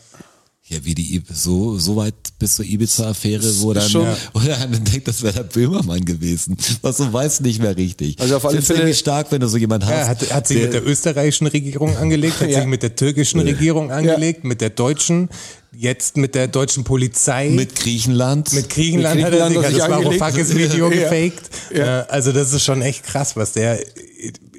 [0.65, 4.81] Ja, wie die, so, so weit bis zur Ibiza-Affäre, wo dann, schon- wo er dann
[4.85, 6.55] denkt, das wäre der Böhmermann gewesen.
[6.81, 8.17] Was du weißt nicht mehr richtig.
[8.21, 9.91] Also auf alle Fälle- irgendwie stark, wenn du so jemand hast.
[9.91, 12.59] Er hat, hat sich der- mit der österreichischen Regierung angelegt, hat Ja.
[12.59, 15.27] sich mit der türkischen Regierung angelegt, mit der deutschen,
[15.75, 17.49] jetzt mit der deutschen Polizei.
[17.49, 18.53] mit Griechenland.
[18.53, 20.19] Mit Griechenland, Mit hat er Griechenland sich, hat hat sich das.
[20.29, 21.09] Varoufakis-Video Ja.
[21.09, 21.49] gefaked.
[21.73, 22.01] Ja.
[22.01, 23.79] Äh, Also das ist schon echt krass, was der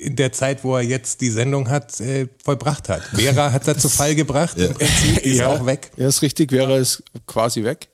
[0.00, 3.02] in der Zeit, wo er jetzt die Sendung hat, äh, vollbracht hat.
[3.14, 5.90] Vera hat er zu Fall gebracht, im Prinzip, die ist auch weg.
[5.96, 7.88] Ja, ist richtig, wäre es quasi weg.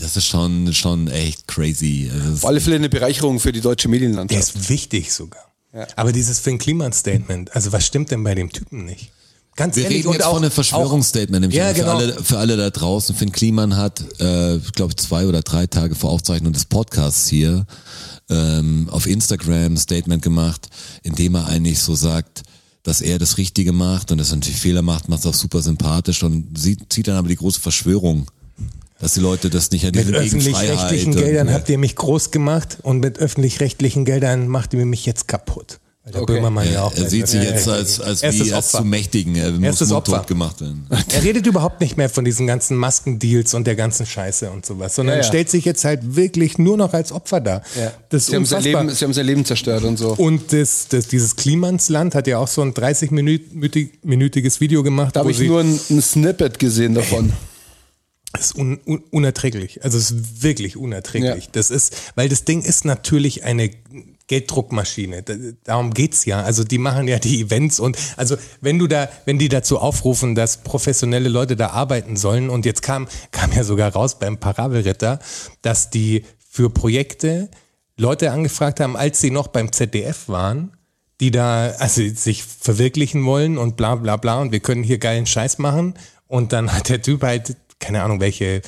[0.00, 2.08] das ist schon, schon echt crazy.
[2.14, 4.54] Also Auf alle Fälle eine Bereicherung für die deutsche Der Medienlandschaft.
[4.54, 5.44] ist wichtig sogar.
[5.74, 5.88] Ja.
[5.96, 9.10] Aber dieses Finn Kliman-Statement, also was stimmt denn bei dem Typen nicht?
[9.54, 11.96] Ganz Wir ehrlich, reden und jetzt auch, von einem Verschwörungsstatement, nämlich Ja, für, genau.
[11.96, 13.14] alle, für alle da draußen.
[13.14, 17.66] Finn Kliman hat, äh, glaube ich, zwei oder drei Tage vor Aufzeichnung des Podcasts hier
[18.30, 20.68] ähm, auf Instagram ein Statement gemacht,
[21.02, 22.42] in dem er eigentlich so sagt,
[22.82, 25.60] dass er das Richtige macht und dass er natürlich Fehler macht, macht es auch super
[25.60, 28.26] sympathisch und sieht, zieht dann aber die große Verschwörung,
[29.00, 31.54] dass die Leute das nicht an Mit öffentlich-rechtlichen Freiheit und- Geldern ja.
[31.54, 35.78] habt ihr mich groß gemacht und mit öffentlich-rechtlichen Geldern macht ihr mich jetzt kaputt.
[36.04, 36.32] Weil der Okay.
[36.34, 38.66] Böhmermann ja, Er, auch er sieht sich Ja, jetzt ja, als, als erstes wie als
[38.74, 38.78] Opfer.
[38.78, 39.36] zu mächtigen.
[39.36, 40.26] Er muss Erstes mundtot Opfer.
[40.26, 40.84] gemacht werden.
[41.12, 44.96] Er redet überhaupt nicht mehr von diesen ganzen Maskendeals und der ganzen Scheiße und sowas,
[44.96, 45.28] sondern Ja, ja.
[45.28, 47.62] stellt sich jetzt halt wirklich nur noch als Opfer dar.
[48.08, 48.82] Das ist Sie haben, sein unfassbar.
[48.82, 50.14] Leben, sie haben sein Leben zerstört und so.
[50.14, 55.14] Und das, das, dieses Klimansland hat ja auch so ein 30-minütiges Video gemacht.
[55.16, 57.32] Da habe ich sie- nur ein, ein Snippet gesehen davon.
[58.32, 59.84] Das ist un, un, unerträglich.
[59.84, 61.44] Also es ist wirklich unerträglich.
[61.44, 61.50] Ja.
[61.52, 63.70] Das ist, weil das Ding ist natürlich eine
[64.26, 65.22] Gelddruckmaschine.
[65.22, 66.42] Da- Darum geht's ja.
[66.42, 70.34] Also die machen ja die Events und also wenn du da, wenn die dazu aufrufen,
[70.34, 75.18] dass professionelle Leute da arbeiten sollen und jetzt kam, kam ja sogar raus beim Parabelritter,
[75.62, 77.48] dass die für Projekte
[77.96, 80.72] Leute angefragt haben, als sie noch beim ZDF waren,
[81.20, 85.26] die da also sich verwirklichen wollen und bla bla bla und wir können hier geilen
[85.26, 85.94] Scheiß machen.
[86.26, 88.62] Und dann hat der Typ halt, keine Ahnung, welche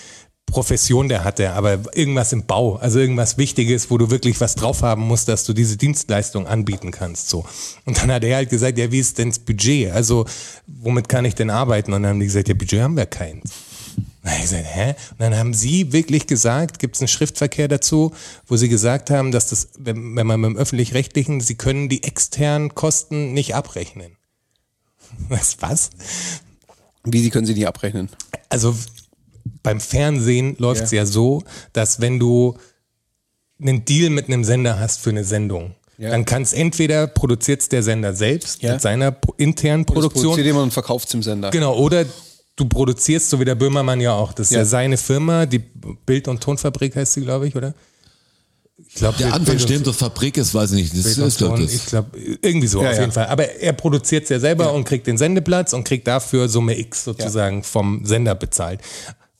[0.47, 4.83] Profession der hatte, aber irgendwas im Bau, also irgendwas Wichtiges, wo du wirklich was drauf
[4.83, 7.29] haben musst, dass du diese Dienstleistung anbieten kannst.
[7.29, 7.45] So.
[7.85, 9.91] Und dann hat er halt gesagt, ja, wie ist denn das Budget?
[9.91, 10.27] Also,
[10.67, 11.93] womit kann ich denn arbeiten?
[11.93, 13.51] Und dann haben die gesagt, ja, Budget haben wir keins.
[13.97, 14.91] Und ich gesagt, hä?
[15.11, 18.13] Und dann haben sie wirklich gesagt, gibt es einen Schriftverkehr dazu,
[18.47, 22.05] wo sie gesagt haben, dass das, wenn, wenn man mit dem Öffentlich-Rechtlichen, sie können die
[22.05, 24.17] externen Kosten nicht abrechnen.
[25.29, 25.91] Was, was?
[27.05, 28.09] Wie, sie können sie nicht abrechnen?
[28.49, 28.75] Also
[29.65, 31.05] beim Fernsehen läuft es ja.
[31.07, 31.43] so,
[31.73, 32.57] dass wenn du
[33.61, 36.11] einen Deal mit einem Sender hast für eine Sendung, Ja.
[36.11, 38.73] dann kann es entweder produziert der Sender selbst Ja.
[38.75, 41.51] mit seiner internen Produktion, produziert jemand und verkauft es im Sender.
[41.51, 42.05] genau, oder
[42.57, 44.33] du produzierst, so wie der Böhmermann ja auch.
[44.33, 44.65] Das ist ja, Ja.
[44.65, 47.75] seine Firma, die Bild- und Tonfabrik heißt sie, glaube ich, oder?
[48.89, 51.05] Ich glaube, Der Anfang stimmt, ob Fabrik ist, weiß ich nicht.
[51.07, 51.73] Das ist, glaub das.
[51.73, 53.01] ich glaube, irgendwie so Ja, auf ja.
[53.03, 53.27] jeden Fall.
[53.27, 57.05] Aber er produziert es ja selber und kriegt den Sendeplatz und kriegt dafür Summe X
[57.05, 58.81] sozusagen vom Sender bezahlt.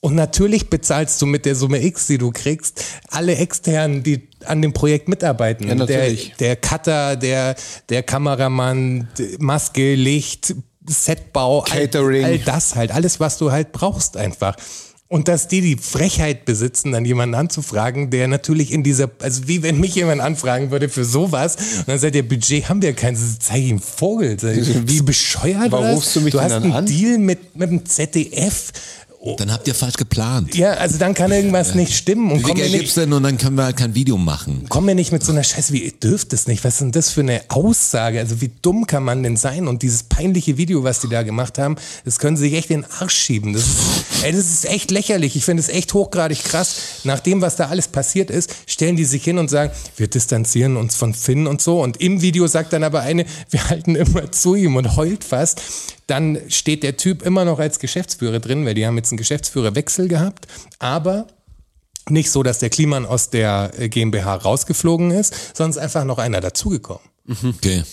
[0.05, 4.61] Und natürlich bezahlst du mit der Summe X, die du kriegst, alle externen, die an
[4.61, 5.67] dem Projekt mitarbeiten.
[5.67, 6.35] Ja, natürlich.
[6.39, 7.55] Der, der Cutter, der,
[7.89, 12.23] der Kameramann, Maske, Licht, Setbau, Catering.
[12.23, 14.57] All, all das halt, alles, was du halt brauchst einfach.
[15.09, 19.63] Und dass die die Frechheit besitzen, dann jemanden anzufragen, der natürlich in dieser, also wie
[19.63, 23.39] wenn mich jemand anfragen würde für sowas, und dann sagt der Budget haben wir keins,
[23.39, 24.37] zeige ich ihm Vogel.
[24.87, 25.97] Wie bescheuert Warum das?
[25.97, 26.87] rufst du mich Du hast einen an?
[26.87, 28.73] Deal mit, mit dem ZDF.
[29.27, 30.55] Oh, Dann habt ihr falsch geplant.
[30.55, 33.23] ja, also dann kann irgendwas nicht stimmen und Wie viel Geld nicht, gibt's denn und
[33.23, 34.67] dann können wir halt kein Video machen.
[34.69, 36.63] komm mir nicht mit so einer Scheiße wie, ihr dürft es nicht.
[36.63, 38.19] Was ist denn das für eine Aussage?
[38.19, 39.67] Also wie dumm kann man denn sein?
[39.67, 42.83] Und dieses peinliche Video, was die da gemacht haben, das können sie sich echt in
[42.83, 43.55] den Arsch schieben.
[43.55, 45.37] Das ist, ey, das ist echt lächerlich.
[45.37, 46.77] Ich finde es echt hochgradig krass.
[47.05, 50.77] Nach dem, was da alles passiert ist, stellen die sich hin und sagen, wir distanzieren
[50.77, 51.81] uns von Finn und so.
[51.83, 55.63] Und im Video sagt dann aber eine, wir halten immer zu ihm und heult fast.
[56.07, 60.09] Dann steht der Typ immer noch als Geschäftsführer drin, weil die haben jetzt einen Geschäftsführerwechsel
[60.09, 60.47] gehabt.
[60.79, 61.27] Aber
[62.11, 66.05] nicht so, dass der Kliman aus der äh, GmbH rausgeflogen ist, sondern es ist einfach
[66.05, 67.05] noch einer dazugekommen.
[67.29, 67.85] Okay.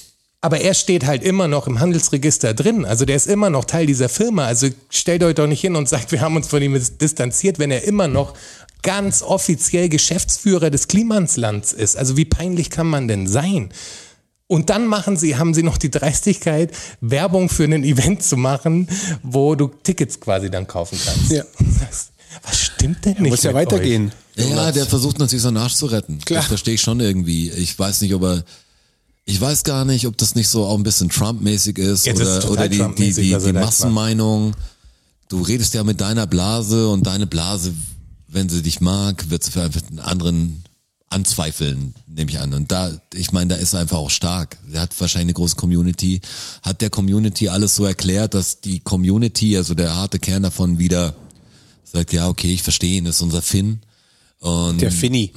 [0.42, 2.84] Aber er steht halt immer noch im Handelsregister drin.
[2.84, 4.46] Also der ist immer noch Teil dieser Firma.
[4.46, 7.70] Also stellt euch doch nicht hin und sagt, wir haben uns von ihm distanziert, wenn
[7.70, 8.34] er immer noch
[8.82, 11.96] ganz offiziell Geschäftsführer des Klimanslands ist.
[11.96, 13.72] Also wie peinlich kann man denn sein?
[14.52, 18.90] Und dann machen sie, haben sie noch die Dreistigkeit, Werbung für ein Event zu machen,
[19.24, 21.32] wo du Tickets quasi dann kaufen kannst.
[21.32, 21.46] Ja.
[22.44, 23.30] Was stimmt denn nicht?
[23.30, 24.12] Muss ja mit weitergehen.
[24.36, 26.20] Ja, der versucht natürlich seinen Arsch zu retten.
[26.20, 26.42] Klar.
[26.42, 27.50] Das verstehe ich schon irgendwie.
[27.52, 28.44] Ich weiß nicht, ob er,
[29.24, 32.40] ich weiß gar nicht, ob das nicht so auch ein bisschen Trump-mäßig ist Ja, das
[32.40, 34.54] ist oder, oder die, die, die, die Massenmeinung.
[35.30, 37.74] Du redest ja mit deiner Blase und deine Blase,
[38.28, 40.62] wenn sie dich mag, wird sie für einfach einen anderen
[41.12, 42.54] anzweifeln, nehme ich an.
[42.54, 44.58] Und da, ich meine, da ist er einfach auch stark.
[44.72, 46.22] Er hat wahrscheinlich eine große Community,
[46.64, 51.14] hat der Community alles so erklärt, dass die Community, also der harte Kern davon wieder
[51.84, 53.82] sagt, ja, okay, ich verstehe ihn, das ist unser Finn.
[54.40, 55.34] Und Der Finny.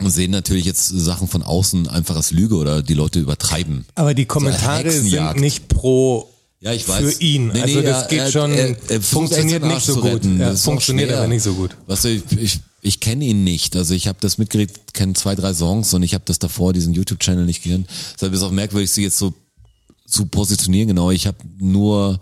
[0.00, 3.86] und sehen natürlich jetzt Sachen von außen einfach als Lüge oder die Leute übertreiben.
[3.94, 5.40] Aber die Kommentare sind Hexenjagd.
[5.40, 6.28] nicht pro
[6.60, 7.20] Ja, ich für weiß.
[7.20, 7.48] ihn.
[7.48, 10.24] Nee, also nee, das er- geht er- schon, er- er funktioniert nicht so gut.
[10.24, 11.76] Ja, funktioniert aber nicht so gut.
[11.86, 13.76] Was ich, ich, ich kenne ihn nicht.
[13.76, 16.94] Also ich habe das mitgekriegt, kenne zwei, drei Songs und ich habe das davor, diesen
[16.94, 17.88] YouTube-Channel nicht gekannt.
[18.14, 19.34] Deshalb ist es auch merkwürdig, sie jetzt so
[20.06, 20.88] zu positionieren.
[20.88, 22.20] Genau, ich habe nur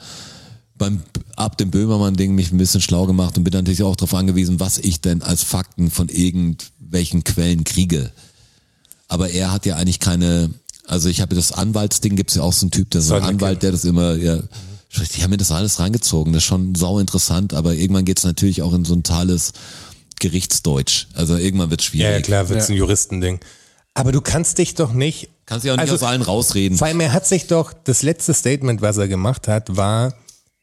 [0.77, 1.03] beim
[1.37, 4.79] ab dem Böhmermann-Ding mich ein bisschen schlau gemacht und bin natürlich auch darauf angewiesen, was
[4.79, 8.11] ich denn als Fakten von irgendwelchen Quellen kriege.
[9.07, 10.51] Aber er hat ja eigentlich keine,
[10.87, 13.63] also ich habe das Anwaltsding, gibt's ja auch so einen Typ, der so ein Anwalt,
[13.63, 14.39] der das immer, ja,
[14.91, 18.63] ich habe mir das alles reingezogen, das ist schon sau interessant, aber irgendwann geht's natürlich
[18.63, 19.53] auch in so ein totales
[20.21, 21.09] Gerichtsdeutsch.
[21.15, 22.05] Also irgendwann wird's schwierig.
[22.05, 23.41] Ja, ja klar, wird's ein Juristending.
[23.95, 25.31] Aber du kannst dich doch nicht.
[25.47, 26.79] Kannst ja auch nicht Also, aus allen rausreden.
[26.79, 30.15] Vor allem, er hat sich doch, das letzte Statement, was er gemacht hat, war,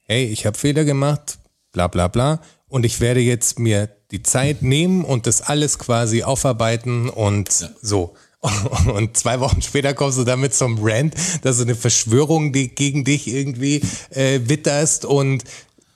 [0.03, 1.37] hey, ich habe Fehler gemacht,
[1.71, 6.23] bla bla bla, und ich werde jetzt mir die Zeit nehmen und das alles quasi
[6.23, 7.49] aufarbeiten und
[7.81, 8.15] so.
[8.93, 11.13] Und zwei Wochen später kommst du damit zum Rant,
[11.43, 15.43] dass du eine Verschwörung gegen dich irgendwie äh, witterst und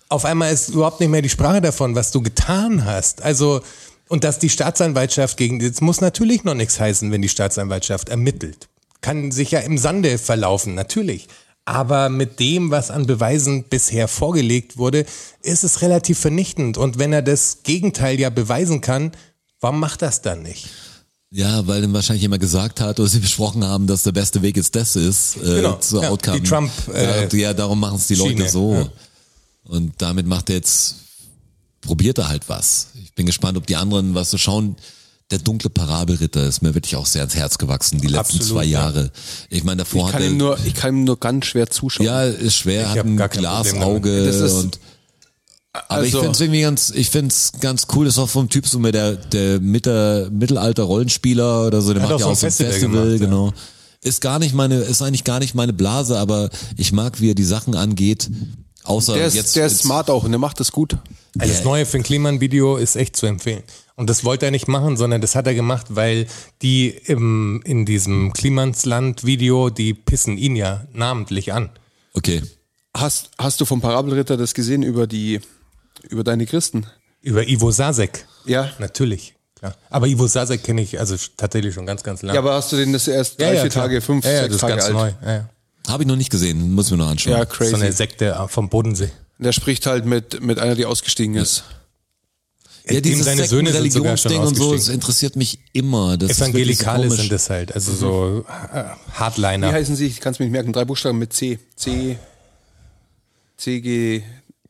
[0.10, 3.22] auf einmal ist überhaupt nicht mehr die Sprache davon, was du getan hast.
[3.24, 3.62] Also,
[4.08, 8.70] und dass die Staatsanwaltschaft gegen, jetzt muss natürlich noch nichts heißen, wenn die Staatsanwaltschaft ermittelt.
[9.02, 11.28] Kann sich ja im Sande verlaufen, natürlich.
[11.66, 15.06] Aber mit dem, was an Beweisen bisher vorgelegt wurde,
[15.42, 16.78] ist es relativ vernichtend.
[16.78, 19.12] Und wenn er das Gegenteil ja beweisen kann,
[19.60, 20.70] warum macht das dann nicht?
[21.38, 24.56] Ja, weil ihm wahrscheinlich jemand gesagt hat oder sie besprochen haben, dass der beste Weg
[24.56, 26.40] jetzt das ist, äh, Genau, zur ja, Outcome.
[26.40, 28.74] die Trump, äh, ja, ja, darum machen es die Leute Schiene, so.
[28.74, 28.88] ja.
[29.66, 30.96] Und damit macht er jetzt,
[31.82, 32.88] probiert er halt was.
[33.04, 34.76] Ich bin gespannt, ob die anderen was so schauen.
[35.32, 38.64] Der dunkle Parabelritter ist mir wirklich auch sehr ans Herz gewachsen, die letzten Absolut, zwei
[38.64, 38.82] ja.
[38.82, 39.12] Jahre.
[39.50, 41.68] Ich meine, davor Ich hat kann, er, ihm nur, ich kann ihm nur ganz schwer
[41.70, 42.06] zuschauen.
[42.06, 44.28] ja, ist schwer, hat hab ein Glasauge damit.
[44.28, 44.80] Das ist- und
[45.88, 48.30] aber ich Also- finde es irgendwie ganz, ich finde es ganz cool, das ist auch
[48.30, 52.30] vom Typ so mit der, der Mitte, Mittelalter-Rollenspieler oder so, der macht auch ja auch
[52.32, 53.26] ein so ein Festival Festival, gemacht, ja.
[53.26, 53.54] genau.
[54.02, 57.36] Ist gar nicht meine, ist eigentlich gar nicht meine Blase, aber ich mag, wie er
[57.36, 58.30] die Sachen angeht.
[58.84, 59.56] Außer der ist, jetzt.
[59.56, 60.98] der ist jetzt- smart auch und der macht das gut.
[61.40, 63.64] Also das neue Finn Kliman Video ist echt zu empfehlen.
[63.96, 66.28] Und das wollte er nicht machen, sondern das hat er gemacht, weil
[66.62, 71.70] die im, in diesem Klimansland Video, die pissen ihn ja namentlich an.
[72.14, 72.42] Okay.
[72.96, 75.42] Hast, hast du vom Parabelritter das gesehen über die,
[76.10, 76.86] über deine Christen?
[77.22, 78.26] Über Ivo Sasek.
[78.46, 78.70] Ja.
[78.80, 79.34] Natürlich.
[79.56, 79.76] Klar.
[79.90, 82.36] Aber Ivo Sasek kenne ich also tatsächlich schon ganz, ganz lange.
[82.36, 83.86] Ja, aber hast du den das erst drei, vier klar.
[83.86, 84.94] Tage, fünf, ja, ja, sechs das ist Tage ganz alt?
[84.94, 85.12] neu.
[85.28, 85.50] Ja, ja.
[85.88, 87.34] Habe ich noch nicht gesehen, muss mir noch anschauen.
[87.34, 87.76] Ja, So crazy.
[87.76, 89.10] eine Sekte vom Bodensee.
[89.38, 91.64] Der spricht halt mit, mit einer, die ausgestiegen ist.
[92.88, 96.18] ja, Ihm dieses seine Söhne sind sogar schon und so, das interessiert mich immer.
[96.18, 99.72] Das Evangelikale so sind das halt, also so äh, Wie Hardliner.
[99.72, 100.08] heißen sie?
[100.08, 100.74] Ich kann es mir nicht merken.
[100.74, 101.60] Drei Buchstaben mit C.
[101.76, 102.18] C.
[103.58, 104.24] CG.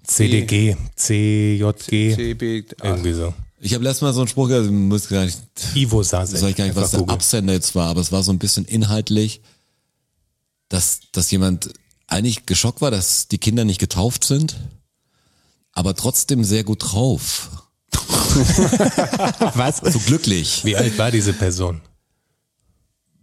[0.07, 2.65] CDG, CJG, CB.
[2.79, 3.33] Ah, irgendwie so.
[3.59, 5.39] Ich habe letztes Mal so einen Spruch, also muss gar nicht,
[5.73, 6.37] Ivo Sasek.
[6.39, 7.15] sag ich gar nicht, was der googeln.
[7.15, 9.41] Absender jetzt war, aber es war so ein bisschen inhaltlich,
[10.69, 11.73] dass, dass jemand
[12.07, 14.55] eigentlich geschockt war, dass die Kinder nicht getauft sind,
[15.71, 17.49] aber trotzdem sehr gut drauf.
[19.55, 19.77] Was?
[19.77, 20.63] So glücklich.
[20.65, 21.81] Wie alt war diese Person?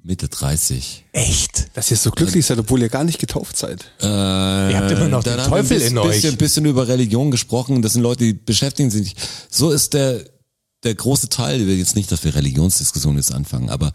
[0.05, 1.05] Mitte 30.
[1.12, 1.70] Echt?
[1.74, 3.85] dass ihr so glücklich seid, obwohl ihr gar nicht getauft seid.
[4.01, 6.09] Äh, Ihr habt immer noch den Teufel ein in bisschen, euch.
[6.16, 7.83] bisschen, bisschen über Religion gesprochen.
[7.83, 9.03] Das sind Leute, die beschäftigen sich.
[9.03, 9.19] nicht.
[9.49, 10.24] So ist der,
[10.83, 13.93] der große Teil, ich will jetzt nicht, dass wir Religionsdiskussionen jetzt anfangen, aber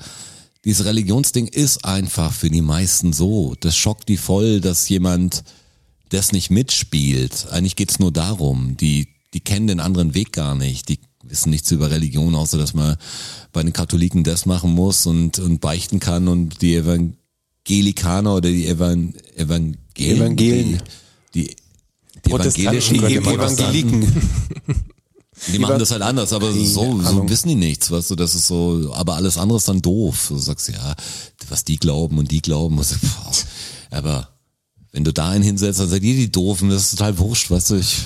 [0.66, 3.56] dieses Religionsding ist einfach für die meisten so.
[3.60, 5.44] Das schockt die voll, dass jemand
[6.10, 7.48] das nicht mitspielt.
[7.52, 8.76] Eigentlich geht's nur darum.
[8.78, 10.90] Die, die kennen den anderen Weg gar nicht.
[10.90, 12.98] Die wissen nichts über Religion, außer dass man
[13.54, 18.68] bei den Katholiken das machen muss und, und beichten kann und die Evangelikaner oder die
[18.68, 20.82] Evan, Evangelen, Evangelen.
[21.34, 21.56] die, die,
[22.26, 23.16] die evangelischen die.
[23.16, 24.06] Evangeliken.
[25.52, 28.48] die machen das halt anders, aber so, so wissen die nichts, weißt du, das ist
[28.48, 30.28] so, aber alles andere ist dann doof.
[30.30, 30.96] Du sagst, ja,
[31.50, 33.32] was die glauben und die glauben, boah,
[33.92, 34.30] aber
[34.92, 37.72] wenn du da einen hinsetzt, dann seid ihr die Doofen, das ist total wurscht, weißt
[37.72, 37.98] du, ich,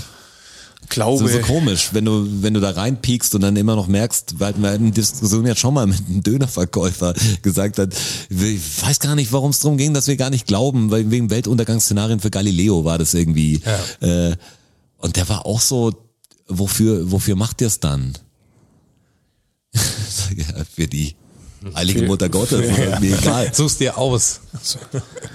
[0.91, 1.17] Glaube.
[1.17, 4.53] so, so komisch, wenn du, wenn du da reinpiekst und dann immer noch merkst, weil
[4.57, 7.93] wir in Diskussion jetzt schon mal mit einem Dönerverkäufer gesagt hat,
[8.29, 11.29] ich weiß gar nicht, warum es darum ging, dass wir gar nicht glauben, weil wegen
[11.29, 13.61] Weltuntergangsszenarien für Galileo war das irgendwie.
[14.01, 14.35] Äh,
[14.97, 15.91] und der war auch so,
[16.47, 18.13] wofür, wofür macht ihr es dann?
[20.35, 21.15] Ja, für die
[21.75, 23.51] heilige Mutter Gottes, ist mir egal.
[23.53, 24.41] Such's dir aus.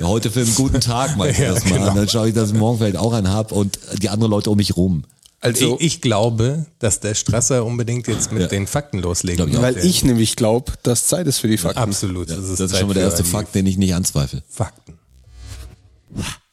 [0.00, 1.78] Ja, heute für einen guten Tag mach ich Ja, das mal.
[1.78, 1.94] genau.
[1.94, 4.56] Dann schaue ich, dass ich morgen vielleicht auch einen hab und die anderen Leute um
[4.56, 5.04] mich rum.
[5.40, 8.48] Also, ich, ich glaube, dass der Strasser unbedingt jetzt mit Ja.
[8.48, 9.62] den Fakten loslegen auch.
[9.62, 9.84] weil wird.
[9.84, 11.78] ich nämlich glaube, dass Zeit ist für die Fakten.
[11.78, 12.30] Absolut.
[12.30, 14.42] Das ist, Zeit schon mal der erste Fakt, den ich nicht anzweifle.
[14.48, 14.98] Fakten.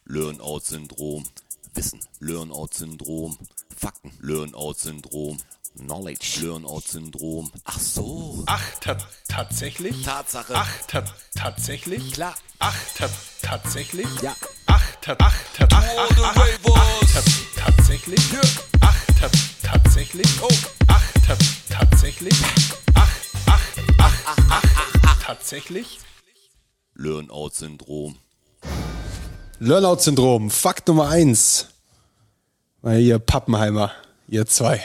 [0.06, 1.24] Learn-out-Syndrom.
[1.74, 2.00] Wissen.
[2.20, 3.38] Learn-out-Syndrom.
[3.76, 4.12] Fakten.
[4.22, 5.38] Learn-out-Syndrom.
[5.78, 6.40] Knowledge.
[6.42, 7.52] Learn-out-Syndrom.
[7.64, 8.44] Ach so.
[8.46, 8.98] Ach, ta
[9.28, 10.04] tatsächlich?
[10.04, 10.54] Tatsache.
[10.56, 11.04] Ach, ta
[11.36, 12.12] tatsächlich?
[12.14, 12.36] Klar.
[12.60, 13.10] Ach, ta
[13.42, 14.08] tatsächlich?
[14.22, 14.36] Ja.
[14.68, 17.24] Ach, ta ach, ta ach, ach, ach, ach, ach,
[17.56, 18.20] tatsächlich?
[18.40, 18.73] Ach,
[19.24, 19.30] ta
[19.64, 20.28] tatsächlich?
[20.42, 20.48] Oh.
[20.88, 21.38] Ach, ta
[21.70, 22.34] tatsächlich?
[22.94, 23.10] Ach,
[23.46, 23.62] ach,
[23.98, 24.64] ach, ach, ach,
[25.06, 26.00] ach, tatsächlich?
[26.96, 28.18] Learn-out-Syndrom.
[29.60, 30.50] Learnout-Syndrom.
[30.52, 31.68] Fakt Nummer eins.
[32.84, 33.92] Ihr Pappenheimer,
[34.28, 34.84] ihr zwei.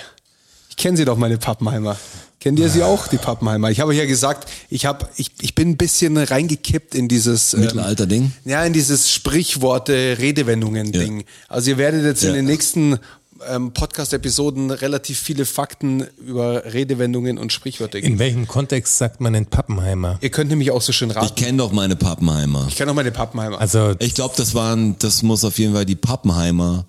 [0.70, 1.96] Ich kenne sie doch, meine Pappenheimer.
[2.40, 3.68] Kennt ihr sie auch, die Pappenheimer?
[3.72, 7.52] Ich habe euch ja gesagt, ich, hab, ich, ich bin ein bisschen reingekippt in dieses
[7.52, 8.30] ähm, Mittelalter-Ding?
[8.44, 11.24] Ja, in dieses Sprichworte, Redewendungen-Ding.
[11.48, 12.34] Also ihr werdet jetzt in Ja.
[12.36, 13.00] den nächsten
[13.48, 18.14] ähm, Podcast-Episoden relativ viele Fakten über Redewendungen und Sprichwörter geben.
[18.14, 20.18] In welchem Kontext sagt man denn Pappenheimer?
[20.20, 21.34] Ihr könnt nämlich auch so schön Ich raten.
[21.34, 22.66] kenne doch meine Pappenheimer.
[22.68, 23.60] Ich kenne auch meine Pappenheimer.
[23.60, 26.86] Also Ich glaube, das waren, das muss auf jeden Fall die Pappenheimer.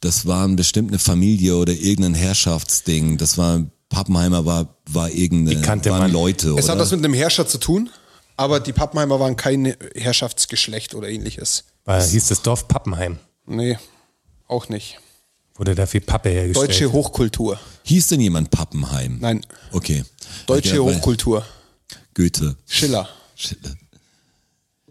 [0.00, 3.18] Das waren bestimmt eine Familie oder irgendein Herrschaftsding.
[3.18, 6.12] Das war Pappenheimer war war irgendeine kannte waren man.
[6.12, 6.72] Leute es oder?
[6.74, 7.90] hat was mit einem Herrscher zu tun.
[8.36, 11.64] Aber die Pappenheimer waren kein Herrschaftsgeschlecht oder ähnliches.
[11.84, 13.18] War, hieß das Dorf Pappenheim.
[13.46, 13.78] Nee,
[14.46, 14.98] auch nicht.
[15.58, 16.70] Wurde da viel Pappe hergestellt.
[16.70, 17.58] Deutsche Hochkultur.
[17.82, 19.18] Hieß denn jemand Pappenheim?
[19.20, 20.04] Nein, Okay.
[20.46, 21.44] deutsche Okay, weil- Hochkultur.
[22.14, 22.56] Goethe.
[22.66, 23.08] Schiller.
[23.34, 23.74] Schiller.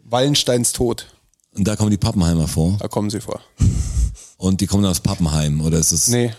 [0.04, 1.08] Wallensteins Tod.
[1.56, 2.78] Und da kommen die Pappenheimer vor.
[2.80, 3.42] Da kommen sie vor.
[4.38, 5.62] Und die kommen aus Pappenheim.
[5.62, 6.34] Oder ist es Nee,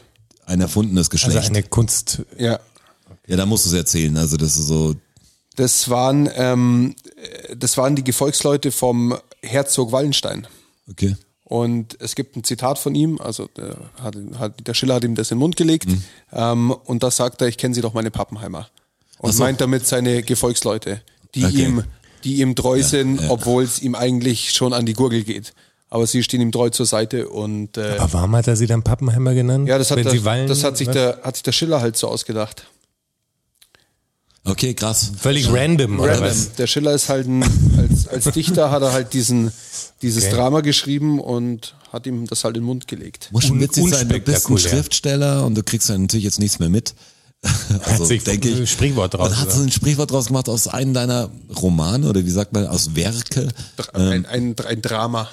[0.47, 1.49] ein erfundenes also Geschlecht?
[1.51, 2.23] eine Kunst.
[2.39, 2.61] ja.
[3.27, 4.17] ja, da musst du es erzählen.
[4.17, 4.95] Also das ist so,
[5.57, 10.47] Das waren, ähm, äh, das waren die Gefolgsleute vom Herzog Wallenstein.
[10.91, 11.17] okay.
[11.49, 15.31] Und es gibt ein Zitat von ihm, also der, hat, der Schiller hat ihm das
[15.31, 15.89] in den Mund gelegt.
[16.31, 18.69] Ähm, und da sagt er, ich kenne sie doch meine Pappenheimer.
[19.19, 19.43] Und so.
[19.43, 21.01] meint damit seine Gefolgsleute,
[21.35, 21.63] die Okay.
[21.65, 21.85] ihm,
[22.25, 25.55] die ihm treu sind, obwohl es ihm eigentlich schon an die Gurgel geht.
[25.89, 28.83] Aber sie stehen ihm treu zur Seite und äh, Aber warum hat er sie dann
[28.83, 29.67] Pappenheimer genannt?
[29.69, 30.95] ja, das hat, Wenn der, sie Wallen, das hat sich was?
[30.95, 32.67] der, hat sich der Schiller halt so ausgedacht.
[34.49, 35.13] Okay, krass.
[35.21, 36.31] Völlig random, oder Random.
[36.31, 36.53] was?
[36.55, 37.43] Der Schiller ist halt ein,
[37.79, 39.51] als, als Dichter hat er halt diesen,
[40.03, 40.35] dieses Okay.
[40.35, 43.29] Drama geschrieben und hat ihm das halt in den Mund gelegt.
[43.33, 44.59] Muss schon Un- witzig sein, du bist ein.
[44.59, 46.95] Schriftsteller und du kriegst dann natürlich jetzt nichts mehr mit.
[47.85, 48.71] Also, sich denke ein ich.
[48.73, 49.57] Sprichwort draus du gemacht.
[49.59, 51.31] ein Sprichwort draus gemacht aus einem deiner
[51.61, 53.49] Romane oder wie sagt man, aus Werke.
[53.93, 55.29] Ein, ein, ein Drama.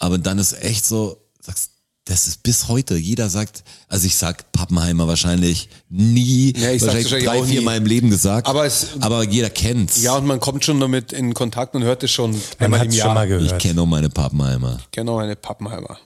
[0.00, 1.70] Aber dann ist echt so, sagst,
[2.04, 2.96] das ist bis heute.
[2.96, 7.64] Jeder sagt, also ich sag Pappenheimer wahrscheinlich nie, Ja, ich wahrscheinlich drei, auch vier nie.
[7.64, 8.46] Mal im Leben gesagt.
[8.48, 10.02] Aber es- aber jeder kennt's.
[10.02, 12.90] Ja, und man kommt schon damit in Kontakt und hört es schon Man einmal im
[12.92, 13.06] Jahr.
[13.08, 13.62] schon mal ich gehört.
[13.62, 14.80] kenne nur meine Pappenheimer.
[14.90, 15.98] Genau, eine Pappenheimer.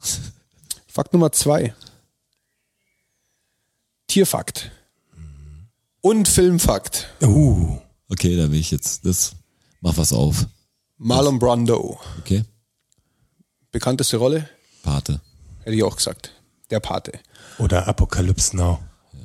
[0.88, 1.74] Fakt Nummer zwei.
[4.08, 4.70] Tierfakt.
[6.00, 7.08] Und Filmfakt.
[7.22, 7.78] Uh,
[8.08, 9.32] Okay, da will ich jetzt, das,
[9.80, 10.46] mach was auf.
[10.96, 11.98] Marlon Brando.
[12.20, 12.44] Okay?
[13.72, 14.48] Bekannteste Rolle?
[14.84, 15.20] Pate.
[15.66, 16.30] Hätte ich auch gesagt.
[16.70, 17.12] Der Pate.
[17.58, 18.78] oder Apocalypse Now.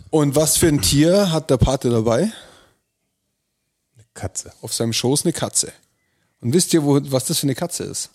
[0.09, 2.31] Und was für ein Tier hat der Pate dabei?
[4.15, 4.51] Katze.
[4.61, 5.71] Auf seinem Schoß eine Katze.
[6.41, 8.09] Und wisst ihr, wo, was das für eine Katze ist?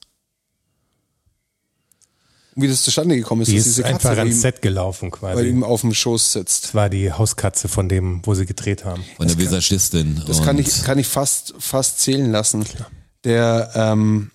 [2.54, 5.10] Und wie das zustande gekommen ist, Die dass ist diese Katze einfach ans Set gelaufen
[5.10, 5.46] bei quasi.
[5.48, 6.64] ihm auf dem Schoß sitzt.
[6.64, 9.04] Das war die Hauskatze von dem, wo sie gedreht haben.
[9.16, 10.22] Von der Visagistin.
[10.26, 12.64] Das kann ich, kann ich fast, fast zählen lassen.
[13.24, 14.30] Der, ähm,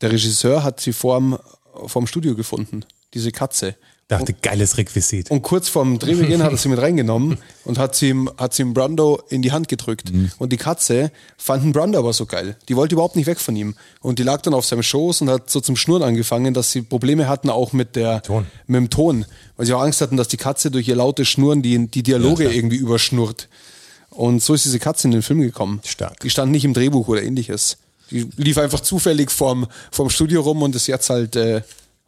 [0.00, 1.38] der Regisseur hat sie vorm,
[1.86, 2.84] vorm Studio gefunden,
[3.16, 3.74] diese Katze.
[4.08, 5.32] Dachte, geiles Requisit.
[5.32, 8.62] Und kurz vorm Drehbeginn hat er sie mit reingenommen und hat sie ihm, hat sie
[8.62, 10.12] ihm Brando in die Hand gedrückt.
[10.38, 12.56] Und die Katze fanden Brando aber so geil.
[12.68, 13.74] Die wollte überhaupt nicht weg von ihm.
[14.00, 16.82] Und die lag dann auf seinem Schoß und hat so zum Schnurren angefangen, dass sie
[16.82, 18.46] Probleme hatten auch mit der, Ton.
[18.68, 19.24] mit dem Ton.
[19.56, 22.44] Weil sie auch Angst hatten, dass die Katze durch ihr lautes Schnurren die, die Dialoge
[22.44, 23.48] irgendwie überschnurrt.
[24.10, 25.80] Und so ist diese Katze in den Film gekommen.
[25.84, 26.20] Stark.
[26.20, 27.78] Die stand nicht im Drehbuch oder ähnliches.
[28.12, 31.62] Die lief einfach zufällig vorm, vorm Studio rum und ist jetzt halt äh,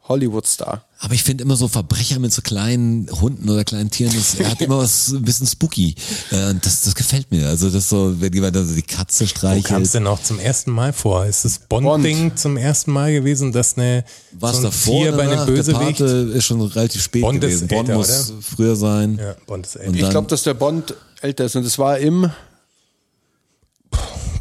[0.09, 0.83] Hollywood-Star.
[1.01, 4.49] Aber ich finde immer so Verbrecher mit so kleinen Hunden oder kleinen Tieren, das er
[4.51, 5.95] hat immer was ein bisschen spooky.
[6.31, 7.47] Äh, Das, das gefällt mir.
[7.47, 9.93] Also das so, wenn jemand also die Katze Wo kam es streichelt.
[9.93, 11.25] denn auch zum ersten Mal vor?
[11.25, 11.85] Ist das Bond.
[11.85, 14.03] Bond-Ding zum ersten Mal gewesen, dass eine
[14.33, 15.99] Was so ein davor Tier bei einem Der Bösewicht?
[15.99, 16.03] Pate
[16.33, 17.67] ist schon relativ spät Bond ist gewesen.
[17.69, 19.17] Bond älter, muss früher sein.
[19.21, 19.89] Ja, Bond ist älter.
[19.89, 22.29] Und Ich glaube, dass der Bond älter ist und das war im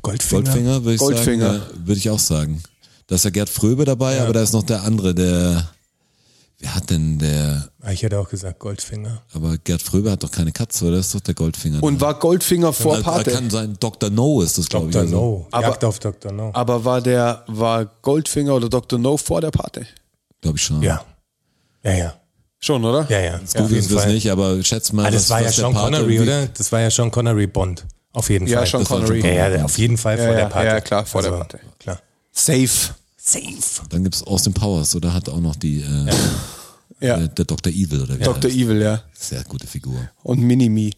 [0.02, 0.42] Goldfinger.
[0.42, 1.52] Goldfinger, würde ich Goldfinger.
[1.60, 1.86] sagen.
[1.86, 2.62] Würde ich auch sagen.
[3.08, 5.66] Da ist ja Gerd Fröbe dabei, aber da ist noch der andere, der,
[6.58, 9.22] wer hat denn der, Ah, Ich hätte auch gesagt Goldfinger.
[9.32, 10.98] aber Gerd Fröbe hat doch keine Katze, oder?
[10.98, 11.82] Das ist doch der Goldfinger.
[11.82, 13.30] und war Goldfinger vor da Pate.
[13.32, 14.10] kann sein, Dr.
[14.10, 14.92] No ist das, glaube ich.
[14.92, 15.02] Dr.
[15.06, 15.16] Also.
[15.16, 15.46] No.
[15.50, 16.30] Aber- Jagd auf Dr.
[16.32, 16.50] No.
[16.52, 18.98] Aber war der war Goldfinger oder Dr.
[18.98, 19.86] No vor der Pate?
[20.42, 20.82] Glaube ich schon.
[20.82, 21.02] Ja.
[21.82, 22.14] Ja, ja.
[22.60, 23.06] Schon, oder?
[23.08, 23.38] Ja, ja.
[23.38, 25.06] Gut auf wissen jeden wir es nicht, aber schätz mal.
[25.06, 26.46] Ah, das was- war ja der Sean Connery, oder?
[26.48, 27.86] Das war ja Sean Connery Bond.
[28.12, 28.66] Auf jeden Ja, Fall.
[28.66, 29.20] Sean Das war Connery.
[29.20, 30.66] Ja, ja, der- auf jeden Fall Ja, vor ja, der Pate.
[30.66, 31.60] ja, klar, vor der Also, Pate.
[31.78, 32.00] Klar.
[32.32, 32.94] Safe.
[33.30, 33.86] Safe.
[33.90, 35.12] Dann gibt's Austin Powers, oder?
[35.12, 36.10] Hat auch noch die, äh,
[37.00, 37.16] Ja.
[37.18, 37.72] äh, der Dr.
[37.72, 38.50] Evil, oder wie Dr.
[38.50, 38.56] heißt?
[38.58, 39.02] Evil, ja.
[39.12, 40.08] Sehr gute Figur.
[40.22, 40.94] Und Minimi.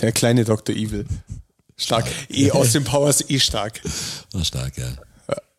[0.00, 0.74] der kleine Dr.
[0.74, 1.06] Evil.
[1.76, 2.06] Stark.
[2.30, 3.80] Eh, aus dem Powers eh stark.
[4.32, 4.88] War stark, ja.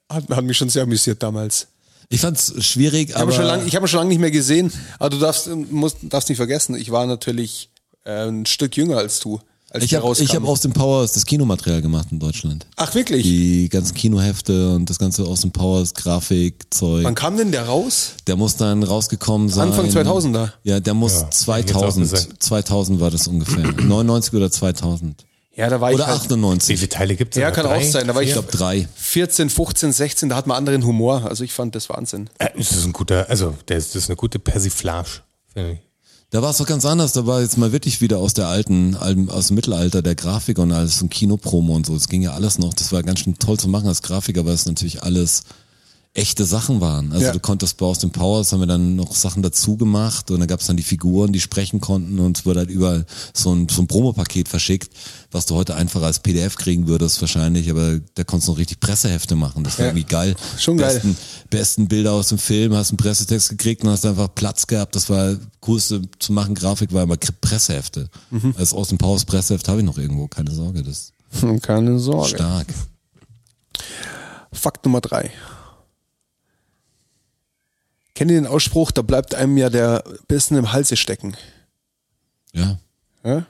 [0.09, 1.67] Hat, hat mich schon sehr amüsiert damals.
[2.09, 3.31] Ich fand's schwierig, Ich habe aber.
[3.33, 5.97] ihn schon lange, ich habe ihn schon lange nicht mehr gesehen, aber du darfst, musst,
[6.03, 7.69] darfst nicht vergessen, ich war natürlich
[8.05, 12.07] äh, ein Stück jünger als du, als ich habe hab Austin Powers das Kinomaterial gemacht
[12.11, 12.65] in Deutschland.
[12.77, 13.23] Ach wirklich?
[13.23, 17.03] Die ganzen Kinohefte und das ganze Austin Powers Grafikzeug.
[17.03, 18.13] Wann kam denn der raus?
[18.27, 19.69] Der muss dann rausgekommen sein.
[19.69, 20.51] Anfang 2000er?
[20.63, 22.43] Ja, der muss Ja, hätte ich jetzt auch 2000, gesagt.
[22.43, 23.63] 2000 war das ungefähr.
[23.81, 25.25] 99 oder 2000.
[25.57, 26.77] Ja, da war Oder ich halt Wie 98.
[26.77, 27.41] viele Teile gibt es?
[27.41, 28.05] Ja, kann auch sein.
[28.07, 28.87] Da war Ich ich glaube drei.
[28.95, 31.25] 14, 15, 16, da hat man anderen Humor.
[31.25, 32.29] Also ich fand das Wahnsinn.
[32.37, 35.09] Äh, das ist ein guter, also das ist eine gute Persiflage,
[35.51, 35.79] finde ich.
[36.29, 37.13] Da war es doch ganz anders.
[37.13, 40.71] Da war jetzt mal wirklich wieder aus der alten, aus dem Mittelalter der Grafik und
[40.73, 41.93] alles und Kinopromo und so.
[41.93, 42.73] Das ging ja alles noch.
[42.73, 45.43] Das war ganz schön toll zu machen als Grafiker, weil es natürlich alles
[46.17, 47.11] echte Sachen waren.
[47.13, 47.31] Also Ja.
[47.31, 50.59] du konntest bei Austin Powers, haben wir dann noch Sachen dazu gemacht und dann gab
[50.61, 53.81] es dann die Figuren, die sprechen konnten und es wurde halt überall so ein, so
[53.83, 54.91] ein Promopaket verschickt,
[55.31, 58.79] was du heute einfach als PDF kriegen würdest wahrscheinlich, aber da konntest du noch richtig
[58.79, 59.63] Pressehefte machen.
[59.63, 59.91] Das war Ja.
[59.91, 60.35] irgendwie geil.
[60.57, 60.93] Schon geil.
[60.95, 61.17] besten,
[61.51, 64.95] Besten Bilder aus dem Film, hast einen Pressetext gekriegt und hast einfach Platz gehabt.
[64.95, 66.55] Das war coolste zu machen.
[66.55, 68.09] Grafik war immer Pressehefte.
[68.31, 68.55] Mhm.
[68.57, 72.29] Als Austin Powers Presseheft habe ich noch irgendwo, keine Sorge, das ist Keine Sorge.
[72.29, 72.67] stark.
[74.51, 75.31] Fakt Nummer drei.
[78.17, 81.37] Kennt ihr den Ausspruch, da bleibt einem ja der Bissen im Halse stecken?
[82.51, 82.79] Ja.
[83.23, 83.45] Ja?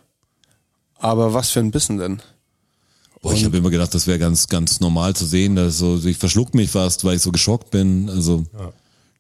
[0.99, 2.22] Aber was für ein Bissen denn?
[3.22, 6.18] Boah, ich habe immer gedacht, das wäre ganz, ganz normal zu sehen, dass so, ich
[6.18, 8.10] verschluck mich fast, weil ich so geschockt bin.
[8.10, 8.45] Also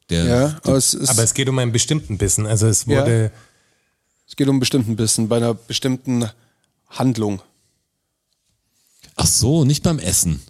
[0.09, 2.45] der, Ja, aber es, ist, Aber es geht um einen bestimmten Bissen.
[2.45, 2.99] Also es Ja.
[3.01, 3.31] wurde,
[4.27, 6.29] es geht um einen bestimmten Bissen, bei einer bestimmten
[6.89, 7.41] Handlung.
[9.15, 10.41] ach so, nicht beim Essen.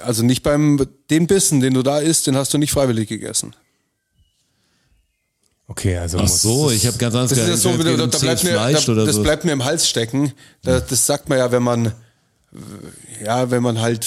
[0.00, 3.56] Also nicht beim, den Bissen, den du da isst, den hast du nicht freiwillig gegessen.
[5.72, 8.44] Okay, also Ach muss, so, ich habe ganz anders Das ja so, da, da, bleibt
[8.44, 8.84] mir, da, das
[9.16, 9.22] so.
[9.22, 10.32] bleibt mir im Hals stecken.
[10.62, 11.92] Da, das sagt man ja, wenn man,
[13.24, 14.06] ja, wenn man halt,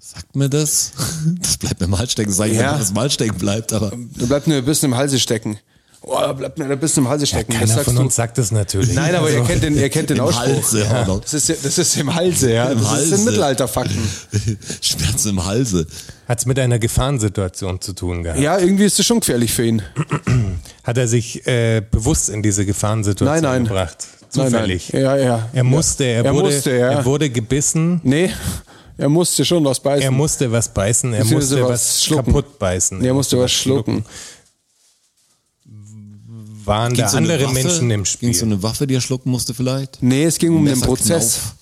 [0.00, 0.92] Sagt mir das?
[1.42, 2.32] Das bleibt mir im Hals stecken.
[2.32, 2.62] Sag ich, Ja.
[2.62, 2.72] ja.
[2.72, 5.58] dass es im Hals stecken bleibt, aber da bleibt mir ein bisschen im Halse stecken.
[6.00, 7.50] Oh, da bleibt mir ein bisschen im Halse stecken.
[7.52, 8.02] das keiner sagst von du.
[8.02, 8.94] uns sagt das natürlich.
[8.94, 10.46] Nein, aber ihr kennt den, ihr kennt den im Ausspruch.
[10.46, 10.84] Halse.
[10.84, 11.04] Ja.
[11.04, 12.70] Das ist, ja- das ist im Halse, ja.
[12.70, 13.16] Im das Halse.
[13.16, 13.98] sind Mittelalterfakten.
[14.80, 15.86] Schmerzen im Halse.
[16.28, 18.38] Hat es mit einer Gefahrensituation zu tun gehabt?
[18.38, 19.80] Ja, irgendwie ist das schon gefährlich für ihn.
[20.84, 23.64] Hat er sich äh, bewusst in diese Gefahrensituation Nein, nein.
[23.64, 24.06] gebracht?
[24.34, 24.92] Nein, Zufällig.
[24.92, 25.02] nein.
[25.02, 25.48] Ja, ja.
[25.54, 26.90] Er musste, er, Er wurde, musste, ja.
[26.90, 28.30] er wurde gebissen, Nee,
[28.98, 30.02] er musste schon was beißen.
[30.02, 32.24] er musste was beißen, er musste was was, schlucken.
[32.26, 33.02] kaputt beißen.
[33.04, 34.04] er musste was schlucken.
[36.64, 37.54] Waren da Ging's um eine andere Waffe?
[37.54, 38.28] Menschen im Spiel?
[38.28, 40.02] Ging es um eine Waffe, die er schlucken musste vielleicht?
[40.02, 40.78] Nee, es ging um den?
[40.80, 41.54] Prozess.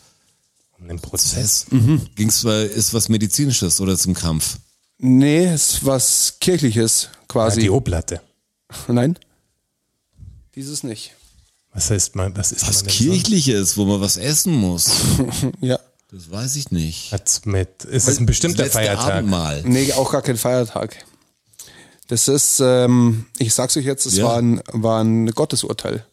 [0.79, 1.67] Um den Prozess.
[1.69, 2.01] Prozess.
[2.15, 4.59] Ging's, weil- ist was Medizinisches oder zum Kampf?
[4.99, 7.61] Nee, es ist was Kirchliches quasi.
[7.61, 8.21] die O-Platte.
[8.89, 9.19] Nein?
[10.55, 11.13] Dieses nicht.
[11.75, 14.91] Was heißt man, was ist Was man Kirchliches, wo man was essen muss.
[15.61, 15.79] Ja.
[16.13, 17.11] Das weiß ich nicht.
[17.11, 17.17] so?
[17.17, 19.13] Hat's mit, ist es ein bestimmter Das Feiertag?
[19.17, 19.63] Abendmahl.
[19.67, 21.05] Nee, auch gar kein Feiertag.
[22.07, 24.25] Das ist, ähm, ich sag's euch jetzt, es Ja.
[24.27, 26.07] war, ein, war ein Gottesurteil.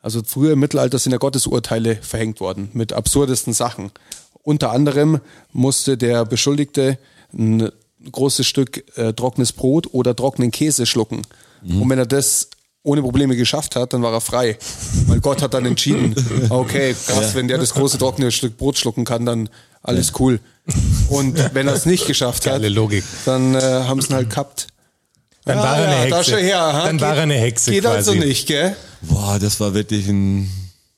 [0.00, 3.90] Also früher im Mittelalter sind ja Gottesurteile verhängt worden mit absurdesten Sachen.
[4.42, 5.20] Unter anderem
[5.52, 6.98] musste der Beschuldigte
[7.32, 7.70] ein
[8.10, 11.22] großes Stück äh, trockenes Brot oder trockenen Käse schlucken.
[11.80, 12.48] Und wenn er das
[12.84, 14.56] ohne Probleme geschafft hat, dann war er frei.
[15.06, 16.14] Weil Gott hat dann entschieden,
[16.48, 19.48] okay, krass, wenn der das große trockene Stück Brot schlucken kann, dann
[19.82, 20.40] alles cool.
[21.08, 22.62] Und wenn er es nicht geschafft hat,
[23.26, 24.68] dann äh, haben sie ihn halt gehabt.
[25.48, 26.10] Dann Ja, war er eine ja, Hexe.
[26.10, 26.82] Da schon her.
[26.84, 27.96] Dann war Geht- er eine Hexe Geht quasi.
[27.96, 28.76] also nicht, gell?
[29.02, 30.48] Boah, das war wirklich ein.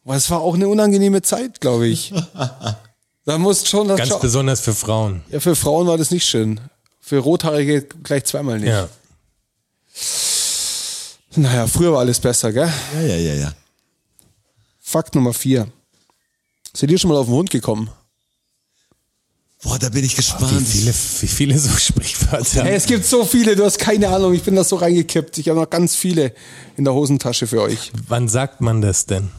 [0.04, 2.12] Aber es war auch eine unangenehme Zeit, glaube ich.
[3.26, 5.22] Da musst schon das Ganz besonders für Frauen.
[5.30, 6.58] ja, für Frauen war das nicht schön.
[7.00, 8.68] Für Rothaarige gleich zweimal nicht.
[8.70, 8.88] Ja.
[11.36, 12.72] Naja, früher war alles besser, gell?
[12.94, 13.52] Ja, ja, ja, ja.
[14.80, 15.68] Fakt Nummer vier.
[16.74, 17.90] Seid ihr schon mal auf den Hund gekommen?
[19.62, 20.66] Boah, da bin ich Wie gespannt.
[20.66, 22.64] viele, wie viele so Sprichwörter.
[22.64, 24.32] Hey, es gibt so viele, du hast keine Ahnung.
[24.32, 25.36] Ich bin da so reingekippt.
[25.38, 26.32] Ich habe noch ganz viele
[26.76, 27.92] in der Hosentasche für euch.
[28.08, 29.30] Wann sagt man das denn?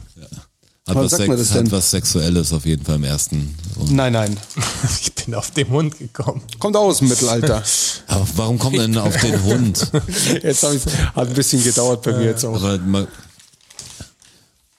[0.87, 1.65] Hat, was, sagt man das denn?
[1.65, 3.55] hat was Sexuelles auf jeden Fall im ersten.
[3.77, 4.37] Und, Nein, nein.
[5.01, 6.41] Ich bin auf den Hund gekommen.
[6.59, 7.63] Kommt aus dem Mittelalter.
[8.07, 9.91] aber warum kommt man denn auf den Hund?
[10.41, 10.85] Jetzt ich,
[11.15, 12.55] hat ein bisschen gedauert bei mir jetzt auch.
[12.55, 13.07] Aber mal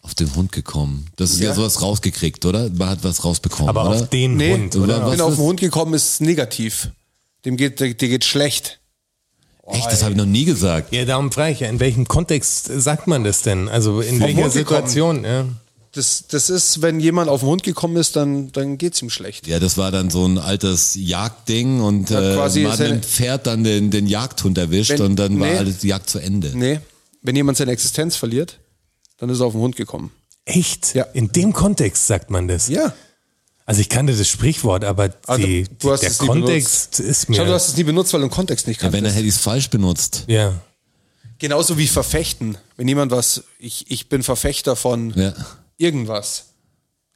[0.02, 1.06] auf den Hund gekommen.
[1.16, 1.54] Das ist ja, Ja.
[1.54, 2.68] sowas rausgekriegt, oder?
[2.70, 4.02] Man hat was rausbekommen, Aber oder?
[4.02, 5.12] auf den Nee, Hund, oder was?
[5.12, 6.88] bin auf ist- den Hund gekommen, ist negativ.
[7.44, 8.80] Dem geht, der, der geht schlecht.
[9.68, 10.92] Echt, das habe ich noch nie gesagt.
[10.92, 13.68] Ja, darum frage ich ja, in welchem Kontext sagt man das denn?
[13.68, 14.86] Also in welcher Hund gekommen.
[14.86, 15.24] Situation?
[15.24, 15.44] Ja.
[15.92, 19.46] Das, das ist, wenn jemand auf den Hund gekommen ist, dann, dann geht's ihm schlecht.
[19.46, 22.90] Ja, das war dann so ein altes Jagdding und Hat äh, quasi man hat mit
[22.90, 25.56] dem Pferd dann den, den Jagdhund erwischt Wenn- und dann war nee.
[25.58, 26.50] alles die Jagd zu Ende.
[26.54, 26.80] Nee,
[27.22, 28.58] wenn jemand seine Existenz verliert,
[29.18, 30.10] dann ist er auf den Hund gekommen.
[30.44, 30.94] Echt?
[30.94, 31.04] Ja.
[31.12, 32.68] In dem Kontext sagt man das?
[32.68, 32.92] Ja.
[33.64, 37.28] Also ich kannte das Sprichwort, aber Ah, die, du hast der es nie Kontext ist
[37.28, 37.36] mir...
[37.36, 39.16] Schau, du hast es nie benutzt, weil du den Kontext nicht Ja, wenn er kanntest.
[39.18, 40.24] hätte es falsch benutzt.
[40.26, 40.54] ja.
[41.38, 42.56] Genauso wie verfechten.
[42.76, 45.32] Wenn jemand was, ich, ich bin Verfechter von Ja.
[45.76, 46.44] irgendwas.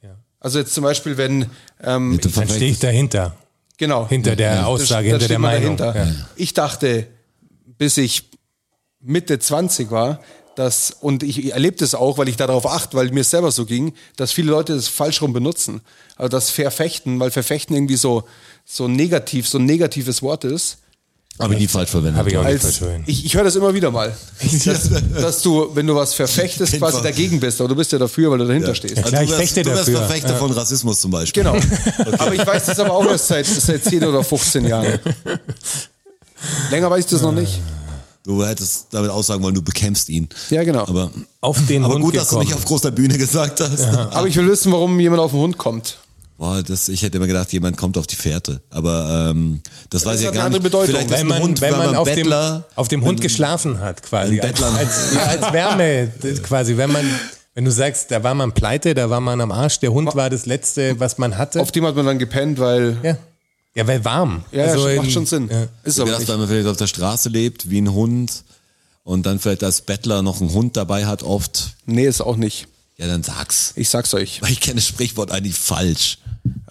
[0.01, 0.17] Ja.
[0.41, 1.49] Also jetzt zum Beispiel, wenn,
[1.81, 3.37] ähm, Mit dem Dann stehe ich dahinter.
[3.77, 4.05] genau.
[4.09, 5.77] Hinter der Da- Aussage, da hinter steht der Meinung.
[5.77, 6.09] dahinter.
[6.11, 6.27] Ja.
[6.35, 7.07] Ich dachte,
[7.77, 8.29] bis ich
[8.99, 10.19] Mitte 20 war,
[10.57, 13.65] dass, und ich erlebe das auch, weil ich darauf achte, weil mir es selber so
[13.65, 15.81] ging, dass viele Leute das falsch rum benutzen.
[16.15, 18.23] Also das Verfechten, weil Verfechten irgendwie so,
[18.65, 20.79] so negativ, so ein negatives Wort ist.
[21.37, 22.17] Aber nie falsch verwendet.
[22.17, 23.03] Habe ich auch nicht Als, verschwören.
[23.05, 24.17] ich ich höre das immer wieder mal.
[24.65, 28.31] Dass, dass du, wenn du was verfechtest, quasi dagegen bist, aber du bist ja dafür,
[28.31, 28.95] weil du dahinter stehst.
[29.03, 29.99] Klar, ich fechte du wärst dafür.
[29.99, 31.43] Verfechter von Rassismus zum Beispiel.
[31.43, 31.55] Genau.
[32.17, 34.99] Aber ich weiß das aber auch erst seit, seit 10 oder 15 Jahren.
[36.71, 37.59] Länger weiß ich das noch nicht.
[38.27, 40.27] Du hättest damit aussagen wollen, du bekämpfst ihn.
[40.49, 40.81] Ja, genau.
[40.81, 42.45] Aber, Auf den aber Hund gut, dass du gekommen.
[42.45, 43.85] nicht auf großer Bühne gesagt hast.
[43.85, 45.97] Aber ich will wissen, warum jemand auf den Hund kommt.
[46.37, 48.59] Boah, das, ich hätte immer gedacht, jemand kommt auf die Fährte.
[48.69, 50.71] Aber ähm, das weiß ich hat ja eine gar andere nicht.
[50.71, 50.95] Bedeutung.
[50.95, 54.03] Vielleicht ist wenn man, Hund, wenn man auf, dem, Bettler, auf dem Hund geschlafen hat,
[54.03, 54.41] quasi.
[54.41, 56.75] Als, als, ja, als Wärme, das quasi.
[56.75, 57.09] Wenn man,
[57.53, 60.29] wenn du sagst, da war man pleite, da war man am Arsch, der Hund war
[60.29, 61.61] das Letzte, was man hatte.
[61.61, 62.97] Auf dem hat man dann gepennt, weil.
[63.03, 63.17] ja.
[63.77, 64.43] Ja, weil warm.
[64.51, 65.49] Ja, Also ja, macht in- schon Sinn.
[65.51, 65.67] Ja.
[65.83, 68.43] Ist aber gedacht, weil man vielleicht auf der Straße lebt, wie ein Hund
[69.03, 71.75] und dann vielleicht als Bettler noch einen Hund dabei hat, oft.
[71.85, 72.67] Nee, ist auch nicht.
[72.97, 73.73] Ja, dann sag's.
[73.75, 74.41] Ich sag's euch.
[74.41, 76.17] Weil ich kenne das Sprichwort eigentlich falsch.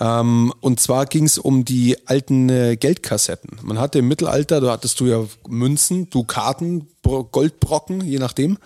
[0.01, 3.59] Ähm, und zwar ging's um die alten äh, Geldkassetten.
[3.63, 8.59] Man hatte im Mittelalter, da hattest du ja Münzen, du Karten, Bro- Goldbrocken, je nachdem.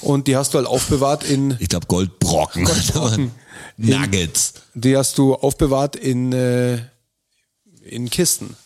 [0.00, 2.64] Und die hast du halt aufbewahrt in, Ich glaube Goldbrocken.
[2.64, 3.30] Goldbrocken.
[3.76, 4.54] Nuggets.
[4.74, 6.78] die hast du aufbewahrt in, äh,
[7.84, 8.56] in Kisten.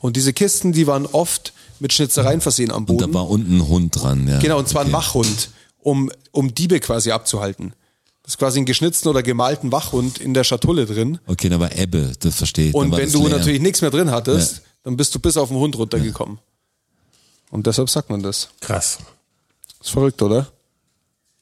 [0.00, 3.12] Und diese Kisten, die waren oft mit Schnitzereien versehen am Und Boden.
[3.12, 4.26] da war unten ein Hund dran.
[4.28, 4.38] Ja.
[4.40, 4.96] Genau, und zwar ein Okay.
[4.96, 5.50] Wachhund,
[5.80, 7.72] um, um Diebe quasi abzuhalten.
[8.22, 11.18] Das ist quasi ein geschnitzten oder gemalten Wachhund in der Schatulle drin.
[11.26, 12.74] Okay, da war Ebbe, das verstehe ich.
[12.74, 13.38] Und wenn du leer.
[13.38, 14.62] natürlich nichts mehr drin hattest, Ja.
[14.84, 16.38] dann bist du bis auf den Hund runtergekommen.
[17.50, 18.48] Und deshalb sagt man das.
[18.60, 18.98] Krass.
[19.80, 20.52] Ist verrückt, oder?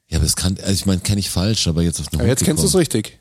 [0.09, 2.25] Ja, aber das kann, also ich meine, kenne ich falsch, aber jetzt auf den Aber
[2.25, 2.81] Hund jetzt kennst du es gekommen.
[2.81, 3.20] richtig.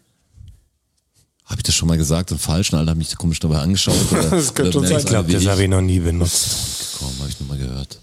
[1.50, 2.72] Habe ich das schon mal gesagt und falsch?
[2.72, 3.96] Und alle haben mich komisch dabei angeschaut.
[4.12, 5.00] Oder, Das könnte schon sein.
[5.00, 6.96] Ich glaube, das habe ich noch nie benutzt.
[7.00, 8.00] Komm, habe ich nur mal gehört.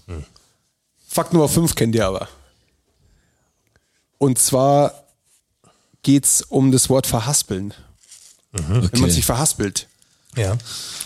[1.07, 2.27] Fakt Nummer 5 kennt ihr aber.
[4.17, 5.03] Und zwar
[6.03, 7.73] geht's um das Wort verhaspeln.
[8.53, 8.89] Okay.
[8.91, 9.87] Wenn man sich verhaspelt.
[10.35, 10.57] Ja.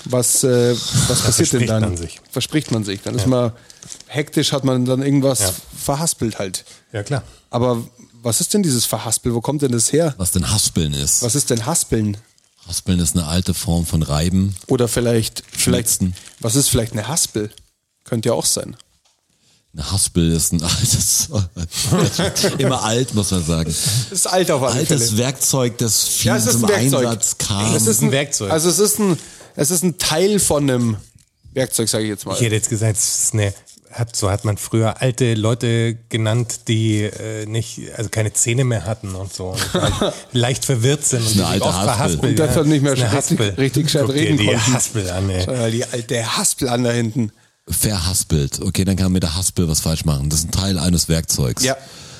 [0.06, 0.74] Was, äh,
[1.08, 1.82] was passiert denn verspricht dann?
[1.84, 2.22] man sich.
[2.32, 3.02] Verspricht man sich.
[3.02, 3.52] Dann ist man
[4.08, 5.54] hektisch, hat man dann irgendwas Ja.
[5.78, 6.66] verhaspelt halt.
[6.92, 7.24] Ja, klar.
[7.50, 7.84] Aber
[8.24, 9.34] was ist denn dieses Verhaspel?
[9.34, 10.14] Wo kommt denn das her?
[10.18, 11.22] Was denn Haspeln ist.
[11.24, 12.18] Was ist denn Haspeln?
[12.72, 14.56] Haspeln ist eine alte Form von Reiben.
[14.68, 16.16] Oder vielleicht, vielleicht, Schnitzen.
[16.40, 17.52] was ist vielleicht eine Haspel?
[18.06, 18.78] Könnte ja auch sein.
[19.74, 21.28] Eine Haspel ist ein altes,
[22.60, 23.66] immer alt, muss man sagen.
[23.66, 25.18] Das ist alt auf alle Altes Fälle.
[25.18, 27.08] Werkzeug, das viel Ja, zum ein Werkzeug.
[27.08, 27.76] Einsatz kam.
[27.76, 28.52] Es ist ein Werkzeug.
[28.52, 29.18] Also es ist ein,
[29.58, 30.96] es ist ein Teil von einem
[31.52, 32.36] Werkzeug, sage ich jetzt mal.
[32.36, 33.54] Ich hätte jetzt gesagt, es ist eine,
[33.92, 38.86] hat, so hat man früher alte Leute genannt, die äh, nicht, also keine Zähne mehr
[38.86, 39.50] hatten und so.
[39.50, 41.94] Und halt leicht verwirrt sind und sich alte oft Haspel.
[41.96, 42.32] verhaspeln.
[42.32, 43.50] Und deshalb nicht mehr Das richtig- Haspel.
[43.58, 44.74] richtig gescheit reden die konnten.
[44.74, 45.44] Haspel an, ey.
[45.68, 47.32] Äh, Die alte Haspel an da hinten.
[47.68, 48.62] Verhaspelt.
[48.62, 50.30] Okay, dann kann man mit der Haspel was falsch machen.
[50.30, 51.64] Das ist ein Teil eines Werkzeugs.
[51.64, 51.76] Ja.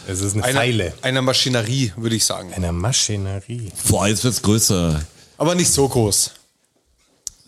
[0.08, 0.94] Das ist eine Einer, Pfeile.
[1.04, 2.54] einer Maschinerie, würde ich sagen.
[2.54, 3.72] Einer Maschinerie.
[3.88, 5.02] Boah, jetzt wird's größer.
[5.38, 6.32] Aber nicht so groß.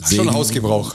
[0.00, 0.32] Schon Sägen.
[0.32, 0.94] Hausgebrauch.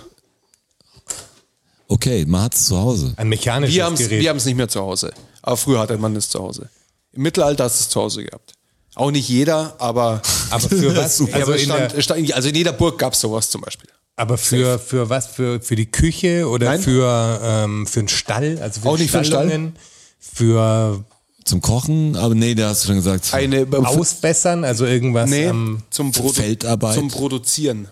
[1.91, 3.13] Okay, man hat's zu Hause.
[3.17, 4.21] Ein mechanisches Wir haben es Gerät.
[4.21, 5.11] wir haben's nicht mehr zu Hause.
[5.41, 6.69] Aber früher hatte man es zu Hause.
[7.13, 8.53] Im Mittelalter hast du es zu Hause gehabt.
[8.95, 10.21] Auch nicht jeder, aber,
[10.51, 11.19] aber für was?
[11.19, 13.61] also, Also, es in stand, es stand, also in jeder Burg gab es sowas zum
[13.61, 13.89] Beispiel.
[14.15, 15.25] aber für, für was?
[15.27, 16.79] Für, für die Küche oder Nein.
[16.81, 18.59] für, ähm, für einen Stall?
[18.61, 19.47] Also für Auch nicht für einen Stall.
[19.47, 19.75] Stallungen?
[20.19, 21.03] Für
[21.45, 23.33] Zum Kochen, aber nee, da hast du schon gesagt.
[23.33, 24.63] Eine Ausbessern?
[24.63, 26.93] Also irgendwas nee, ähm, zum, Produ Feldarbeit.
[26.95, 27.87] zum Produzieren.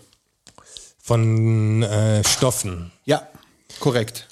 [1.02, 2.92] von äh, Stoffen.
[3.04, 3.26] Ja,
[3.80, 4.26] korrekt.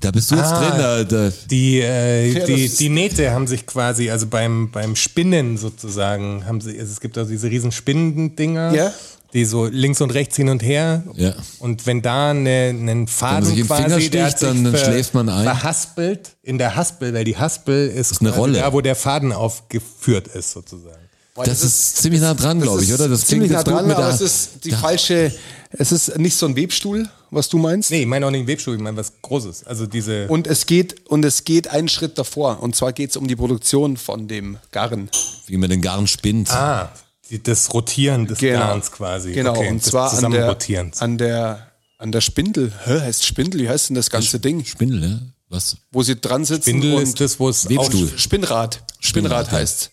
[0.00, 0.60] Da bist du jetzt Ah.
[0.70, 4.70] drin, da, da, Die, äh, Ja, die, das die Nähte haben sich quasi, also beim,
[4.70, 8.92] beim Spinnen sozusagen, haben sie, also es gibt auch diese riesen Spinnendinger, Ja.
[9.32, 11.02] die so links und rechts hin und her.
[11.16, 11.34] Ja.
[11.58, 14.64] Und wenn da eine, einen Faden sich im quasi, Finger der sticht, hat sich dann-
[14.64, 15.42] dann schläft man ein.
[15.44, 18.60] Verhaspelt, in der Haspel, weil die Haspel ist, ist eine Rolle.
[18.60, 20.94] da, wo der Faden aufgeführt ist sozusagen.
[21.34, 23.08] Boah, das ist ziemlich nah dran, glaube ich, oder?
[23.08, 25.32] Das ziemlich nah dran, mit aber der- es ist die der- falsche,
[25.72, 27.90] es ist nicht so ein Webstuhl, was du meinst.
[27.90, 29.64] Nee, ich meine auch nicht einen Webstuhl, ich meine was Großes.
[29.64, 32.60] Also diese, Und es geht, und es geht einen Schritt davor.
[32.62, 35.10] Und zwar geht es um die Produktion von dem Garn.
[35.46, 36.50] Wie man den Garn spinnt.
[36.50, 36.90] ah,
[37.30, 39.32] die, das Rotieren des Garns quasi.
[39.32, 40.56] Genau, okay, und zwar an der,
[40.98, 42.72] an der, an der Spindel.
[42.84, 43.60] Hä, heißt Spindel?
[43.60, 44.64] Wie heißt denn das ganze Ding?
[44.64, 45.20] Spindel, ja?
[45.48, 45.76] Was?
[45.92, 48.08] Wo sie dran sitzen Spindel und ist das, wo es Webstuhl.
[48.16, 48.74] Spinnrad.
[48.76, 49.52] Spinnrad Spinnrad, ja.
[49.52, 49.90] heißt.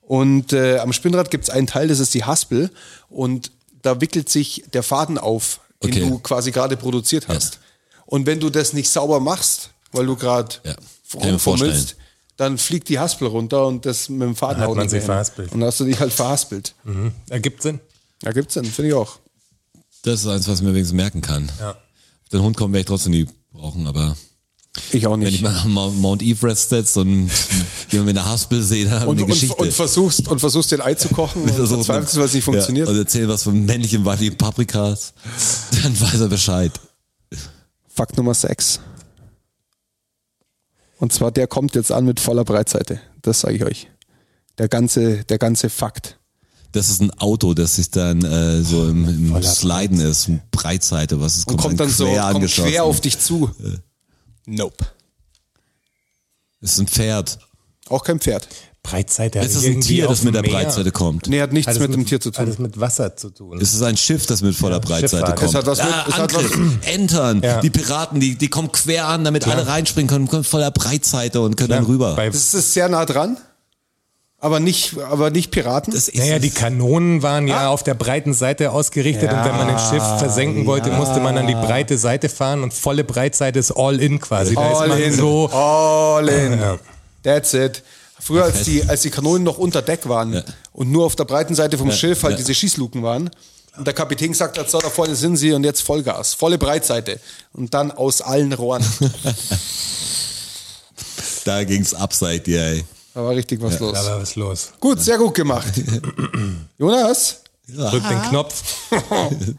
[0.00, 2.70] Und äh, am Spinnrad gibt es einen Teil, das ist die Haspel.
[3.08, 3.52] Und
[3.82, 6.00] da wickelt sich der Faden auf, den Okay.
[6.00, 7.58] du quasi gerade produziert hast.
[8.06, 10.74] Und wenn du das nicht sauber machst, weil du gerade Ja,
[11.14, 11.96] rumfummelst,
[12.36, 15.52] dann fliegt die Haspel runter und das mit dem Faden Dann hat man sich verhaspelt.
[15.52, 16.74] Und dann hast du dich halt verhaspelt.
[16.84, 17.12] Mhm.
[17.28, 17.80] Ergibt Sinn.
[18.22, 19.18] Ja, gibt's denn, finde ich auch.
[20.02, 21.50] Das ist eins, was ich mir wenigstens merken kann.
[21.60, 21.70] Ja.
[21.70, 24.16] Auf den Hund kommen werde ich trotzdem nie brauchen, aber
[24.92, 25.42] Ich auch wenn ich nicht.
[25.42, 27.30] mal am Mount Everest setze und
[27.90, 29.54] jemand mit einer Haspel sehe, dann Und, eine und, Geschichte.
[29.56, 32.86] und, versuchst, und versuchst den Ei zu kochen und verzweifelst, was nicht funktioniert.
[32.88, 35.12] Ja, und erzähl was von männlichen, weiblichen Paprikas,
[35.82, 36.72] dann weiß er Bescheid.
[37.86, 38.80] Fakt Nummer 6.
[40.98, 43.00] Und zwar, der kommt jetzt an mit voller Breitseite.
[43.20, 43.88] Das sage ich euch.
[44.58, 46.18] Der ganze, der ganze Fakt.
[46.72, 51.36] Das ist ein Auto, das sich dann äh, so im, im Sliden ist, Breitseite, was
[51.36, 52.70] ist, Und kommt dann so quer kommt angeschossen.
[52.70, 53.50] quer auf dich zu.
[54.46, 54.84] Nope.
[56.60, 57.38] Es ist ein Pferd.
[57.88, 58.48] Auch kein Pferd.
[58.84, 61.28] Breitseite Es ist ein Tier, das mit der Breitseite kommt.
[61.28, 62.42] Nee, hat nichts Hat es mit dem Tier zu tun.
[62.42, 63.60] Hat es mit Wasser zu tun.
[63.60, 65.38] Es ist ein Schiff, das mit voller Breitseite Schifffahrt.
[65.38, 65.50] kommt.
[65.50, 67.60] Es hat was mit- ah, es hat Angriff, was- Entern, Ja.
[67.60, 71.56] die Piraten, die, die kommen quer an, damit alle reinspringen können, kommen voller Breitseite und
[71.56, 72.16] können dann rüber.
[72.16, 73.36] Bei, Das ist sehr nah dran.
[74.44, 75.94] Aber nicht, aber nicht Piraten.
[75.94, 79.68] das ist naja, die Kanonen waren ja auf der breiten Seite ausgerichtet und wenn man
[79.70, 83.70] ein Schiff versenken wollte, musste man an die breite Seite fahren und volle Breitseite ist
[83.70, 84.56] all in quasi.
[84.56, 85.12] Da ist All man in.
[85.14, 85.48] so.
[85.48, 86.58] All in.
[86.58, 86.76] Ja.
[87.22, 87.84] That's it.
[88.18, 90.42] Früher, als die, als die Kanonen noch unter Deck waren Ja.
[90.72, 92.38] und nur auf der breiten Seite vom Schiff halt ja.
[92.38, 93.30] diese Schießluken waren.
[93.76, 97.20] Und der Kapitän gesagt hat, so, da vorne sind sie und jetzt Vollgas, volle Breitseite.
[97.52, 98.84] Und dann aus allen Rohren.
[101.44, 102.84] Da ging's abseit, ja, ey.
[103.14, 103.92] Da war richtig was los.
[103.92, 104.72] Da war was los.
[104.80, 105.72] Gut, sehr gut gemacht.
[106.78, 107.42] Jonas?
[107.68, 108.62] Drück den Knopf.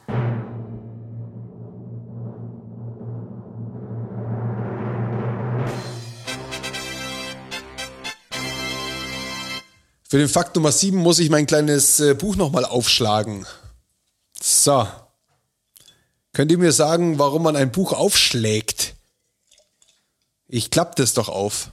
[10.14, 13.48] Für den Fakt Nummer 7 muss ich mein kleines äh, Buch nochmal aufschlagen.
[14.40, 14.88] So.
[16.34, 18.94] Könnt ihr mir sagen, warum man ein Buch aufschlägt?
[20.48, 21.72] Ich klapp das doch auf.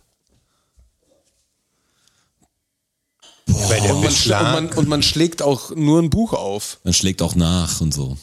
[3.53, 6.79] Der Und man, und, man, und man schlägt auch nur ein Buch auf.
[6.85, 8.17] Man schlägt auch nach und so.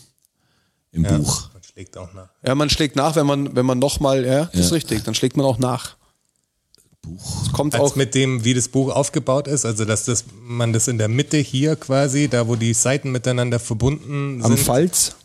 [0.91, 1.49] Im Buch.
[1.53, 2.29] Man schlägt auch nach.
[2.45, 4.75] Ja, man schlägt nach, wenn man, wenn man nochmal, ja, das ist Ja.
[4.75, 5.95] richtig, dann schlägt man auch nach.
[7.01, 7.43] Buch.
[7.45, 10.73] Es kommt Als auch, mit dem, wie das Buch aufgebaut ist, also dass das, man
[10.73, 14.65] das in der Mitte hier quasi, da wo die Seiten miteinander verbunden am sind.
[14.65, 15.15] Falz.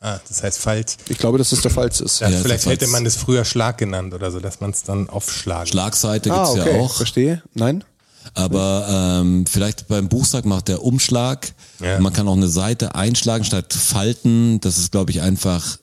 [0.00, 0.96] Ah, das heißt Falz.
[1.08, 2.20] Ich glaube, dass das der Falz ist.
[2.20, 5.08] Ja, Ja, vielleicht hätte man das früher Schlag genannt oder so, dass man es dann
[5.08, 5.68] aufschlagen.
[5.68, 6.94] Schlagseite Ah, gibt's okay, ja auch.
[6.96, 7.42] verstehe.
[7.54, 7.84] Nein?
[8.34, 11.52] Aber ähm, vielleicht beim Buchsack macht der Umschlag.
[11.80, 12.00] Ja.
[12.00, 14.60] Man kann auch eine Seite einschlagen statt falten.
[14.60, 15.78] Das ist, glaube ich, einfach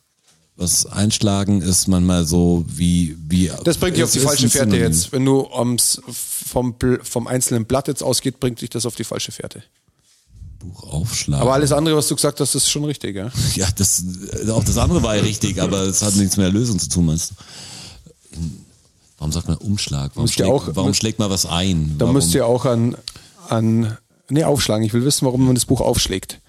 [0.59, 3.49] was einschlagen ist manchmal so wie wie.
[3.63, 5.11] Das bringt dich auf die falsche Fährte jetzt.
[5.13, 9.31] Wenn du ums, vom, vom einzelnen Blatt jetzt ausgeht, bringt dich das auf die falsche
[9.31, 9.63] Fährte.
[10.59, 11.41] Buch aufschlagen.
[11.41, 13.31] Aber alles andere, was du gesagt hast, ist schon richtig, ja?
[13.55, 14.03] ja, das
[14.51, 17.05] auch das andere war ja richtig, aber es hat nichts mit der Lösung zu tun,
[17.05, 18.37] meinst du?
[19.19, 20.11] Warum sagt man Umschlag?
[20.15, 21.95] Warum, schlägt, auch- warum müsst- schlägt man was ein?
[21.97, 22.15] Da warum?
[22.15, 22.95] müsst ihr auch an,
[23.49, 23.97] an,
[24.29, 24.85] nee, aufschlagen.
[24.85, 26.39] Ich will wissen, warum man das Buch aufschlägt.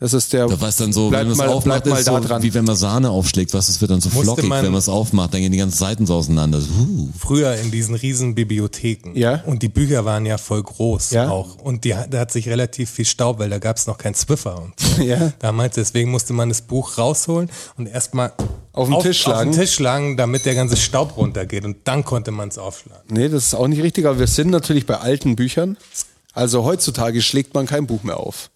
[0.00, 2.26] Das ist der, Da war es dann so, wenn man es aufmacht, ist da so,
[2.28, 2.42] dran.
[2.42, 4.80] wie wenn man Sahne aufschlägt, was es wird dann so Musste flockig, man- wenn man
[4.80, 6.58] es aufmacht, dann gehen die ganzen Seiten so auseinander.
[6.58, 7.08] Uh.
[7.16, 9.12] Früher in diesen riesen Bibliotheken.
[9.16, 9.42] Ja.
[9.46, 11.30] Und die Bücher waren ja voll groß Ja.
[11.30, 11.56] auch.
[11.58, 14.60] Und die, da hat sich relativ viel Staub, weil da gab es noch kein Zwiffer
[14.60, 15.02] und so.
[15.02, 15.32] Ja.
[15.38, 18.32] Damals, deswegen musste man das Buch rausholen und erstmal
[18.72, 19.50] Auf den Tisch schlagen.
[19.50, 21.64] Auf den Tisch schlagen, damit der ganze Staub runtergeht.
[21.64, 23.02] Und dann konnte man es aufschlagen.
[23.10, 25.76] nee, das ist auch nicht richtig, aber wir sind natürlich bei alten Büchern.
[26.32, 28.50] Also heutzutage schlägt man kein Buch mehr auf.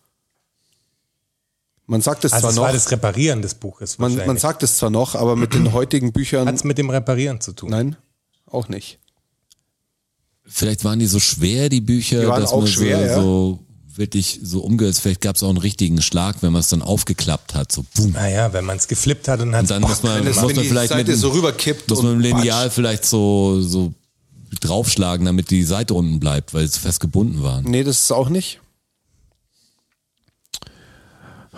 [1.90, 4.62] Man sagt es Also zwar es noch, war das Reparieren des Buches man, man sagt
[4.62, 7.70] es zwar noch, aber mit den heutigen Büchern, Hat es mit dem Reparieren zu tun?
[7.70, 7.97] nein,
[8.47, 8.98] auch nicht.
[10.44, 13.15] Vielleicht waren die so schwer, die Bücher, Die waren dass auch man schwer, so, ja.
[13.15, 13.59] so
[13.97, 14.97] wirklich so umgehört.
[14.97, 17.73] Vielleicht gab es auch einen richtigen Schlag, wenn man es dann aufgeklappt hat.
[17.73, 18.12] So boom.
[18.12, 20.62] Naja, wenn man es geflippt hat und hat Und dann muss man, es, muss man
[20.62, 22.74] die vielleicht Seite mit, dem- so rüberkippt muss man und mit dem Lineal patsch.
[22.74, 23.93] vielleicht so, so
[24.60, 27.65] draufschlagen, damit die Seite unten bleibt, weil sie fest gebunden waren.
[27.65, 28.60] Nee, das ist auch nicht.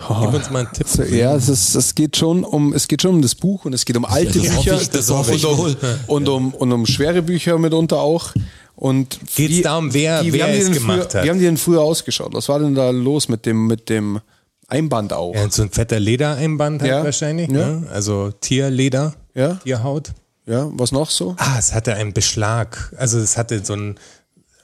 [0.07, 0.87] Gib uns mal einen Tipp.
[0.87, 3.73] So, ja, es, ist, es geht schon um es geht schon um das Buch und
[3.73, 5.75] es geht um alte das hoffe Bücher ich, das hoffe ich und, um,
[6.07, 8.33] und, um, und um schwere Bücher mitunter auch.
[8.75, 11.25] Und Geht's wie- darum, wer- wie wer die es gemacht früher, hat?
[11.25, 12.33] Wie haben die denn früher ausgeschaut?
[12.33, 14.19] Was war denn da los mit dem mit dem
[14.67, 15.35] Einband auch?
[15.35, 17.03] Ja, so ein fetter Ledereinband halt Ja.
[17.03, 17.49] wahrscheinlich.
[17.51, 17.67] Ja.
[17.67, 17.87] Ne?
[17.91, 19.55] Also Tierleder, Ja.
[19.55, 20.11] Tierhaut.
[20.47, 21.35] Ja, was noch so?
[21.37, 22.91] Ah, es hatte einen Beschlag.
[22.97, 23.95] Also es hatte so ein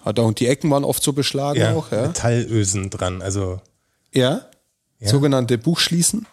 [0.04, 2.04] Hat auch die Ecken waren oft so beschlagen ja, auch, ja.
[2.08, 3.22] Metallösen dran.
[3.22, 3.60] Also
[4.14, 4.42] Ja.
[5.02, 6.26] Sogenannte Buchschließen.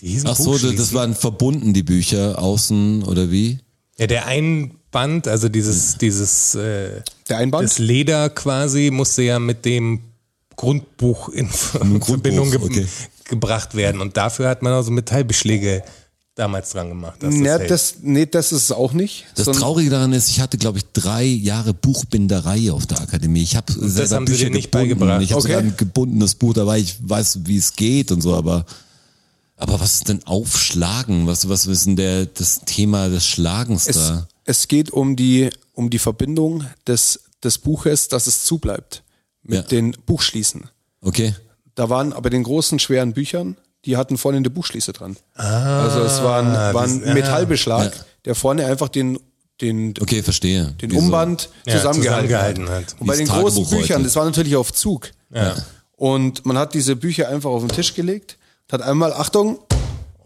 [0.00, 3.58] die hießen Ach so, das, waren verbunden, die Bücher, außen oder wie?
[3.96, 7.64] Ja, der Einband, also dieses, dieses äh, Der Einband?
[7.64, 10.00] das Leder quasi musste ja mit dem
[10.54, 12.86] Grundbuch in Verbindung ge okay.
[13.24, 14.00] gebracht werden.
[14.00, 15.82] Und dafür hat man auch so Metallbeschläge
[16.38, 17.22] damals dran gemacht.
[17.22, 19.26] dass Ja, das, nee, das ist es auch nicht.
[19.34, 23.42] Das Traurige daran ist, ich hatte, glaube ich, drei Jahre Buchbinderei auf der Akademie.
[23.42, 24.98] Ich habe selber haben sie Bücher dir nicht gebunden.
[24.98, 25.22] beigebracht?
[25.22, 25.48] Ich habe Okay.
[25.52, 26.78] sogar ein gebundenes Buch dabei.
[26.78, 28.64] Ich weiß, wie es geht und so, aber
[29.56, 31.26] aber was ist denn Aufschlagen?
[31.26, 34.28] Was was ist denn der das Thema des Schlagens es, da?
[34.44, 39.02] es geht um die, um die Verbindung des, des Buches, dass es zubleibt.
[39.42, 39.62] Mit Ja.
[39.62, 40.64] den Buchschließen.
[41.00, 41.34] Okay.
[41.74, 45.16] Da waren aber den großen, schweren Büchern, die hatten vorne eine Buchschließe dran.
[45.34, 47.14] also es war ein, war ein das- ah.
[47.14, 48.04] Metallbeschlag, Ja.
[48.24, 49.18] der vorne einfach den,
[49.60, 50.72] den, Okay, verstehe.
[50.80, 52.96] den Wie so- Umband Ja, zusammengehalten, zusammengehalten hat.
[53.00, 54.04] Und bei den das großen Tagebuch Büchern, heute.
[54.04, 55.10] das war natürlich auf Zug.
[55.32, 55.54] Ja.
[55.96, 58.38] Und man hat diese Bücher einfach auf den Tisch gelegt,
[58.70, 59.58] hat einmal, Achtung,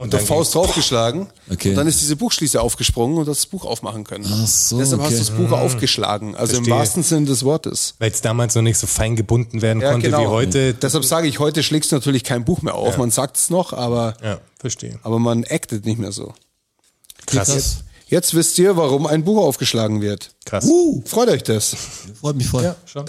[0.03, 1.29] und der Faust draufgeschlagen.
[1.51, 1.71] Okay.
[1.71, 4.25] Und dann ist diese Buchschließe aufgesprungen und hat das Buch aufmachen können.
[4.29, 5.19] Ach so, Deshalb hast okay.
[5.19, 6.35] du das Buch aufgeschlagen.
[6.35, 6.75] Also im Verstehe.
[6.75, 7.95] wahrsten Sinne des Wortes.
[7.99, 10.75] Weil es damals noch nicht so fein gebunden werden konnte wie heute.
[10.75, 12.99] Deshalb sage ich, heute schlägst du natürlich kein Buch mehr auf.
[12.99, 14.99] Man sagt es noch, aber, Ja, verstehe.
[15.03, 16.35] aber man actet nicht mehr so.
[17.27, 17.79] Krass.
[18.09, 20.33] Jetzt wisst ihr, warum ein Buch aufgeschlagen wird.
[20.45, 20.69] Krass.
[21.07, 21.75] Freut euch das?
[22.21, 22.65] Freut mich voll.
[22.65, 23.07] Ja, schon.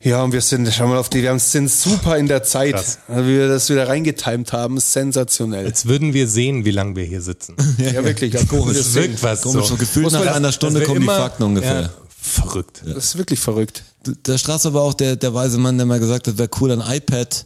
[0.00, 2.74] Ja, und wir sind, schau mal auf die, wir haben- sind super in der Zeit.
[2.74, 2.98] Krass.
[3.08, 5.66] Wie wir das wieder reingetimt haben, sensationell.
[5.66, 7.56] Als würden wir sehen, wie lange wir hier sitzen.
[7.78, 8.32] Ja, wirklich.
[8.32, 8.76] Ja, komisch.
[8.78, 9.76] Das wirkt was Komisch, so.
[9.76, 11.80] gefühlt nach das- einer Stunde kommen die immer- Fakten ungefähr.
[11.82, 12.82] Ja, verrückt.
[12.86, 13.82] Das ist wirklich verrückt.
[14.26, 16.80] Der Straße war auch der, der weise Mann, der mal gesagt hat, wäre cool, ein
[16.96, 17.44] iPad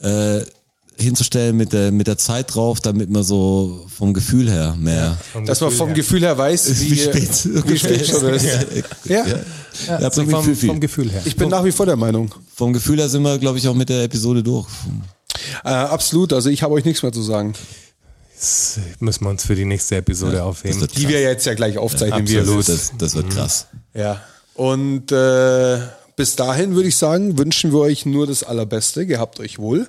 [0.00, 0.40] äh,
[0.98, 5.16] hinzustellen mit der, mit der Zeit drauf, damit man so vom Gefühl her mehr.
[5.46, 8.46] Dass man vom Gefühl her weiß, wie, Wie spät- wie spät schon ist.
[9.04, 9.24] Ja.
[9.26, 10.68] Ja, Ja, mich vom, viel.
[10.68, 11.22] vom Gefühl her.
[11.24, 12.32] Ich bin nach wie vor der Meinung.
[12.54, 14.68] Vom Gefühl her sind wir, glaube ich, auch mit der Episode durch.
[15.64, 16.32] Äh, absolut.
[16.32, 17.54] Also ich habe euch nichts mehr zu sagen.
[18.38, 20.86] Das müssen wir uns für die nächste Episode aufheben.
[20.96, 22.26] Die wir jetzt ja gleich aufzeichnen.
[22.26, 23.66] ihr Absolut, das, das wird krass.
[23.94, 24.22] Ja.
[24.54, 25.78] Und äh,
[26.16, 29.06] bis dahin würde ich sagen, wünschen wir euch nur das Allerbeste.
[29.06, 29.88] Gehabt euch wohl.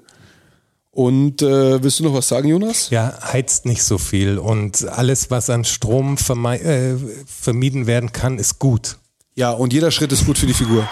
[0.95, 2.89] Und äh, willst du noch was sagen, Jonas?
[2.89, 6.93] Ja, heizt nicht so viel und alles, was an Strom äh,
[7.27, 8.95] vermieden werden kann, ist gut.
[9.35, 10.87] Ja, und jeder Schritt ist gut für die Figur.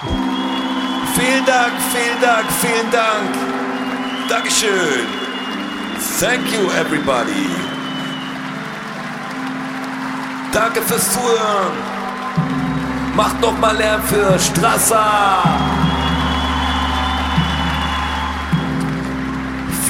[1.15, 3.33] Vielen Dank, vielen Dank, vielen Dank.
[4.27, 5.07] Dankeschön.
[6.19, 7.47] Thank you, everybody.
[10.51, 11.77] Danke fürs Zuhören.
[13.15, 15.82] Macht noch mal Lärm für Strasser.